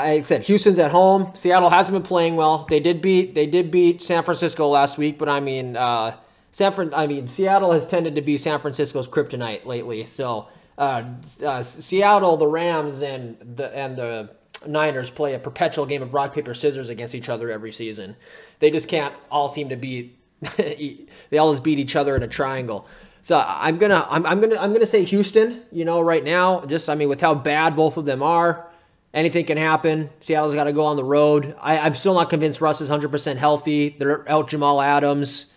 I 0.00 0.20
said 0.22 0.42
Houston's 0.42 0.78
at 0.78 0.90
home. 0.90 1.32
Seattle 1.34 1.70
hasn't 1.70 1.94
been 1.94 2.06
playing 2.06 2.36
well. 2.36 2.66
They 2.68 2.80
did 2.80 3.02
beat 3.02 3.34
they 3.34 3.46
did 3.46 3.70
beat 3.70 4.02
San 4.02 4.22
Francisco 4.22 4.68
last 4.68 4.98
week, 4.98 5.18
but 5.18 5.28
I 5.28 5.40
mean, 5.40 5.76
uh, 5.76 6.16
San 6.52 6.72
Fran, 6.72 6.94
I 6.94 7.06
mean 7.06 7.28
Seattle 7.28 7.72
has 7.72 7.86
tended 7.86 8.14
to 8.16 8.22
be 8.22 8.38
San 8.38 8.60
Francisco's 8.60 9.08
kryptonite 9.08 9.64
lately. 9.66 10.06
So 10.06 10.48
uh, 10.78 11.04
uh, 11.44 11.62
Seattle, 11.62 12.36
the 12.36 12.46
Rams, 12.46 13.02
and 13.02 13.36
the 13.56 13.76
and 13.76 13.96
the 13.96 14.30
Niners 14.66 15.10
play 15.10 15.34
a 15.34 15.38
perpetual 15.38 15.86
game 15.86 16.02
of 16.02 16.14
rock 16.14 16.34
paper 16.34 16.54
scissors 16.54 16.88
against 16.88 17.14
each 17.14 17.28
other 17.28 17.50
every 17.50 17.72
season. 17.72 18.16
They 18.58 18.70
just 18.70 18.88
can't 18.88 19.14
all 19.30 19.48
seem 19.48 19.68
to 19.68 19.76
beat. 19.76 20.16
they 20.56 21.38
all 21.38 21.52
just 21.52 21.62
beat 21.62 21.78
each 21.78 21.96
other 21.96 22.16
in 22.16 22.22
a 22.22 22.28
triangle. 22.28 22.88
So 23.22 23.38
I'm 23.46 23.76
gonna 23.76 24.06
I'm, 24.08 24.24
I'm 24.24 24.40
gonna 24.40 24.56
I'm 24.56 24.72
gonna 24.72 24.86
say 24.86 25.04
Houston. 25.04 25.62
You 25.70 25.84
know, 25.84 26.00
right 26.00 26.24
now, 26.24 26.64
just 26.64 26.88
I 26.88 26.94
mean, 26.94 27.08
with 27.08 27.20
how 27.20 27.34
bad 27.34 27.76
both 27.76 27.96
of 27.96 28.06
them 28.06 28.22
are. 28.22 28.69
Anything 29.12 29.44
can 29.44 29.56
happen. 29.56 30.08
Seattle's 30.20 30.54
got 30.54 30.64
to 30.64 30.72
go 30.72 30.84
on 30.84 30.96
the 30.96 31.04
road. 31.04 31.56
I, 31.60 31.86
am 31.86 31.94
still 31.94 32.14
not 32.14 32.30
convinced 32.30 32.60
Russ 32.60 32.80
is 32.80 32.88
100% 32.88 33.36
healthy. 33.36 33.96
They're 33.98 34.28
out 34.30 34.48
Jamal 34.48 34.80
Adams. 34.80 35.52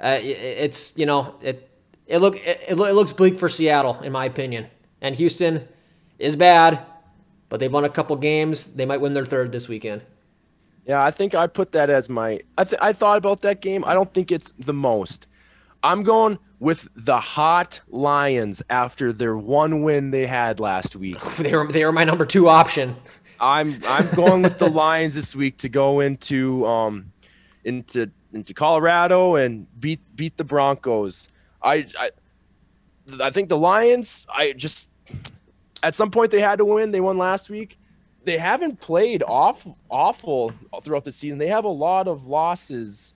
Uh, 0.00 0.18
it, 0.20 0.38
it's 0.38 0.96
you 0.96 1.06
know 1.06 1.34
it 1.42 1.68
it 2.06 2.18
look 2.18 2.36
it, 2.36 2.64
it 2.68 2.76
looks 2.76 3.12
bleak 3.12 3.36
for 3.38 3.48
Seattle 3.48 4.00
in 4.02 4.12
my 4.12 4.24
opinion. 4.26 4.68
And 5.00 5.14
Houston 5.16 5.66
is 6.18 6.36
bad, 6.36 6.84
but 7.48 7.58
they've 7.60 7.72
won 7.72 7.84
a 7.84 7.88
couple 7.88 8.14
games. 8.16 8.64
They 8.64 8.86
might 8.86 9.00
win 9.00 9.12
their 9.12 9.24
third 9.24 9.52
this 9.52 9.68
weekend. 9.68 10.02
Yeah, 10.86 11.04
I 11.04 11.10
think 11.10 11.34
I 11.34 11.46
put 11.46 11.72
that 11.72 11.90
as 11.90 12.08
my. 12.08 12.40
I 12.56 12.64
th- 12.64 12.80
I 12.80 12.92
thought 12.92 13.18
about 13.18 13.42
that 13.42 13.60
game. 13.60 13.84
I 13.84 13.92
don't 13.92 14.12
think 14.12 14.32
it's 14.32 14.52
the 14.58 14.72
most. 14.72 15.26
I'm 15.82 16.02
going 16.02 16.38
with 16.60 16.88
the 16.96 17.18
hot 17.20 17.80
Lions 17.88 18.62
after 18.68 19.12
their 19.12 19.36
one 19.36 19.82
win 19.82 20.10
they 20.10 20.26
had 20.26 20.60
last 20.60 20.96
week. 20.96 21.20
they 21.38 21.54
were 21.54 21.70
they 21.70 21.84
were 21.84 21.92
my 21.92 22.04
number 22.04 22.24
two 22.24 22.48
option. 22.48 22.96
I'm 23.40 23.80
I'm 23.86 24.08
going 24.14 24.42
with 24.42 24.58
the 24.58 24.68
Lions 24.70 25.14
this 25.14 25.36
week 25.36 25.58
to 25.58 25.68
go 25.68 26.00
into 26.00 26.66
um 26.66 27.12
into 27.64 28.10
into 28.32 28.54
Colorado 28.54 29.36
and 29.36 29.66
beat 29.80 30.00
beat 30.16 30.36
the 30.36 30.44
Broncos. 30.44 31.28
I 31.62 31.86
I 31.98 32.10
I 33.20 33.30
think 33.30 33.48
the 33.48 33.58
Lions. 33.58 34.26
I 34.32 34.52
just 34.52 34.90
at 35.82 35.94
some 35.94 36.10
point 36.10 36.30
they 36.30 36.40
had 36.40 36.58
to 36.58 36.64
win. 36.64 36.90
They 36.90 37.00
won 37.00 37.18
last 37.18 37.50
week. 37.50 37.78
They 38.24 38.36
haven't 38.36 38.80
played 38.80 39.22
off 39.22 39.66
awful 39.88 40.52
throughout 40.82 41.04
the 41.04 41.12
season. 41.12 41.38
They 41.38 41.46
have 41.46 41.64
a 41.64 41.68
lot 41.68 42.08
of 42.08 42.26
losses 42.26 43.14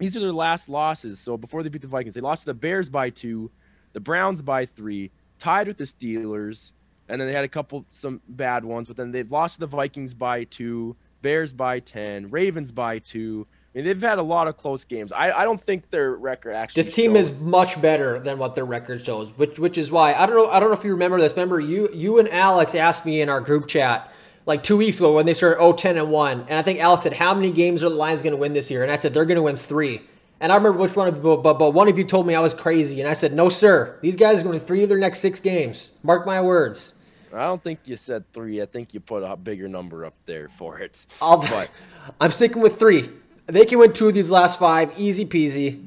these 0.00 0.16
are 0.16 0.20
their 0.20 0.32
last 0.32 0.68
losses. 0.68 1.20
So 1.20 1.36
before 1.36 1.62
they 1.62 1.68
beat 1.68 1.82
the 1.82 1.88
Vikings, 1.88 2.14
they 2.14 2.20
lost 2.20 2.42
to 2.42 2.46
the 2.46 2.54
Bears 2.54 2.88
by 2.88 3.10
two, 3.10 3.50
the 3.92 4.00
Browns 4.00 4.42
by 4.42 4.66
three, 4.66 5.10
tied 5.38 5.68
with 5.68 5.76
the 5.76 5.84
Steelers, 5.84 6.72
and 7.08 7.20
then 7.20 7.28
they 7.28 7.34
had 7.34 7.44
a 7.44 7.48
couple 7.48 7.84
some 7.90 8.20
bad 8.28 8.64
ones. 8.64 8.88
But 8.88 8.96
then 8.96 9.12
they've 9.12 9.30
lost 9.30 9.54
to 9.54 9.60
the 9.60 9.66
Vikings 9.66 10.14
by 10.14 10.44
two, 10.44 10.96
Bears 11.22 11.52
by 11.52 11.80
ten, 11.80 12.30
Ravens 12.30 12.72
by 12.72 12.98
two. 12.98 13.46
I 13.74 13.78
mean, 13.78 13.84
they've 13.84 14.00
had 14.00 14.18
a 14.18 14.22
lot 14.22 14.48
of 14.48 14.56
close 14.56 14.84
games. 14.84 15.12
I, 15.12 15.30
I 15.30 15.44
don't 15.44 15.60
think 15.60 15.90
their 15.90 16.16
record 16.16 16.54
actually. 16.54 16.82
This 16.82 16.94
team 16.94 17.14
shows. 17.14 17.28
is 17.28 17.42
much 17.42 17.80
better 17.80 18.18
than 18.18 18.38
what 18.38 18.54
their 18.54 18.64
record 18.64 19.04
shows, 19.04 19.30
which 19.36 19.58
which 19.58 19.76
is 19.78 19.92
why 19.92 20.14
I 20.14 20.26
don't 20.26 20.34
know. 20.34 20.50
I 20.50 20.60
don't 20.60 20.70
know 20.70 20.76
if 20.76 20.84
you 20.84 20.92
remember 20.92 21.20
this. 21.20 21.34
Remember 21.34 21.60
you 21.60 21.88
you 21.92 22.18
and 22.18 22.28
Alex 22.30 22.74
asked 22.74 23.04
me 23.04 23.20
in 23.20 23.28
our 23.28 23.40
group 23.40 23.68
chat 23.68 24.12
like 24.46 24.62
two 24.62 24.76
weeks 24.76 24.98
ago 24.98 25.14
when 25.14 25.26
they 25.26 25.34
started 25.34 25.58
0 25.58 25.72
10 25.72 25.98
and 25.98 26.10
1. 26.10 26.40
And 26.48 26.58
I 26.58 26.62
think 26.62 26.80
Alex 26.80 27.04
said, 27.04 27.14
How 27.14 27.34
many 27.34 27.50
games 27.50 27.84
are 27.84 27.88
the 27.88 27.94
Lions 27.94 28.22
going 28.22 28.32
to 28.32 28.36
win 28.36 28.52
this 28.52 28.70
year? 28.70 28.82
And 28.82 28.90
I 28.90 28.96
said, 28.96 29.14
They're 29.14 29.24
going 29.24 29.36
to 29.36 29.42
win 29.42 29.56
three. 29.56 30.02
And 30.42 30.50
I 30.50 30.56
remember 30.56 30.78
which 30.78 30.96
one 30.96 31.06
of 31.06 31.16
you, 31.16 31.36
but, 31.36 31.54
but 31.54 31.72
one 31.72 31.88
of 31.88 31.98
you 31.98 32.04
told 32.04 32.26
me 32.26 32.34
I 32.34 32.40
was 32.40 32.54
crazy. 32.54 33.00
And 33.00 33.08
I 33.08 33.12
said, 33.12 33.32
No, 33.32 33.48
sir. 33.48 33.98
These 34.02 34.16
guys 34.16 34.40
are 34.40 34.44
going 34.44 34.58
to 34.58 34.60
win 34.60 34.66
three 34.66 34.82
of 34.82 34.88
their 34.88 34.98
next 34.98 35.20
six 35.20 35.40
games. 35.40 35.92
Mark 36.02 36.26
my 36.26 36.40
words. 36.40 36.94
I 37.32 37.42
don't 37.42 37.62
think 37.62 37.80
you 37.84 37.96
said 37.96 38.24
three. 38.32 38.60
I 38.60 38.66
think 38.66 38.92
you 38.92 39.00
put 39.00 39.22
a 39.22 39.36
bigger 39.36 39.68
number 39.68 40.04
up 40.04 40.14
there 40.26 40.48
for 40.48 40.80
it. 40.80 41.06
I'll, 41.22 41.40
but 41.40 41.70
I'm 42.20 42.32
sticking 42.32 42.60
with 42.60 42.78
three. 42.78 43.08
They 43.46 43.64
can 43.64 43.78
win 43.78 43.92
two 43.92 44.08
of 44.08 44.14
these 44.14 44.30
last 44.30 44.58
five, 44.58 44.98
easy 44.98 45.24
peasy. 45.24 45.86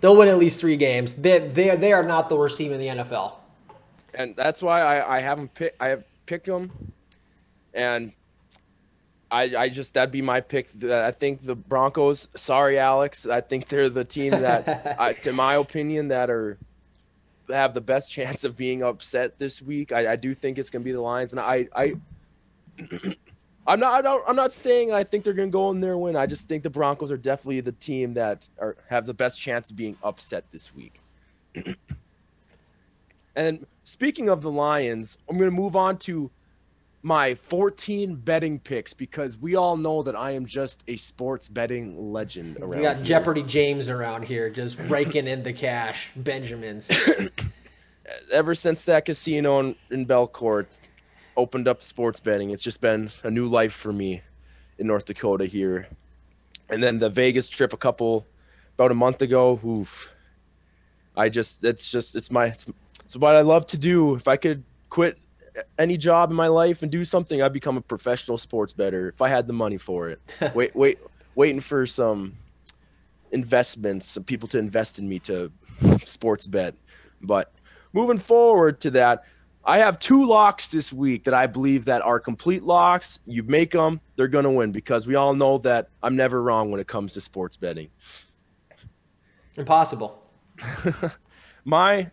They'll 0.00 0.16
win 0.16 0.28
at 0.28 0.38
least 0.38 0.60
three 0.60 0.76
games. 0.76 1.14
They, 1.14 1.38
they, 1.38 1.74
they 1.76 1.92
are 1.92 2.02
not 2.02 2.28
the 2.28 2.36
worst 2.36 2.58
team 2.58 2.72
in 2.72 2.80
the 2.80 2.86
NFL. 2.86 3.34
And 4.14 4.34
that's 4.36 4.62
why 4.62 4.80
I, 4.80 5.16
I 5.16 5.20
haven't 5.20 5.54
picked. 5.54 5.80
I 5.80 5.88
have 5.88 6.04
picked 6.26 6.46
them, 6.46 6.92
and 7.76 8.12
I, 9.30 9.56
I 9.56 9.68
just 9.68 9.94
that'd 9.94 10.10
be 10.10 10.22
my 10.22 10.40
pick. 10.40 10.70
I 10.84 11.10
think 11.10 11.44
the 11.44 11.54
Broncos. 11.54 12.28
Sorry, 12.36 12.78
Alex. 12.78 13.26
I 13.26 13.40
think 13.40 13.68
they're 13.68 13.88
the 13.88 14.04
team 14.04 14.30
that, 14.30 14.96
I, 15.00 15.12
to 15.14 15.32
my 15.32 15.54
opinion, 15.54 16.08
that 16.08 16.30
are 16.30 16.58
have 17.48 17.74
the 17.74 17.80
best 17.80 18.10
chance 18.10 18.44
of 18.44 18.56
being 18.56 18.82
upset 18.82 19.38
this 19.38 19.62
week. 19.62 19.92
I, 19.92 20.12
I 20.12 20.16
do 20.16 20.34
think 20.34 20.58
it's 20.58 20.70
going 20.70 20.82
to 20.82 20.84
be 20.84 20.92
the 20.92 21.00
Lions, 21.00 21.32
and 21.32 21.40
I, 21.40 21.68
I, 21.74 21.94
I'm 23.66 23.80
not, 23.80 23.94
I 23.94 24.02
don't, 24.02 24.24
I'm 24.28 24.36
not 24.36 24.52
saying 24.52 24.92
I 24.92 25.04
think 25.04 25.24
they're 25.24 25.34
going 25.34 25.48
to 25.48 25.52
go 25.52 25.70
in 25.70 25.80
there 25.80 25.92
and 25.92 26.00
win. 26.00 26.16
I 26.16 26.26
just 26.26 26.48
think 26.48 26.62
the 26.62 26.70
Broncos 26.70 27.10
are 27.10 27.16
definitely 27.16 27.60
the 27.60 27.72
team 27.72 28.14
that 28.14 28.46
are 28.58 28.76
have 28.88 29.06
the 29.06 29.14
best 29.14 29.40
chance 29.40 29.70
of 29.70 29.76
being 29.76 29.96
upset 30.02 30.50
this 30.50 30.74
week. 30.74 31.00
and 33.36 33.66
speaking 33.84 34.28
of 34.28 34.42
the 34.42 34.50
Lions, 34.50 35.18
I'm 35.28 35.36
going 35.36 35.50
to 35.50 35.56
move 35.56 35.74
on 35.74 35.98
to 35.98 36.30
my 37.06 37.36
14 37.36 38.16
betting 38.16 38.58
picks 38.58 38.92
because 38.92 39.38
we 39.38 39.54
all 39.54 39.76
know 39.76 40.02
that 40.02 40.16
I 40.16 40.32
am 40.32 40.44
just 40.44 40.82
a 40.88 40.96
sports 40.96 41.48
betting 41.48 42.12
legend 42.12 42.56
around. 42.58 42.80
We 42.80 42.82
got 42.82 42.96
here. 42.96 43.04
Jeopardy 43.04 43.44
James 43.44 43.88
around 43.88 44.24
here 44.24 44.50
just 44.50 44.76
raking 44.80 45.28
in 45.28 45.44
the 45.44 45.52
cash, 45.52 46.10
Benjamins. 46.16 46.90
Ever 48.32 48.56
since 48.56 48.84
that 48.86 49.04
casino 49.04 49.60
in, 49.60 49.76
in 49.88 50.04
Belcourt 50.04 50.66
opened 51.36 51.68
up 51.68 51.80
sports 51.80 52.18
betting, 52.18 52.50
it's 52.50 52.62
just 52.64 52.80
been 52.80 53.12
a 53.22 53.30
new 53.30 53.46
life 53.46 53.72
for 53.72 53.92
me 53.92 54.22
in 54.78 54.88
North 54.88 55.04
Dakota 55.04 55.46
here. 55.46 55.86
And 56.68 56.82
then 56.82 56.98
the 56.98 57.08
Vegas 57.08 57.48
trip 57.48 57.72
a 57.72 57.76
couple 57.76 58.26
about 58.74 58.90
a 58.90 58.96
month 58.96 59.22
ago, 59.22 59.60
oof. 59.64 60.12
I 61.16 61.28
just 61.28 61.62
it's 61.62 61.88
just 61.88 62.16
it's 62.16 62.32
my 62.32 62.46
it's, 62.46 62.66
it's 63.04 63.14
what 63.16 63.36
I 63.36 63.42
love 63.42 63.64
to 63.68 63.78
do. 63.78 64.16
If 64.16 64.26
I 64.26 64.36
could 64.36 64.64
quit 64.88 65.20
any 65.78 65.96
job 65.96 66.30
in 66.30 66.36
my 66.36 66.48
life 66.48 66.82
and 66.82 66.90
do 66.90 67.04
something, 67.04 67.42
I'd 67.42 67.52
become 67.52 67.76
a 67.76 67.80
professional 67.80 68.38
sports 68.38 68.72
better 68.72 69.08
if 69.08 69.20
I 69.22 69.28
had 69.28 69.46
the 69.46 69.52
money 69.52 69.78
for 69.78 70.10
it. 70.10 70.20
wait, 70.54 70.74
wait, 70.74 70.98
waiting 71.34 71.60
for 71.60 71.86
some 71.86 72.36
investments, 73.32 74.06
some 74.06 74.24
people 74.24 74.48
to 74.48 74.58
invest 74.58 74.98
in 74.98 75.08
me 75.08 75.18
to 75.20 75.50
sports 76.04 76.46
bet. 76.46 76.74
But 77.20 77.52
moving 77.92 78.18
forward 78.18 78.80
to 78.80 78.90
that, 78.92 79.24
I 79.64 79.78
have 79.78 79.98
two 79.98 80.24
locks 80.24 80.70
this 80.70 80.92
week 80.92 81.24
that 81.24 81.34
I 81.34 81.48
believe 81.48 81.86
that 81.86 82.00
are 82.02 82.20
complete 82.20 82.62
locks. 82.62 83.18
You 83.26 83.42
make 83.42 83.72
them, 83.72 84.00
they're 84.14 84.28
going 84.28 84.44
to 84.44 84.50
win 84.50 84.70
because 84.70 85.08
we 85.08 85.16
all 85.16 85.34
know 85.34 85.58
that 85.58 85.88
I'm 86.02 86.14
never 86.14 86.40
wrong 86.40 86.70
when 86.70 86.80
it 86.80 86.86
comes 86.86 87.14
to 87.14 87.20
sports 87.20 87.56
betting. 87.56 87.88
Impossible. 89.56 90.22
my 91.64 92.10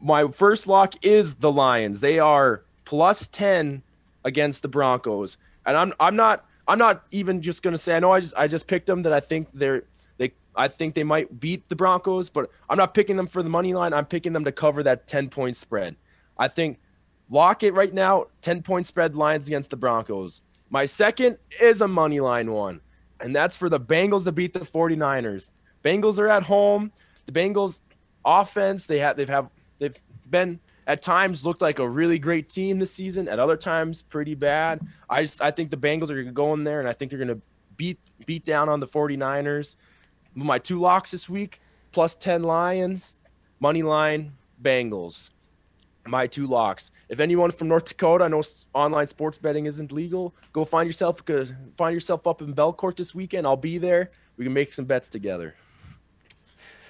my 0.00 0.28
first 0.28 0.66
lock 0.66 0.94
is 1.04 1.36
the 1.36 1.52
Lions. 1.52 2.00
They 2.00 2.18
are 2.18 2.62
plus 2.84 3.28
10 3.28 3.82
against 4.24 4.62
the 4.62 4.68
Broncos. 4.68 5.36
And 5.66 5.76
I'm 5.76 5.92
I'm 6.00 6.16
not 6.16 6.44
I'm 6.66 6.78
not 6.78 7.04
even 7.10 7.42
just 7.42 7.62
going 7.62 7.72
to 7.72 7.78
say 7.78 7.96
I 7.96 8.00
know 8.00 8.12
I 8.12 8.20
just 8.20 8.34
I 8.36 8.48
just 8.48 8.66
picked 8.66 8.86
them 8.86 9.02
that 9.02 9.12
I 9.12 9.20
think 9.20 9.48
they're 9.52 9.84
they 10.18 10.32
I 10.56 10.68
think 10.68 10.94
they 10.94 11.04
might 11.04 11.40
beat 11.40 11.68
the 11.68 11.76
Broncos, 11.76 12.30
but 12.30 12.50
I'm 12.68 12.78
not 12.78 12.94
picking 12.94 13.16
them 13.16 13.26
for 13.26 13.42
the 13.42 13.50
money 13.50 13.74
line. 13.74 13.92
I'm 13.92 14.06
picking 14.06 14.32
them 14.32 14.44
to 14.44 14.52
cover 14.52 14.82
that 14.82 15.06
10 15.06 15.28
point 15.28 15.56
spread. 15.56 15.96
I 16.38 16.48
think 16.48 16.78
lock 17.28 17.62
it 17.62 17.74
right 17.74 17.92
now, 17.92 18.26
10 18.42 18.62
point 18.62 18.86
spread 18.86 19.14
Lions 19.14 19.46
against 19.46 19.70
the 19.70 19.76
Broncos. 19.76 20.42
My 20.70 20.86
second 20.86 21.38
is 21.60 21.80
a 21.80 21.88
money 21.88 22.20
line 22.20 22.50
one. 22.50 22.80
and 23.20 23.36
that's 23.36 23.56
for 23.56 23.68
the 23.68 23.80
Bengals 23.80 24.24
to 24.24 24.32
beat 24.32 24.54
the 24.54 24.60
49ers. 24.60 25.50
Bengals 25.84 26.18
are 26.18 26.28
at 26.28 26.44
home. 26.44 26.90
The 27.26 27.32
Bengals 27.32 27.80
offense, 28.24 28.86
they 28.86 28.98
have 28.98 29.16
they've 29.16 29.28
have 29.28 29.50
they've 29.80 29.96
been 30.30 30.60
at 30.86 31.02
times 31.02 31.44
looked 31.44 31.62
like 31.62 31.78
a 31.78 31.88
really 31.88 32.18
great 32.18 32.48
team 32.48 32.78
this 32.78 32.92
season, 32.92 33.28
at 33.28 33.38
other 33.38 33.56
times 33.56 34.02
pretty 34.02 34.34
bad. 34.34 34.80
I 35.08 35.22
just 35.22 35.42
I 35.42 35.50
think 35.50 35.70
the 35.70 35.76
Bengals 35.76 36.10
are 36.10 36.14
going 36.14 36.26
to 36.26 36.32
go 36.32 36.54
in 36.54 36.64
there 36.64 36.78
and 36.78 36.88
I 36.88 36.92
think 36.92 37.10
they're 37.10 37.18
going 37.18 37.28
to 37.36 37.40
beat 37.76 37.98
beat 38.26 38.44
down 38.44 38.68
on 38.68 38.80
the 38.80 38.86
49ers. 38.86 39.76
My 40.34 40.58
two 40.58 40.78
locks 40.78 41.10
this 41.10 41.28
week, 41.28 41.60
plus 41.92 42.14
10 42.14 42.42
Lions, 42.42 43.16
money 43.58 43.82
line 43.82 44.32
Bengals. 44.62 45.30
My 46.06 46.26
two 46.26 46.46
locks. 46.46 46.90
If 47.08 47.20
anyone 47.20 47.50
from 47.50 47.68
North 47.68 47.84
Dakota, 47.84 48.24
I 48.24 48.28
know 48.28 48.42
online 48.74 49.06
sports 49.06 49.38
betting 49.38 49.66
isn't 49.66 49.92
legal. 49.92 50.34
Go 50.52 50.64
find 50.64 50.88
yourself 50.88 51.22
find 51.76 51.94
yourself 51.94 52.26
up 52.26 52.40
in 52.40 52.54
Belcourt 52.54 52.96
this 52.96 53.14
weekend. 53.14 53.46
I'll 53.46 53.56
be 53.56 53.78
there. 53.78 54.10
We 54.36 54.44
can 54.44 54.54
make 54.54 54.72
some 54.72 54.86
bets 54.86 55.08
together. 55.10 55.54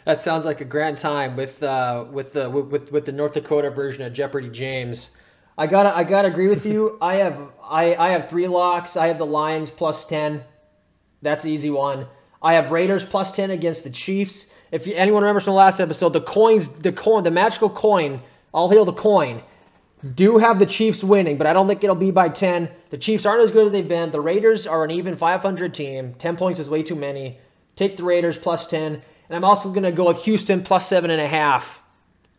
That 0.04 0.22
sounds 0.22 0.44
like 0.44 0.60
a 0.60 0.64
grand 0.64 0.96
time 0.96 1.36
with 1.36 1.62
uh, 1.62 2.06
with 2.10 2.32
the 2.32 2.48
with 2.48 2.90
with 2.90 3.04
the 3.04 3.12
North 3.12 3.34
Dakota 3.34 3.70
version 3.70 4.02
of 4.02 4.12
Jeopardy 4.12 4.48
James. 4.48 5.10
I 5.58 5.66
gotta 5.66 5.94
I 5.94 6.04
gotta 6.04 6.28
agree 6.28 6.48
with 6.48 6.64
you. 6.64 6.96
I 7.02 7.16
have 7.16 7.38
I 7.62 7.94
I 7.94 8.10
have 8.10 8.28
three 8.28 8.48
locks. 8.48 8.96
I 8.96 9.08
have 9.08 9.18
the 9.18 9.26
Lions 9.26 9.70
plus 9.70 10.04
ten. 10.06 10.42
That's 11.22 11.44
the 11.44 11.50
easy 11.50 11.70
one. 11.70 12.06
I 12.42 12.54
have 12.54 12.70
Raiders 12.70 13.04
plus 13.04 13.32
ten 13.32 13.50
against 13.50 13.84
the 13.84 13.90
Chiefs. 13.90 14.46
If 14.72 14.86
you, 14.86 14.94
anyone 14.94 15.22
remembers 15.22 15.44
from 15.44 15.52
the 15.52 15.58
last 15.58 15.80
episode, 15.80 16.10
the 16.10 16.20
coins, 16.20 16.68
the 16.68 16.92
coin, 16.92 17.24
the 17.24 17.30
magical 17.30 17.68
coin, 17.68 18.22
I'll 18.54 18.68
hail 18.68 18.84
the 18.84 18.92
coin, 18.92 19.42
do 20.14 20.38
have 20.38 20.60
the 20.60 20.66
Chiefs 20.66 21.02
winning, 21.02 21.36
but 21.36 21.46
I 21.46 21.52
don't 21.52 21.66
think 21.66 21.82
it'll 21.82 21.96
be 21.96 22.10
by 22.10 22.28
ten. 22.30 22.70
The 22.88 22.96
Chiefs 22.98 23.26
aren't 23.26 23.42
as 23.42 23.52
good 23.52 23.66
as 23.66 23.72
they've 23.72 23.86
been. 23.86 24.12
The 24.12 24.20
Raiders 24.20 24.66
are 24.66 24.84
an 24.84 24.90
even 24.90 25.16
500 25.16 25.74
team. 25.74 26.14
Ten 26.14 26.36
points 26.36 26.58
is 26.58 26.70
way 26.70 26.82
too 26.82 26.94
many. 26.94 27.38
Take 27.76 27.96
the 27.98 28.04
Raiders 28.04 28.38
plus 28.38 28.66
ten. 28.66 29.02
And 29.30 29.36
I'm 29.36 29.44
also 29.44 29.68
going 29.68 29.84
to 29.84 29.92
go 29.92 30.08
with 30.08 30.24
Houston 30.24 30.62
plus 30.62 30.88
seven 30.88 31.08
and 31.08 31.20
a 31.20 31.28
half 31.28 31.80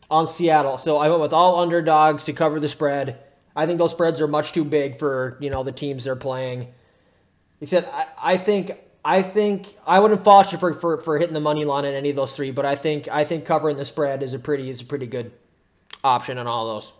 on 0.09 0.27
Seattle. 0.27 0.77
So 0.77 0.97
I 0.97 1.07
went 1.07 1.21
with 1.21 1.31
all 1.31 1.61
underdogs 1.61 2.25
to 2.25 2.33
cover 2.33 2.59
the 2.59 2.67
spread. 2.67 3.17
I 3.55 3.65
think 3.65 3.77
those 3.77 3.91
spreads 3.91 4.19
are 4.19 4.27
much 4.27 4.51
too 4.51 4.65
big 4.65 4.99
for 4.99 5.37
you 5.39 5.49
know 5.49 5.63
the 5.63 5.71
teams 5.71 6.03
they're 6.03 6.17
playing. 6.17 6.67
Except 7.61 7.87
I, 7.93 8.07
I 8.21 8.37
think 8.37 8.77
I 9.05 9.21
think 9.21 9.73
I 9.87 9.99
wouldn't 9.99 10.25
fault 10.25 10.51
you 10.51 10.57
for, 10.57 10.73
for, 10.73 10.97
for 10.97 11.17
hitting 11.17 11.33
the 11.33 11.39
money 11.39 11.63
line 11.63 11.85
in 11.85 11.93
any 11.93 12.09
of 12.09 12.17
those 12.17 12.33
three, 12.33 12.51
but 12.51 12.65
I 12.65 12.75
think 12.75 13.07
I 13.07 13.23
think 13.23 13.45
covering 13.45 13.77
the 13.77 13.85
spread 13.85 14.21
is 14.21 14.33
a 14.33 14.39
pretty 14.39 14.69
is 14.69 14.81
a 14.81 14.85
pretty 14.85 15.07
good 15.07 15.31
option 16.03 16.37
on 16.37 16.45
all 16.45 16.67
those. 16.67 16.91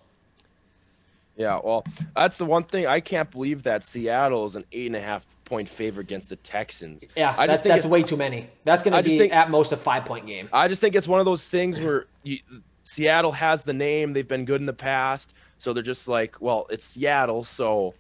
Yeah, 1.36 1.60
well, 1.62 1.84
that's 2.16 2.38
the 2.38 2.46
one 2.46 2.64
thing 2.64 2.88
I 2.88 3.02
can't 3.02 3.30
believe 3.30 3.64
that 3.64 3.84
Seattle 3.84 4.46
is 4.46 4.56
an 4.56 4.64
eight 4.72 4.88
and 4.88 4.96
a 4.96 5.02
half 5.02 5.26
point 5.52 5.68
favorite 5.68 6.06
against 6.08 6.30
the 6.30 6.38
Texans. 6.38 7.04
Yeah, 7.14 7.36
I 7.38 7.46
just 7.46 7.66
that's, 7.66 7.84
that's 7.84 7.86
way 7.86 8.04
too 8.04 8.16
many. 8.16 8.48
That's 8.64 8.82
going 8.82 8.96
to 8.96 9.04
be 9.04 9.18
think, 9.18 9.34
at 9.34 9.52
most 9.52 9.74
a 9.74 9.78
five 9.78 10.06
point 10.06 10.26
game. 10.26 10.48
I 10.54 10.70
just 10.70 10.80
think 10.80 10.96
it's 10.96 11.10
one 11.10 11.20
of 11.20 11.26
those 11.26 11.46
things 11.46 11.78
where 11.78 12.06
you, 12.24 12.40
Seattle 12.84 13.34
has 13.34 13.64
the 13.64 13.74
name; 13.74 14.14
they've 14.14 14.28
been 14.28 14.46
good 14.46 14.62
in 14.62 14.66
the 14.66 14.72
past, 14.72 15.34
so 15.60 15.74
they're 15.74 15.84
just 15.84 16.08
like, 16.08 16.40
well, 16.40 16.68
it's 16.70 16.86
Seattle, 16.86 17.44
so 17.44 17.94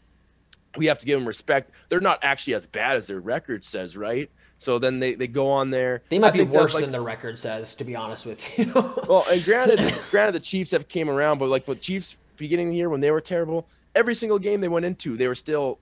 we 0.77 0.85
have 0.85 0.99
to 0.99 1.05
give 1.05 1.19
them 1.19 1.27
respect. 1.27 1.71
They're 1.89 1.99
not 1.99 2.19
actually 2.21 2.53
as 2.53 2.65
bad 2.65 2.95
as 2.95 3.07
their 3.07 3.19
record 3.19 3.65
says, 3.65 3.97
right? 3.97 4.31
So 4.59 4.79
then 4.79 4.99
they, 4.99 5.15
they 5.15 5.27
go 5.27 5.49
on 5.49 5.71
there. 5.71 6.03
They 6.07 6.19
might 6.19 6.33
I 6.33 6.37
be 6.37 6.43
worse 6.43 6.73
like, 6.73 6.83
than 6.83 6.93
the 6.93 7.01
record 7.01 7.37
says, 7.37 7.75
to 7.75 7.83
be 7.83 7.97
honest 7.97 8.25
with 8.25 8.57
you. 8.57 8.71
well, 9.09 9.25
and 9.29 9.43
granted, 9.43 9.79
granted 10.11 10.35
the 10.35 10.39
Chiefs 10.39 10.71
have 10.71 10.87
came 10.87 11.09
around, 11.09 11.39
but 11.39 11.49
like 11.49 11.67
with 11.67 11.81
Chiefs 11.81 12.15
beginning 12.37 12.67
of 12.67 12.71
the 12.71 12.77
year 12.77 12.89
when 12.89 13.01
they 13.01 13.11
were 13.11 13.19
terrible, 13.19 13.67
every 13.93 14.15
single 14.15 14.39
game 14.39 14.61
they 14.61 14.69
went 14.69 14.85
into, 14.85 15.17
they 15.17 15.27
were 15.27 15.35
still 15.35 15.79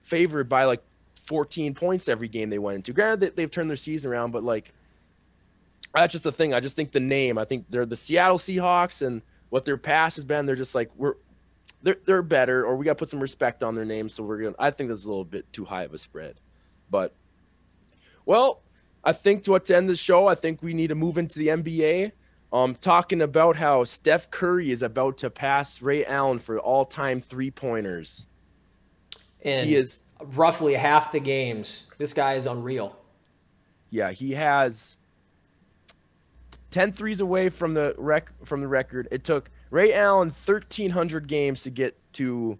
favored 0.00 0.48
by 0.48 0.64
like 0.64 0.82
14 1.30 1.74
points 1.74 2.08
every 2.08 2.26
game 2.26 2.50
they 2.50 2.58
went 2.58 2.74
into. 2.74 2.92
Granted, 2.92 3.36
they've 3.36 3.48
turned 3.48 3.70
their 3.70 3.76
season 3.76 4.10
around, 4.10 4.32
but 4.32 4.42
like 4.42 4.72
that's 5.94 6.10
just 6.10 6.24
the 6.24 6.32
thing. 6.32 6.52
I 6.52 6.58
just 6.58 6.74
think 6.74 6.90
the 6.90 6.98
name. 6.98 7.38
I 7.38 7.44
think 7.44 7.66
they're 7.70 7.86
the 7.86 7.94
Seattle 7.94 8.36
Seahawks, 8.36 9.06
and 9.06 9.22
what 9.50 9.64
their 9.64 9.76
past 9.76 10.16
has 10.16 10.24
been. 10.24 10.44
They're 10.44 10.56
just 10.56 10.74
like 10.74 10.90
we're 10.96 11.14
they're 11.82 11.98
they're 12.04 12.22
better, 12.22 12.66
or 12.66 12.74
we 12.74 12.84
got 12.84 12.92
to 12.92 12.96
put 12.96 13.08
some 13.08 13.20
respect 13.20 13.62
on 13.62 13.76
their 13.76 13.84
name. 13.84 14.08
So 14.08 14.24
we're 14.24 14.42
gonna. 14.42 14.56
I 14.58 14.72
think 14.72 14.90
this 14.90 14.98
is 14.98 15.06
a 15.06 15.08
little 15.08 15.24
bit 15.24 15.50
too 15.52 15.64
high 15.64 15.84
of 15.84 15.94
a 15.94 15.98
spread, 15.98 16.40
but 16.90 17.14
well, 18.26 18.62
I 19.04 19.12
think 19.12 19.44
to 19.44 19.54
end 19.54 19.88
the 19.88 19.94
show, 19.94 20.26
I 20.26 20.34
think 20.34 20.64
we 20.64 20.74
need 20.74 20.88
to 20.88 20.96
move 20.96 21.16
into 21.16 21.38
the 21.38 21.46
NBA. 21.46 22.10
Um, 22.52 22.74
talking 22.74 23.22
about 23.22 23.54
how 23.54 23.84
Steph 23.84 24.32
Curry 24.32 24.72
is 24.72 24.82
about 24.82 25.18
to 25.18 25.30
pass 25.30 25.80
Ray 25.80 26.04
Allen 26.04 26.40
for 26.40 26.58
all-time 26.58 27.20
three 27.20 27.52
pointers. 27.52 28.26
And 29.42 29.68
he 29.68 29.76
is 29.76 30.02
roughly 30.34 30.74
half 30.74 31.12
the 31.12 31.20
games. 31.20 31.88
This 31.98 32.12
guy 32.12 32.34
is 32.34 32.46
unreal. 32.46 32.96
Yeah, 33.90 34.12
he 34.12 34.32
has 34.32 34.96
10 36.70 36.92
threes 36.92 37.20
away 37.20 37.48
from 37.48 37.72
the 37.72 37.94
rec 37.98 38.32
from 38.44 38.60
the 38.60 38.68
record. 38.68 39.08
It 39.10 39.24
took 39.24 39.50
Ray 39.70 39.92
Allen 39.92 40.28
1300 40.28 41.26
games 41.26 41.62
to 41.64 41.70
get 41.70 41.96
to 42.14 42.58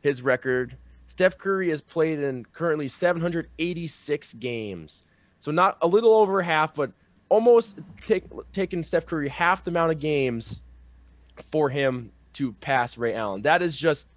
his 0.00 0.22
record. 0.22 0.76
Steph 1.06 1.38
Curry 1.38 1.70
has 1.70 1.80
played 1.80 2.20
in 2.20 2.44
currently 2.52 2.88
786 2.88 4.34
games. 4.34 5.02
So 5.38 5.50
not 5.50 5.78
a 5.82 5.86
little 5.86 6.14
over 6.14 6.42
half, 6.42 6.74
but 6.74 6.92
almost 7.28 7.78
take, 8.06 8.24
taking 8.52 8.82
Steph 8.84 9.06
Curry 9.06 9.28
half 9.28 9.64
the 9.64 9.70
amount 9.70 9.92
of 9.92 9.98
games 9.98 10.62
for 11.50 11.68
him 11.68 12.12
to 12.34 12.52
pass 12.54 12.98
Ray 12.98 13.14
Allen. 13.14 13.42
That 13.42 13.62
is 13.62 13.76
just 13.76 14.08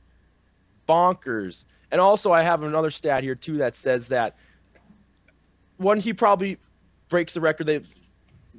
bonkers. 0.87 1.65
And 1.91 1.99
also, 1.99 2.31
I 2.31 2.41
have 2.41 2.63
another 2.63 2.89
stat 2.89 3.23
here 3.23 3.35
too 3.35 3.57
that 3.57 3.75
says 3.75 4.07
that 4.07 4.37
one, 5.77 5.99
he 5.99 6.13
probably 6.13 6.57
breaks 7.09 7.33
the 7.33 7.41
record 7.41 7.67
that 7.67 7.83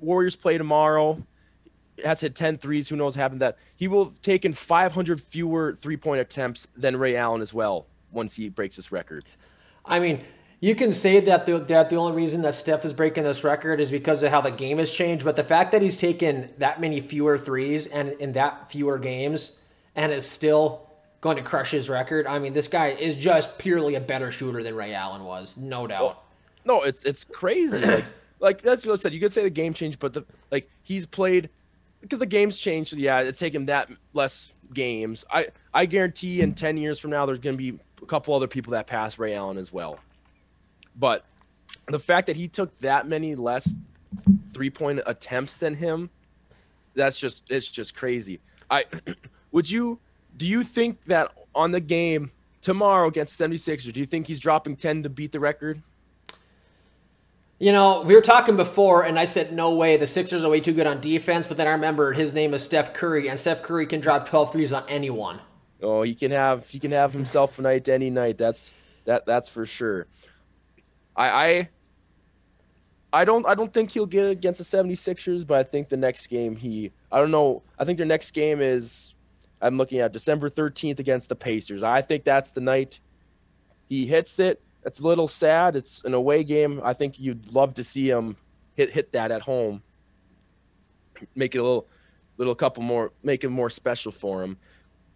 Warriors 0.01 0.37
play 0.37 0.59
tomorrow, 0.59 1.23
has 2.05 2.21
hit 2.21 2.35
10 2.35 2.59
threes. 2.59 2.89
Who 2.89 2.97
knows 2.97 3.15
happened 3.15 3.41
that 3.41 3.59
he 3.77 3.89
will 3.89 4.07
have 4.07 4.21
taken 4.23 4.53
500 4.53 5.21
fewer 5.21 5.75
three 5.75 5.97
point 5.97 6.21
attempts 6.21 6.67
than 6.77 6.97
Ray 6.97 7.17
Allen 7.17 7.41
as 7.41 7.55
well 7.55 7.87
once 8.11 8.35
he 8.35 8.49
breaks 8.49 8.77
this 8.77 8.93
record. 8.93 9.25
I 9.85 10.01
mean, 10.01 10.25
you 10.61 10.75
can 10.75 10.93
say 10.93 11.21
that 11.21 11.47
the, 11.47 11.59
that 11.59 11.91
the 11.91 11.97
only 11.97 12.13
reason 12.13 12.43
that 12.43 12.55
Steph 12.55 12.85
is 12.85 12.93
breaking 12.93 13.25
this 13.25 13.43
record 13.43 13.81
is 13.81 13.91
because 13.91 14.23
of 14.23 14.31
how 14.31 14.41
the 14.41 14.51
game 14.51 14.79
has 14.79 14.93
changed, 14.93 15.25
but 15.25 15.37
the 15.37 15.45
fact 15.45 15.73
that 15.73 15.83
he's 15.83 15.97
taken 15.97 16.51
that 16.59 16.81
many 16.81 17.01
fewer 17.01 17.39
threes 17.39 17.87
and 17.87 18.11
in 18.21 18.33
that 18.35 18.71
fewer 18.71 18.99
games 18.99 19.57
and 19.97 20.13
is 20.13 20.29
still 20.29 20.89
going 21.23 21.37
to 21.37 21.43
crush 21.43 21.71
his 21.71 21.89
record. 21.89 22.27
I 22.27 22.39
mean, 22.39 22.53
this 22.53 22.69
guy 22.69 22.89
is 22.89 23.17
just 23.17 23.57
purely 23.57 23.95
a 23.95 24.01
better 24.01 24.31
shooter 24.31 24.63
than 24.63 24.75
Ray 24.75 24.93
Allen 24.93 25.25
was, 25.25 25.57
no 25.57 25.87
doubt. 25.87 26.03
Well, 26.03 26.23
no, 26.67 26.83
it's 26.83 27.05
it's 27.05 27.25
crazy. 27.25 27.81
like, 27.87 28.05
like 28.41 28.61
that's 28.61 28.85
what 28.85 28.93
I 28.93 28.97
said. 28.97 29.15
You 29.15 29.21
could 29.21 29.33
say 29.33 29.43
the 29.43 29.51
game 29.51 29.73
changed, 29.73 29.99
but 29.99 30.13
the 30.13 30.27
like 30.51 30.69
he's 30.83 31.07
played 31.07 31.49
because 32.03 32.19
the 32.19 32.27
game's 32.27 32.59
changed. 32.59 32.93
Yeah, 32.93 33.21
it's 33.21 33.39
taken 33.39 33.67
that 33.67 33.89
less 34.13 34.53
games. 34.75 35.25
I 35.31 35.49
I 35.73 35.87
guarantee 35.87 36.43
in 36.43 36.55
ten 36.55 36.77
years 36.77 36.99
from 36.99 37.11
now, 37.11 37.25
there's 37.25 37.39
going 37.39 37.57
to 37.57 37.73
be 37.73 37.79
a 38.03 38.07
couple 38.07 38.35
other 38.35 38.49
people 38.49 38.73
that 38.73 38.87
pass 38.87 39.19
Ray 39.19 39.35
Allen 39.35 39.57
as 39.57 39.73
well. 39.73 39.99
But 40.97 41.25
the 41.87 42.01
fact 42.01 42.27
that 42.27 42.37
he 42.37 42.49
took 42.49 42.77
that 42.81 43.07
many 43.07 43.37
less 43.37 43.77
three 44.53 44.71
point 44.71 45.01
attempts 45.07 45.59
than 45.59 45.75
him, 45.75 46.11
that's 46.95 47.19
just 47.19 47.45
it's 47.49 47.69
just 47.69 47.95
crazy. 47.95 48.41
I 48.69 48.87
would 49.53 49.71
you 49.71 50.01
do 50.37 50.47
you 50.47 50.63
think 50.63 51.05
that 51.07 51.33
on 51.55 51.71
the 51.71 51.81
game 51.81 52.31
tomorrow 52.61 53.09
against 53.09 53.39
76ers, 53.41 53.93
do 53.93 54.01
you 54.01 54.07
think 54.07 54.27
he's 54.27 54.41
dropping 54.41 54.77
10 54.77 55.05
to 55.05 55.09
beat 55.09 55.33
the 55.33 55.41
record? 55.41 55.83
You 57.59 57.71
know, 57.71 58.03
we 58.03 58.15
were 58.15 58.23
talking 58.23 58.57
before, 58.57 59.05
and 59.05 59.19
I 59.19 59.25
said, 59.25 59.53
no 59.53 59.75
way, 59.75 59.97
the 59.97 60.07
Sixers 60.07 60.43
are 60.43 60.51
way 60.51 60.59
too 60.59 60.73
good 60.73 60.89
on 60.89 61.01
defense. 61.01 61.47
But 61.47 61.57
then 61.57 61.69
I 61.69 61.71
remembered 61.71 62.17
his 62.17 62.35
name 62.35 62.55
is 62.55 62.63
Steph 62.63 62.93
Curry, 62.93 63.29
and 63.29 63.39
Steph 63.39 63.63
Curry 63.63 63.87
can 63.87 64.01
drop 64.01 64.29
12 64.29 64.53
threes 64.53 64.73
on 64.73 64.83
anyone. 64.89 65.41
Oh, 65.83 66.03
he 66.03 66.15
can 66.15 66.31
have 66.31 66.69
he 66.69 66.79
can 66.79 66.93
have 66.93 67.13
himself 67.13 67.59
a 67.59 67.63
night 67.63 67.89
any 67.89 68.09
night. 68.09 68.39
That's 68.39 68.71
that 69.05 69.27
that's 69.27 69.49
for 69.49 69.67
sure. 69.67 70.07
I 71.17 71.29
I 71.31 71.69
I 73.13 73.25
don't 73.25 73.47
I 73.47 73.55
don't 73.55 73.73
think 73.73 73.91
he'll 73.91 74.07
get 74.07 74.27
it 74.27 74.31
against 74.31 74.59
the 74.59 74.65
76ers, 74.65 75.47
but 75.47 75.59
I 75.59 75.65
think 75.65 75.89
the 75.89 75.97
next 75.97 76.29
game 76.29 76.57
he 76.57 76.93
I 77.11 77.19
don't 77.19 77.33
know. 77.33 77.63
I 77.79 77.85
think 77.85 77.97
their 77.97 78.07
next 78.07 78.31
game 78.31 78.61
is 78.61 79.15
I'm 79.63 79.79
looking 79.79 80.01
at 80.01 80.13
December 80.13 80.51
13th 80.51 80.99
against 80.99 81.29
the 81.29 81.37
Pacers. 81.37 81.83
I 81.83 82.03
think 82.03 82.25
that's 82.25 82.51
the 82.51 82.61
night 82.61 83.01
he 83.89 84.07
hits 84.07 84.39
it. 84.39 84.61
It's 84.85 85.01
a 85.01 85.07
little 85.07 85.29
sad. 85.29 85.77
It's 85.77 86.03
an 86.05 86.15
away 86.15 86.43
game. 86.43 86.81
I 86.83 86.93
think 86.93 87.21
you'd 87.21 87.53
love 87.55 87.75
to 87.75 87.85
see 87.85 88.11
him 88.11 88.37
hit 88.75 88.91
hit 88.91 89.13
that 89.13 89.31
at 89.31 89.43
home. 89.43 89.83
Make 91.35 91.55
it 91.55 91.59
a 91.59 91.63
little 91.63 91.87
little 92.37 92.55
couple 92.55 92.83
more 92.83 93.13
make 93.23 93.45
it 93.45 93.49
more 93.51 93.71
special 93.71 94.11
for 94.11 94.43
him. 94.43 94.57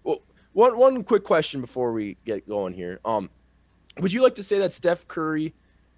Well, 0.04 0.22
one 0.52 0.78
one 0.78 1.02
quick 1.02 1.24
question 1.24 1.60
before 1.60 1.92
we 1.92 2.16
get 2.24 2.48
going 2.48 2.74
here. 2.74 3.00
Um 3.04 3.28
would 3.98 4.12
you 4.12 4.22
like 4.22 4.36
to 4.36 4.42
say 4.42 4.58
that 4.58 4.72
Steph 4.72 5.08
Curry 5.08 5.54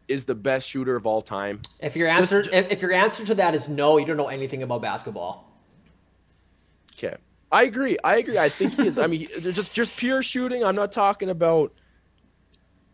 is 0.07 0.24
the 0.24 0.34
best 0.34 0.66
shooter 0.66 0.96
of 0.96 1.07
all 1.07 1.20
time? 1.20 1.61
If 1.80 1.96
your 1.96 2.09
answer 2.09 2.42
Just, 2.42 2.72
if 2.72 2.80
your 2.80 2.92
answer 2.92 3.26
to 3.26 3.34
that 3.34 3.55
is 3.55 3.68
no, 3.68 3.99
you 3.99 4.07
don't 4.07 4.16
know 4.16 4.28
anything 4.28 4.62
about 4.62 4.80
basketball. 4.80 5.53
Okay. 6.94 7.16
I 7.51 7.64
agree. 7.64 7.96
I 8.05 8.16
agree. 8.16 8.38
I 8.38 8.49
think 8.49 8.74
he 8.74 8.86
is. 8.86 8.99
I 8.99 9.07
mean, 9.07 9.26
just 9.40 9.72
just 9.72 9.96
pure 9.96 10.22
shooting. 10.22 10.64
I'm 10.64 10.76
not 10.76 10.92
talking 10.92 11.30
about 11.30 11.72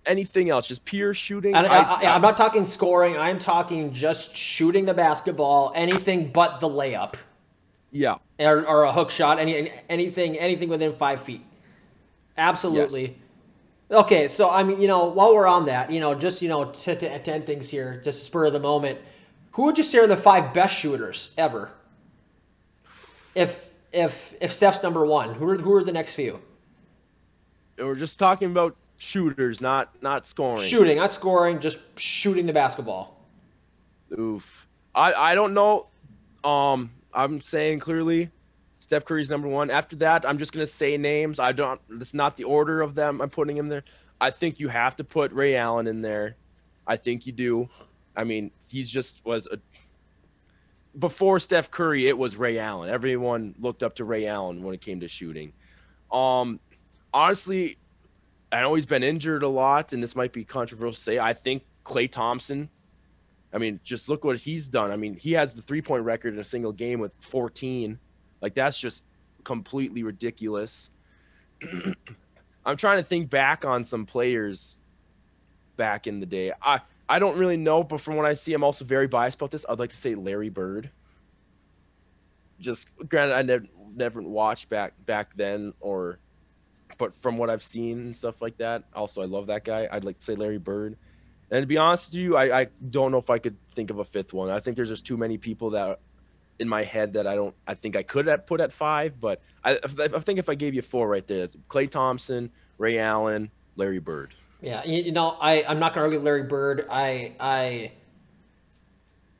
anything 0.07 0.51
else, 0.51 0.69
just 0.69 0.85
pure 0.85 1.15
shooting. 1.15 1.55
I, 1.55 1.65
I, 1.65 2.15
I'm 2.15 2.23
not 2.23 2.37
talking 2.37 2.67
scoring. 2.67 3.17
I'm 3.17 3.39
talking 3.39 3.93
just 3.93 4.37
shooting 4.37 4.85
the 4.85 4.95
basketball. 4.95 5.73
Anything 5.75 6.31
but 6.31 6.61
the 6.61 6.69
layup 6.69 7.15
yeah, 7.95 8.17
or, 8.41 8.67
or 8.67 8.83
a 8.83 8.93
hook 8.93 9.11
shot. 9.11 9.39
Any 9.39 9.73
anything 9.89 10.37
anything 10.37 10.69
within 10.69 10.93
five 10.93 11.23
feet. 11.23 11.43
Absolutely. 12.37 13.17
Okay, 13.91 14.27
so 14.27 14.51
I 14.51 14.65
mean, 14.65 14.81
you 14.81 14.89
know, 14.89 15.07
while 15.07 15.33
we're 15.33 15.47
on 15.47 15.67
that, 15.67 15.93
you 15.93 16.01
know, 16.01 16.15
just 16.15 16.43
you 16.43 16.49
know, 16.49 16.67
to, 16.67 16.97
to, 16.97 17.19
to 17.19 17.33
end 17.33 17.47
things 17.47 17.69
here, 17.69 18.01
just 18.05 18.27
spur 18.27 18.47
of 18.47 18.53
the 18.53 18.59
moment, 18.59 18.99
who 19.53 19.65
would 19.65 19.79
you 19.79 19.85
say 19.85 19.99
are 19.99 20.09
the 20.09 20.17
five 20.17 20.53
best 20.53 20.75
shooters 20.75 21.31
ever? 21.39 21.71
If 23.37 23.64
if 23.95 24.35
if 24.41 24.53
Steph's 24.53 24.83
number 24.83 25.07
one, 25.07 25.35
who 25.35 25.49
are 25.49 25.57
who 25.57 25.75
are 25.75 25.85
the 25.85 25.93
next 25.93 26.15
few? 26.15 26.41
we're 27.79 27.97
just 27.97 28.19
talking 28.19 28.51
about 28.51 28.77
shooters, 28.97 29.61
not 29.61 30.03
not 30.03 30.27
scoring. 30.27 30.63
Shooting, 30.63 30.99
not 30.99 31.13
scoring, 31.13 31.61
just 31.61 31.79
shooting 31.99 32.47
the 32.47 32.53
basketball. 32.53 33.21
Oof. 34.19 34.67
I 34.95 35.13
I 35.13 35.35
don't 35.35 35.55
know. 35.55 35.87
Um, 36.43 36.91
I'm 37.13 37.41
saying 37.41 37.81
clearly, 37.81 38.31
Steph 38.81 39.05
Curry's 39.05 39.31
number 39.31 39.49
one. 39.49 39.71
After 39.71 39.97
that, 39.97 40.29
I'm 40.29 40.39
just 40.39 40.53
gonna 40.53 40.67
say 40.67 40.97
names. 40.97 41.39
I 41.39 41.53
don't. 41.53 41.81
It's 41.91 42.15
not 42.15 42.37
the 42.37 42.45
order 42.45 42.81
of 42.83 42.95
them. 42.95 43.21
I'm 43.21 43.31
putting 43.31 43.57
him 43.57 43.69
there. 43.69 43.85
I 44.21 44.31
think 44.31 44.61
you 44.61 44.69
have 44.69 44.97
to 44.97 45.05
put 45.05 45.33
Ray 45.33 45.57
Allen 45.57 45.87
in 45.87 46.03
there. 46.03 46.37
I 46.87 46.97
think 46.97 47.27
you 47.27 47.33
do. 47.33 47.69
I 48.17 48.25
mean, 48.25 48.51
he's 48.69 48.91
just 48.91 49.25
was 49.25 49.49
a. 49.51 49.59
Before 50.99 51.41
Steph 51.41 51.71
Curry, 51.71 52.07
it 52.07 52.17
was 52.17 52.37
Ray 52.37 52.59
Allen. 52.59 52.89
Everyone 52.89 53.55
looked 53.59 53.83
up 53.83 53.97
to 53.97 54.05
Ray 54.05 54.27
Allen 54.27 54.63
when 54.63 54.75
it 54.75 54.81
came 54.81 55.01
to 55.01 55.09
shooting. 55.09 55.53
Um, 56.13 56.61
honestly, 57.13 57.79
I 58.53 58.61
know 58.61 58.75
he's 58.75 58.87
been 58.87 59.03
injured 59.03 59.43
a 59.43 59.49
lot, 59.49 59.93
and 59.93 60.03
this 60.03 60.15
might 60.15 60.33
be 60.33 60.45
controversial 60.45 60.93
to 60.93 61.01
say. 61.01 61.19
I 61.19 61.33
think 61.33 61.65
Klay 61.85 62.11
Thompson. 62.11 62.69
I 63.53 63.59
mean, 63.59 63.81
just 63.83 64.09
look 64.09 64.25
what 64.25 64.39
he's 64.39 64.69
done. 64.69 64.91
I 64.91 64.97
mean, 64.97 65.15
he 65.17 65.33
has 65.33 65.55
the 65.55 65.63
three 65.63 65.83
point 65.83 66.05
record 66.05 66.35
in 66.35 66.41
a 66.41 66.45
single 66.45 66.73
game 66.73 67.01
with 67.01 67.13
14. 67.21 67.99
Like, 68.41 68.55
that's 68.55 68.79
just 68.79 69.03
completely 69.43 70.03
ridiculous. 70.03 70.91
I'm 72.67 72.77
trying 72.77 72.99
to 72.99 73.03
think 73.03 73.31
back 73.31 73.65
on 73.65 73.85
some 73.85 74.07
players 74.07 74.79
back 75.77 76.07
in 76.07 76.21
the 76.21 76.27
day. 76.27 76.53
I, 76.63 76.81
I 77.09 77.19
don't 77.19 77.37
really 77.37 77.57
know, 77.57 77.83
but 77.83 78.01
from 78.01 78.17
what 78.17 78.27
I 78.27 78.35
see, 78.35 78.55
I'm 78.55 78.65
also 78.65 78.85
very 78.85 79.07
biased 79.07 79.37
about 79.37 79.51
this. 79.51 79.67
I'd 79.69 79.79
like 79.79 79.91
to 79.91 79.97
say 79.97 80.15
Larry 80.15 80.49
Bird. 80.49 80.91
Just 82.61 82.89
granted, 83.09 83.35
I 83.35 83.43
never 83.43 83.67
never 83.95 84.23
watched 84.23 84.69
back 84.69 84.95
back 85.05 85.37
then, 85.37 85.75
or 85.81 86.19
but 86.99 87.15
from 87.17 87.37
what 87.37 87.51
I've 87.51 87.63
seen 87.63 87.99
and 88.01 88.17
stuff 88.17 88.41
like 88.41 88.59
that, 88.59 88.85
also 88.95 89.23
I 89.23 89.27
love 89.27 89.49
that 89.49 89.65
guy. 89.65 89.89
I'd 89.91 90.05
like 90.05 90.19
to 90.19 90.25
say 90.25 90.35
Larry 90.35 90.59
Bird. 90.59 90.97
And 91.51 91.63
to 91.63 91.67
be 91.67 91.77
honest 91.77 92.13
with 92.13 92.21
you, 92.21 92.37
I, 92.37 92.61
I 92.61 92.67
don't 92.91 93.13
know 93.13 93.19
if 93.19 93.31
I 93.31 93.39
could 93.39 93.57
think 93.73 93.91
of 93.91 93.99
a 93.99 94.05
fifth 94.05 94.33
one. 94.33 94.51
I 94.51 94.61
think 94.61 94.77
there's 94.77 94.89
just 94.89 95.05
too 95.05 95.17
many 95.17 95.37
people 95.37 95.71
that 95.71 96.01
in 96.59 96.69
my 96.69 96.85
head 96.85 97.15
that 97.15 97.27
I 97.27 97.35
don't. 97.35 97.55
I 97.67 97.75
think 97.75 97.97
I 97.97 98.03
could 98.03 98.29
put 98.47 98.61
at 98.61 98.73
five, 98.73 99.21
but 99.21 99.41
I, 99.63 99.79
I 99.83 100.21
think 100.21 100.39
if 100.39 100.49
I 100.49 100.55
gave 100.55 100.75
you 100.75 100.83
four 100.83 101.09
right 101.09 101.27
there, 101.27 101.49
Klay 101.69 101.91
Thompson, 101.91 102.51
Ray 102.79 102.99
Allen, 102.99 103.51
Larry 103.77 103.99
Bird. 103.99 104.35
Yeah, 104.65 104.83
you, 104.87 105.03
you 105.03 105.13
know, 105.13 105.37
I 105.41 105.63
I'm 105.65 105.79
not 105.79 105.93
gonna 105.93 106.05
argue 106.05 106.19
with 106.19 106.25
Larry 106.25 106.45
Bird. 106.45 106.87
I 106.91 107.35
I 107.39 107.93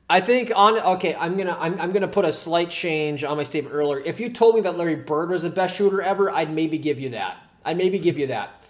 I 0.07 0.21
think 0.21 0.51
on 0.55 0.77
okay, 0.77 1.15
I'm 1.15 1.35
gonna 1.35 1.57
I'm, 1.59 1.81
I'm 1.81 1.91
gonna 1.91 2.07
put 2.07 2.25
a 2.25 2.31
slight 2.31 2.69
change 2.69 3.23
on 3.23 3.35
my 3.35 3.43
statement 3.43 3.73
earlier. 3.73 4.01
If 4.05 4.19
you 4.19 4.29
told 4.29 4.53
me 4.53 4.61
that 4.61 4.77
Larry 4.77 4.97
Bird 4.97 5.31
was 5.31 5.41
the 5.41 5.49
best 5.49 5.75
shooter 5.75 5.99
ever, 5.99 6.29
I'd 6.29 6.53
maybe 6.53 6.77
give 6.77 6.99
you 6.99 7.09
that. 7.09 7.37
I'd 7.65 7.75
maybe 7.75 7.97
give 7.97 8.19
you 8.19 8.27
that. 8.27 8.63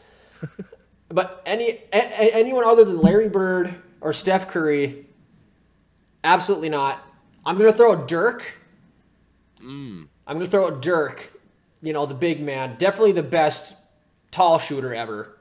but 1.09 1.43
any 1.45 1.81
a, 1.91 2.33
anyone 2.33 2.63
other 2.63 2.85
than 2.85 3.01
Larry 3.01 3.27
Bird 3.27 3.75
or 3.99 4.13
Steph 4.13 4.47
Curry, 4.47 5.07
absolutely 6.23 6.69
not. 6.69 7.03
I'm 7.45 7.57
gonna 7.57 7.73
throw 7.73 8.01
a 8.01 8.07
Dirk. 8.07 8.45
Mm. 9.61 10.07
I'm 10.25 10.37
gonna 10.37 10.49
throw 10.49 10.67
a 10.67 10.79
Dirk. 10.79 11.33
You 11.81 11.91
know, 11.91 12.05
the 12.05 12.15
big 12.15 12.41
man, 12.41 12.77
definitely 12.77 13.11
the 13.11 13.23
best 13.23 13.75
tall 14.31 14.57
shooter 14.57 14.95
ever. 14.95 15.34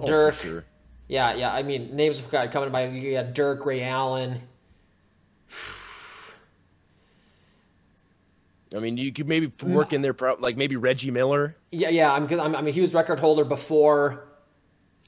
Oh, 0.00 0.06
Dirk. 0.06 0.34
sure. 0.34 0.64
Yeah, 1.08 1.34
yeah. 1.34 1.52
I 1.52 1.62
mean, 1.62 1.94
names 1.94 2.20
have 2.20 2.30
got 2.30 2.50
coming 2.52 2.68
to 2.68 2.72
mind. 2.72 2.98
You 2.98 3.12
got 3.12 3.34
Dirk, 3.34 3.66
Ray 3.66 3.82
Allen. 3.82 4.40
I 8.74 8.78
mean, 8.78 8.96
you 8.96 9.12
could 9.12 9.26
maybe 9.26 9.48
mm. 9.48 9.68
work 9.72 9.92
in 9.92 10.02
there, 10.02 10.14
pro- 10.14 10.36
like 10.38 10.56
maybe 10.56 10.76
Reggie 10.76 11.10
Miller. 11.10 11.56
Yeah, 11.72 11.88
yeah. 11.88 12.12
I'm, 12.12 12.30
I'm, 12.38 12.54
I'm 12.54 12.66
a 12.68 12.70
huge 12.70 12.94
record 12.94 13.18
holder 13.18 13.44
before. 13.44 14.28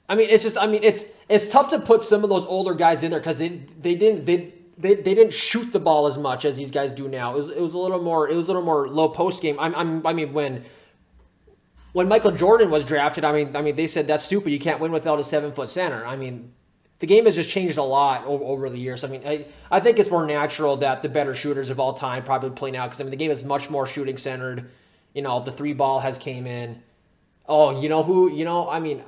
I 0.08 0.16
mean, 0.16 0.28
it's 0.28 0.42
just. 0.42 0.58
I 0.58 0.66
mean, 0.66 0.82
it's 0.82 1.06
it's 1.28 1.48
tough 1.48 1.70
to 1.70 1.78
put 1.78 2.02
some 2.02 2.24
of 2.24 2.30
those 2.30 2.44
older 2.44 2.74
guys 2.74 3.04
in 3.04 3.10
there 3.12 3.20
because 3.20 3.38
they 3.38 3.62
they 3.80 3.94
didn't 3.94 4.26
they. 4.26 4.54
They, 4.78 4.94
they 4.94 5.14
didn't 5.14 5.34
shoot 5.34 5.70
the 5.70 5.78
ball 5.78 6.06
as 6.06 6.16
much 6.16 6.46
as 6.46 6.56
these 6.56 6.70
guys 6.70 6.94
do 6.94 7.06
now. 7.06 7.34
It 7.34 7.36
was, 7.36 7.50
it 7.50 7.60
was 7.60 7.74
a 7.74 7.78
little 7.78 8.02
more 8.02 8.28
it 8.28 8.34
was 8.34 8.46
a 8.46 8.48
little 8.48 8.64
more 8.64 8.88
low 8.88 9.10
post 9.10 9.42
game. 9.42 9.60
I'm, 9.60 9.74
I'm 9.74 10.04
I 10.06 10.14
mean 10.14 10.32
when 10.32 10.64
when 11.92 12.08
Michael 12.08 12.32
Jordan 12.32 12.70
was 12.70 12.84
drafted, 12.84 13.24
I 13.24 13.32
mean 13.32 13.56
I 13.56 13.62
mean 13.62 13.76
they 13.76 13.86
said 13.86 14.06
that's 14.06 14.24
stupid. 14.24 14.50
You 14.50 14.58
can't 14.58 14.80
win 14.80 14.92
without 14.92 15.20
a 15.20 15.24
seven 15.24 15.52
foot 15.52 15.70
center. 15.70 16.06
I 16.06 16.16
mean 16.16 16.52
the 17.02 17.06
game 17.08 17.26
has 17.26 17.34
just 17.34 17.50
changed 17.50 17.78
a 17.78 17.82
lot 17.82 18.24
over, 18.26 18.44
over 18.44 18.70
the 18.70 18.78
years. 18.78 19.02
I 19.02 19.08
mean, 19.08 19.22
I, 19.26 19.44
I 19.68 19.80
think 19.80 19.98
it's 19.98 20.08
more 20.08 20.24
natural 20.24 20.76
that 20.76 21.02
the 21.02 21.08
better 21.08 21.34
shooters 21.34 21.68
of 21.68 21.80
all 21.80 21.94
time 21.94 22.22
probably 22.22 22.50
play 22.50 22.70
now 22.70 22.86
because 22.86 23.00
I 23.00 23.04
mean 23.04 23.10
the 23.10 23.16
game 23.16 23.32
is 23.32 23.42
much 23.42 23.68
more 23.68 23.88
shooting 23.88 24.16
centered. 24.16 24.70
You 25.12 25.22
know, 25.22 25.42
the 25.42 25.50
three 25.50 25.72
ball 25.72 25.98
has 25.98 26.16
came 26.16 26.46
in. 26.46 26.80
Oh, 27.48 27.80
you 27.80 27.88
know 27.88 28.04
who? 28.04 28.30
You 28.30 28.44
know, 28.44 28.70
I 28.70 28.78
mean, 28.78 29.02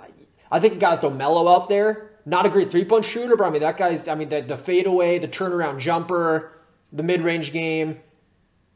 I 0.50 0.58
think 0.58 0.74
you 0.74 0.80
got 0.80 0.96
to 0.96 1.00
throw 1.02 1.10
Melo 1.10 1.48
out 1.54 1.68
there. 1.68 2.10
Not 2.26 2.46
a 2.46 2.48
great 2.48 2.72
three 2.72 2.84
point 2.84 3.04
shooter, 3.04 3.36
but 3.36 3.44
I 3.44 3.50
mean 3.50 3.60
that 3.60 3.78
guy's. 3.78 4.08
I 4.08 4.16
mean 4.16 4.28
the 4.28 4.40
the 4.40 4.58
fadeaway, 4.58 5.20
the 5.20 5.28
turnaround 5.28 5.78
jumper, 5.78 6.52
the 6.92 7.04
mid 7.04 7.20
range 7.20 7.52
game. 7.52 8.00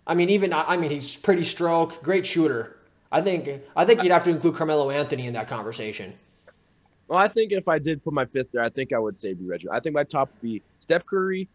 I 0.07 0.15
mean 0.15 0.31
even 0.31 0.53
I 0.53 0.77
mean 0.77 0.93
he's 0.93 1.17
pretty 1.17 1.43
stroke, 1.43 2.05
great 2.05 2.25
shooter. 2.25 2.78
I 3.11 3.21
think 3.23 3.63
I 3.75 3.85
think 3.85 4.03
you'd 4.03 4.13
have 4.13 4.25
to 4.25 4.31
include 4.31 4.55
Carmelo 4.55 4.91
Anthony 4.91 5.27
in 5.27 5.33
that 5.35 5.49
conversation. 5.49 6.15
Well, 7.09 7.19
I 7.19 7.27
think 7.27 7.53
if 7.53 7.69
I 7.69 7.79
did 7.79 8.05
put 8.05 8.13
my 8.13 8.27
fifth 8.27 8.53
there, 8.53 8.63
I 8.63 8.69
think 8.69 8.93
I 8.93 8.99
would 8.99 9.17
say 9.17 9.33
be 9.33 9.47
Reggie. 9.47 9.71
I 9.71 9.81
think 9.81 9.95
my 9.95 10.05
top 10.05 10.31
would 10.31 10.43
be 10.43 10.63
Steph 10.81 11.07
Curry 11.07 11.49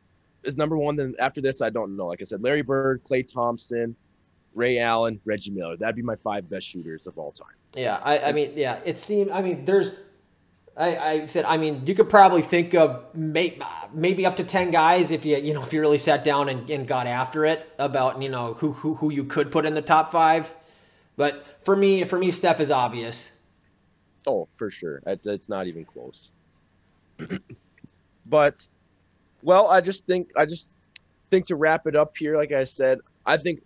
is 0.43 0.57
number 0.57 0.77
one. 0.77 0.95
Then 0.95 1.13
after 1.19 1.41
this, 1.41 1.61
I 1.61 1.69
don't 1.69 1.95
know. 1.95 2.07
Like 2.07 2.21
I 2.21 2.23
said, 2.23 2.41
Larry 2.41 2.63
Bird, 2.63 3.03
Klay 3.03 3.27
Thompson, 3.31 3.95
Ray 4.55 4.79
Allen, 4.79 5.19
Reggie 5.25 5.51
Miller. 5.51 5.77
That'd 5.77 5.95
be 5.95 6.01
my 6.01 6.15
five 6.15 6.49
best 6.49 6.67
shooters 6.67 7.05
of 7.05 7.19
all 7.19 7.31
time. 7.31 7.53
Yeah, 7.75 7.99
I, 8.03 8.19
I 8.19 8.31
mean, 8.31 8.53
yeah, 8.55 8.79
it 8.83 8.97
seemed. 8.97 9.29
I 9.29 9.41
mean, 9.43 9.65
there's. 9.65 9.95
I, 10.75 10.97
I 10.97 11.25
said, 11.27 11.45
I 11.45 11.57
mean, 11.57 11.83
you 11.85 11.93
could 11.93 12.09
probably 12.09 12.41
think 12.41 12.73
of 12.73 13.05
may, 13.13 13.59
maybe 13.93 14.25
up 14.25 14.37
to 14.37 14.43
ten 14.43 14.71
guys 14.71 15.11
if 15.11 15.23
you, 15.23 15.37
you 15.37 15.53
know, 15.53 15.61
if 15.61 15.71
you 15.71 15.79
really 15.79 15.99
sat 15.99 16.23
down 16.23 16.49
and, 16.49 16.67
and 16.67 16.87
got 16.87 17.05
after 17.05 17.45
it 17.45 17.69
about, 17.77 18.19
you 18.23 18.29
know, 18.29 18.55
who, 18.55 18.71
who 18.71 18.95
who 18.95 19.11
you 19.11 19.23
could 19.23 19.51
put 19.51 19.67
in 19.67 19.75
the 19.75 19.83
top 19.83 20.11
five. 20.11 20.51
But 21.15 21.45
for 21.63 21.75
me, 21.75 22.03
for 22.03 22.17
me, 22.17 22.31
Steph 22.31 22.59
is 22.59 22.71
obvious. 22.71 23.31
Oh, 24.25 24.47
for 24.55 24.71
sure. 24.71 25.01
It's 25.05 25.49
not 25.49 25.67
even 25.67 25.85
close. 25.85 26.29
but, 28.25 28.65
well, 29.41 29.69
I 29.69 29.81
just 29.81 30.05
think 30.05 30.29
I 30.35 30.45
just 30.45 30.75
think 31.29 31.45
to 31.47 31.55
wrap 31.55 31.87
it 31.87 31.95
up 31.95 32.17
here, 32.17 32.37
like 32.37 32.51
I 32.51 32.63
said, 32.63 32.99
I 33.25 33.37
think 33.37 33.61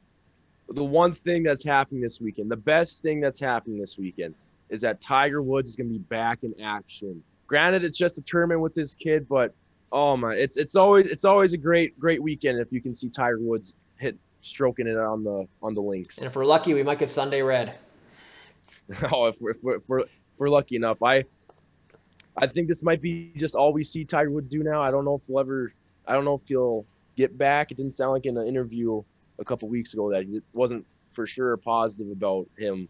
the 0.70 0.84
one 0.84 1.14
thing 1.14 1.44
that's 1.44 1.64
happening 1.64 2.02
this 2.02 2.20
weekend, 2.20 2.52
the 2.52 2.58
best 2.58 3.02
thing 3.02 3.22
that's 3.22 3.40
happening 3.40 3.80
this 3.80 3.98
weekend, 3.98 4.36
is 4.70 4.82
that 4.82 5.00
Tiger 5.00 5.42
Woods 5.42 5.70
is 5.70 5.76
going 5.76 5.88
to 5.88 5.94
be 5.94 6.00
back 6.00 6.40
in 6.44 6.60
action. 6.62 7.24
Granted, 7.46 7.86
it's 7.86 7.98
just 7.98 8.18
a 8.18 8.22
tournament 8.22 8.60
with 8.60 8.76
this 8.76 8.96
kid, 8.96 9.28
but 9.30 9.54
oh 9.92 10.18
my, 10.18 10.36
it's 10.36 10.58
it's 10.58 10.76
always 10.76 11.08
it's 11.08 11.24
always 11.24 11.54
a 11.54 11.58
great 11.58 11.98
great 12.00 12.22
weekend 12.22 12.60
if 12.60 12.74
you 12.74 12.82
can 12.82 12.94
see 12.94 13.10
Tiger 13.10 13.40
Woods 13.40 13.76
stroking 14.42 14.88
it 14.88 14.98
on 14.98 15.24
the 15.24 15.48
on 15.62 15.74
the 15.74 15.82
links. 15.82 16.18
And 16.18 16.28
if 16.28 16.36
we're 16.36 16.46
lucky, 16.46 16.74
we 16.74 16.84
might 16.84 17.00
get 17.00 17.10
Sunday 17.10 17.42
red. 17.42 17.76
oh, 19.12 19.26
if 19.26 19.42
we're, 19.42 19.52
if 19.52 19.64
we're, 19.64 19.76
if 19.76 19.84
we're, 19.88 20.00
if 20.00 20.10
we're 20.38 20.50
lucky 20.50 20.76
enough, 20.76 21.02
I 21.04 21.26
I 22.38 22.48
think 22.48 22.68
this 22.68 22.84
might 22.84 23.02
be 23.02 23.34
just 23.36 23.56
all 23.56 23.74
we 23.74 23.84
see 23.84 24.06
Tiger 24.06 24.30
Woods 24.30 24.48
do 24.48 24.64
now. 24.64 24.82
I 24.82 24.92
don't 24.92 25.06
know 25.06 25.16
if 25.16 25.26
he'll 25.26 25.40
ever. 25.40 25.74
I 26.06 26.14
don't 26.14 26.26
know 26.26 26.36
if 26.36 26.48
he'll 26.48 26.86
get 27.16 27.38
back. 27.38 27.72
It 27.72 27.78
didn't 27.78 27.94
sound 27.94 28.14
like 28.14 28.26
in 28.26 28.38
an 28.38 28.48
interview 28.48 29.02
a 29.40 29.46
couple 29.46 29.68
weeks 29.68 29.94
ago 29.94 30.12
that 30.12 30.24
he 30.24 30.42
wasn't 30.54 30.86
for 31.14 31.26
sure 31.26 31.58
positive 31.58 32.12
about 32.12 32.48
him 32.58 32.88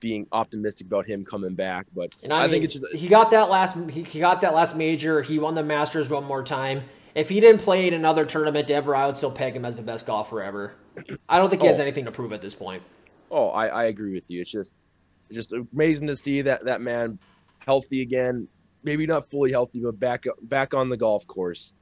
being 0.00 0.26
optimistic 0.32 0.86
about 0.86 1.06
him 1.06 1.24
coming 1.24 1.54
back. 1.54 1.86
But 1.94 2.14
And 2.22 2.32
I, 2.32 2.38
I, 2.38 2.42
mean, 2.42 2.50
think 2.50 2.64
it's 2.64 2.74
just 2.74 2.86
he 2.94 3.08
got 3.08 3.30
that 3.30 3.50
last 3.50 3.76
he, 3.90 4.02
he 4.02 4.20
got 4.20 4.40
that 4.40 4.54
last 4.54 4.74
major. 4.74 5.22
He 5.22 5.38
won 5.38 5.54
the 5.54 5.62
Masters 5.62 6.08
one 6.08 6.24
more 6.24 6.42
time. 6.42 6.82
If 7.14 7.28
he 7.28 7.40
didn't 7.40 7.60
play 7.60 7.86
in 7.88 7.94
another 7.94 8.24
tournament 8.24 8.70
ever, 8.70 8.94
I 8.96 9.06
would 9.06 9.16
still 9.16 9.30
peg 9.30 9.54
him 9.54 9.64
as 9.64 9.76
the 9.76 9.82
best 9.82 10.06
golfer 10.06 10.42
ever. 10.42 10.74
I 11.28 11.38
don't 11.38 11.50
think 11.50 11.62
he 11.62 11.68
has 11.68 11.78
Oh. 11.78 11.82
anything 11.82 12.04
to 12.06 12.10
prove 12.12 12.32
at 12.32 12.40
this 12.42 12.54
point. 12.54 12.82
oh, 13.30 13.48
I, 13.48 13.66
I 13.66 13.84
agree 13.84 14.12
with 14.12 14.24
you. 14.28 14.40
It's 14.40 14.50
just 14.50 14.74
just 15.30 15.52
amazing 15.52 16.06
to 16.08 16.16
see 16.16 16.42
that 16.42 16.64
that 16.66 16.80
man 16.82 17.18
healthy 17.60 18.02
again. 18.02 18.46
Maybe 18.84 19.06
not 19.06 19.30
fully 19.30 19.50
healthy, 19.50 19.80
but 19.80 19.98
back 19.98 20.24
back 20.42 20.74
on 20.74 20.88
the 20.88 20.96
golf 20.96 21.26
course. 21.26 21.74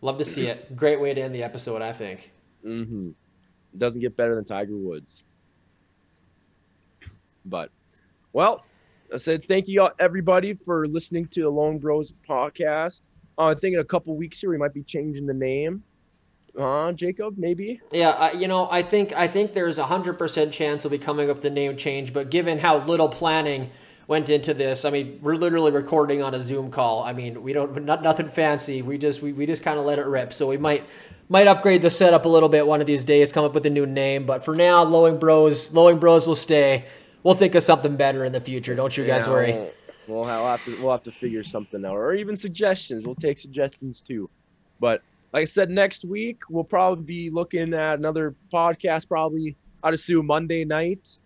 Love 0.00 0.18
to 0.18 0.24
see 0.24 0.46
it. 0.48 0.76
Great 0.76 1.00
way 1.00 1.14
to 1.14 1.20
end 1.20 1.34
the 1.34 1.42
episode, 1.42 1.80
I 1.82 1.92
think. 1.92 2.32
Mm-hmm. 2.64 3.10
Doesn't 3.78 4.00
get 4.00 4.16
better 4.16 4.34
than 4.34 4.44
Tiger 4.44 4.76
Woods. 4.76 5.24
But, 7.44 7.70
well, 8.32 8.64
I 9.12 9.16
said 9.16 9.44
thank 9.44 9.66
you 9.68 9.88
everybody 9.98 10.54
for 10.54 10.86
listening 10.86 11.26
to 11.28 11.42
the 11.42 11.48
Lone 11.50 11.78
Bros 11.78 12.12
podcast. 12.28 13.02
Uh, 13.38 13.46
I 13.46 13.54
think 13.54 13.74
in 13.74 13.80
a 13.80 13.84
couple 13.84 14.14
weeks 14.16 14.40
here 14.40 14.50
we 14.50 14.58
might 14.58 14.74
be 14.74 14.82
changing 14.82 15.26
the 15.26 15.34
name. 15.34 15.82
Uh, 16.58 16.92
Jacob, 16.92 17.34
maybe. 17.38 17.80
Yeah, 17.92 18.10
uh, 18.10 18.32
you 18.32 18.46
know, 18.46 18.68
I 18.70 18.82
think 18.82 19.14
I 19.14 19.26
think 19.26 19.54
there's 19.54 19.78
a 19.78 19.84
hundred 19.84 20.18
percent 20.18 20.52
chance 20.52 20.84
we'll 20.84 20.90
be 20.90 20.98
coming 20.98 21.30
up 21.30 21.36
with 21.36 21.42
the 21.42 21.50
name 21.50 21.76
change. 21.76 22.12
But 22.12 22.30
given 22.30 22.58
how 22.58 22.78
little 22.84 23.08
planning 23.08 23.70
went 24.06 24.28
into 24.28 24.52
this, 24.52 24.84
I 24.84 24.90
mean, 24.90 25.18
we're 25.22 25.36
literally 25.36 25.70
recording 25.70 26.22
on 26.22 26.34
a 26.34 26.40
Zoom 26.40 26.70
call. 26.70 27.02
I 27.04 27.14
mean, 27.14 27.42
we 27.42 27.54
don't 27.54 27.84
not 27.86 28.02
nothing 28.02 28.28
fancy. 28.28 28.82
We 28.82 28.98
just 28.98 29.22
we, 29.22 29.32
we 29.32 29.46
just 29.46 29.62
kind 29.62 29.78
of 29.78 29.86
let 29.86 29.98
it 29.98 30.04
rip. 30.04 30.34
So 30.34 30.46
we 30.46 30.58
might 30.58 30.84
might 31.30 31.46
upgrade 31.46 31.80
the 31.80 31.90
setup 31.90 32.26
a 32.26 32.28
little 32.28 32.50
bit 32.50 32.66
one 32.66 32.82
of 32.82 32.86
these 32.86 33.02
days. 33.02 33.32
Come 33.32 33.46
up 33.46 33.54
with 33.54 33.64
a 33.64 33.70
new 33.70 33.86
name. 33.86 34.26
But 34.26 34.44
for 34.44 34.54
now, 34.54 34.82
Lowing 34.84 35.18
Bros, 35.18 35.72
Lowing 35.72 35.98
Bros 35.98 36.26
will 36.26 36.34
stay. 36.34 36.84
We'll 37.22 37.34
think 37.34 37.54
of 37.54 37.62
something 37.62 37.96
better 37.96 38.26
in 38.26 38.32
the 38.32 38.40
future. 38.42 38.74
Don't 38.74 38.94
you 38.94 39.06
guys 39.06 39.26
Yeah, 39.26 39.32
worry. 39.32 39.70
We'll, 40.08 40.24
have 40.24 40.64
to 40.64 40.82
we'll 40.82 40.90
have 40.90 41.02
to 41.04 41.12
figure 41.12 41.44
something 41.44 41.84
out, 41.84 41.94
or 41.94 42.14
even 42.14 42.34
suggestions. 42.36 43.06
We'll 43.06 43.14
take 43.14 43.38
suggestions 43.38 44.02
too. 44.02 44.28
But 44.80 45.02
like 45.32 45.42
I 45.42 45.44
said, 45.44 45.70
next 45.70 46.04
week 46.04 46.40
we'll 46.50 46.64
probably 46.64 47.04
be 47.04 47.30
looking 47.30 47.72
at 47.74 47.98
another 47.98 48.34
podcast. 48.52 49.08
Probably 49.08 49.56
I'd 49.82 49.94
assume 49.94 50.26
Monday 50.26 50.64
night, 50.64 51.18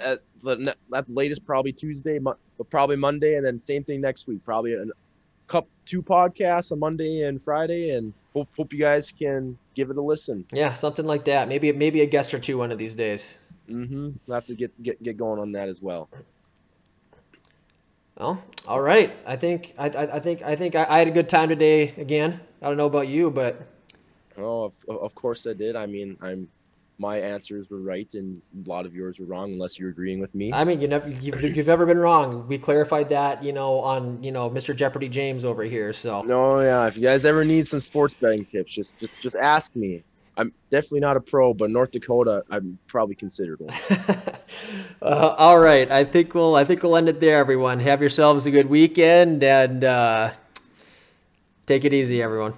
at 0.00 0.22
the 0.40 0.74
at 0.94 1.06
the 1.06 1.12
latest 1.12 1.44
probably 1.44 1.72
Tuesday, 1.72 2.18
but 2.18 2.38
probably 2.70 2.96
Monday, 2.96 3.34
and 3.36 3.44
then 3.44 3.58
same 3.58 3.84
thing 3.84 4.00
next 4.00 4.26
week. 4.26 4.44
Probably 4.44 4.74
a 4.74 4.84
cup 5.46 5.68
two 5.84 6.02
podcasts 6.02 6.72
on 6.72 6.78
Monday 6.78 7.24
and 7.24 7.42
Friday, 7.42 7.90
and 7.90 8.12
hope 8.32 8.48
hope 8.56 8.72
you 8.72 8.78
guys 8.78 9.12
can 9.12 9.58
give 9.74 9.90
it 9.90 9.96
a 9.96 10.02
listen. 10.02 10.44
Yeah, 10.52 10.74
something 10.74 11.04
like 11.04 11.24
that. 11.26 11.48
Maybe 11.48 11.72
maybe 11.72 12.00
a 12.00 12.06
guest 12.06 12.32
or 12.34 12.38
two 12.38 12.58
one 12.58 12.72
of 12.72 12.78
these 12.78 12.94
days. 12.94 13.36
Mm-hmm. 13.68 14.10
We'll 14.26 14.34
have 14.34 14.44
to 14.46 14.54
get 14.54 14.82
get 14.82 15.02
get 15.02 15.16
going 15.16 15.40
on 15.40 15.52
that 15.52 15.68
as 15.68 15.82
well. 15.82 16.08
Well, 18.16 18.42
all 18.66 18.80
right. 18.80 19.14
I 19.26 19.36
think 19.36 19.74
I, 19.78 19.88
I, 19.88 20.16
I 20.16 20.20
think 20.20 20.42
I 20.42 20.56
think 20.56 20.74
I, 20.74 20.86
I 20.88 20.98
had 20.98 21.08
a 21.08 21.12
good 21.12 21.28
time 21.28 21.48
today 21.48 21.94
again. 21.96 22.40
I 22.60 22.68
don't 22.68 22.76
know 22.76 22.86
about 22.86 23.08
you, 23.08 23.30
but 23.30 23.66
Oh, 24.38 24.72
of, 24.88 24.96
of 24.96 25.14
course 25.14 25.46
I 25.46 25.52
did. 25.52 25.76
I 25.76 25.86
mean, 25.86 26.16
I'm 26.20 26.48
my 26.98 27.18
answers 27.18 27.68
were 27.68 27.80
right 27.80 28.12
and 28.14 28.40
a 28.64 28.68
lot 28.68 28.86
of 28.86 28.94
yours 28.94 29.18
were 29.18 29.26
wrong, 29.26 29.52
unless 29.52 29.78
you're 29.78 29.90
agreeing 29.90 30.20
with 30.20 30.32
me. 30.34 30.52
I 30.52 30.62
mean, 30.62 30.80
you 30.80 30.86
never 30.86 31.08
you've, 31.08 31.56
you've 31.56 31.66
never 31.66 31.84
been 31.84 31.98
wrong. 31.98 32.46
We 32.46 32.58
clarified 32.58 33.08
that, 33.08 33.42
you 33.42 33.52
know, 33.52 33.80
on 33.80 34.22
you 34.22 34.30
know 34.30 34.48
Mr. 34.48 34.74
Jeopardy 34.74 35.08
James 35.08 35.44
over 35.44 35.64
here. 35.64 35.92
So 35.92 36.22
No, 36.22 36.60
yeah. 36.60 36.86
If 36.86 36.96
you 36.96 37.02
guys 37.02 37.24
ever 37.24 37.44
need 37.44 37.66
some 37.66 37.80
sports 37.80 38.14
betting 38.14 38.44
tips, 38.44 38.74
just 38.74 38.98
just 38.98 39.20
just 39.20 39.36
ask 39.36 39.74
me. 39.74 40.02
I'm 40.36 40.52
definitely 40.70 41.00
not 41.00 41.16
a 41.16 41.20
pro, 41.20 41.52
but 41.52 41.70
North 41.70 41.90
Dakota, 41.90 42.44
I'm 42.50 42.78
probably 42.86 43.14
considered 43.14 43.60
one. 43.60 43.74
uh, 45.02 45.34
all 45.36 45.58
right. 45.58 45.90
I 45.90 46.04
think 46.04 46.34
we'll 46.34 46.54
I 46.54 46.64
think 46.64 46.82
we'll 46.82 46.96
end 46.96 47.08
it 47.08 47.20
there, 47.20 47.38
everyone. 47.38 47.80
Have 47.80 48.00
yourselves 48.00 48.46
a 48.46 48.50
good 48.50 48.68
weekend 48.68 49.42
and 49.42 49.84
uh, 49.84 50.32
take 51.66 51.84
it 51.84 51.92
easy, 51.92 52.22
everyone. 52.22 52.54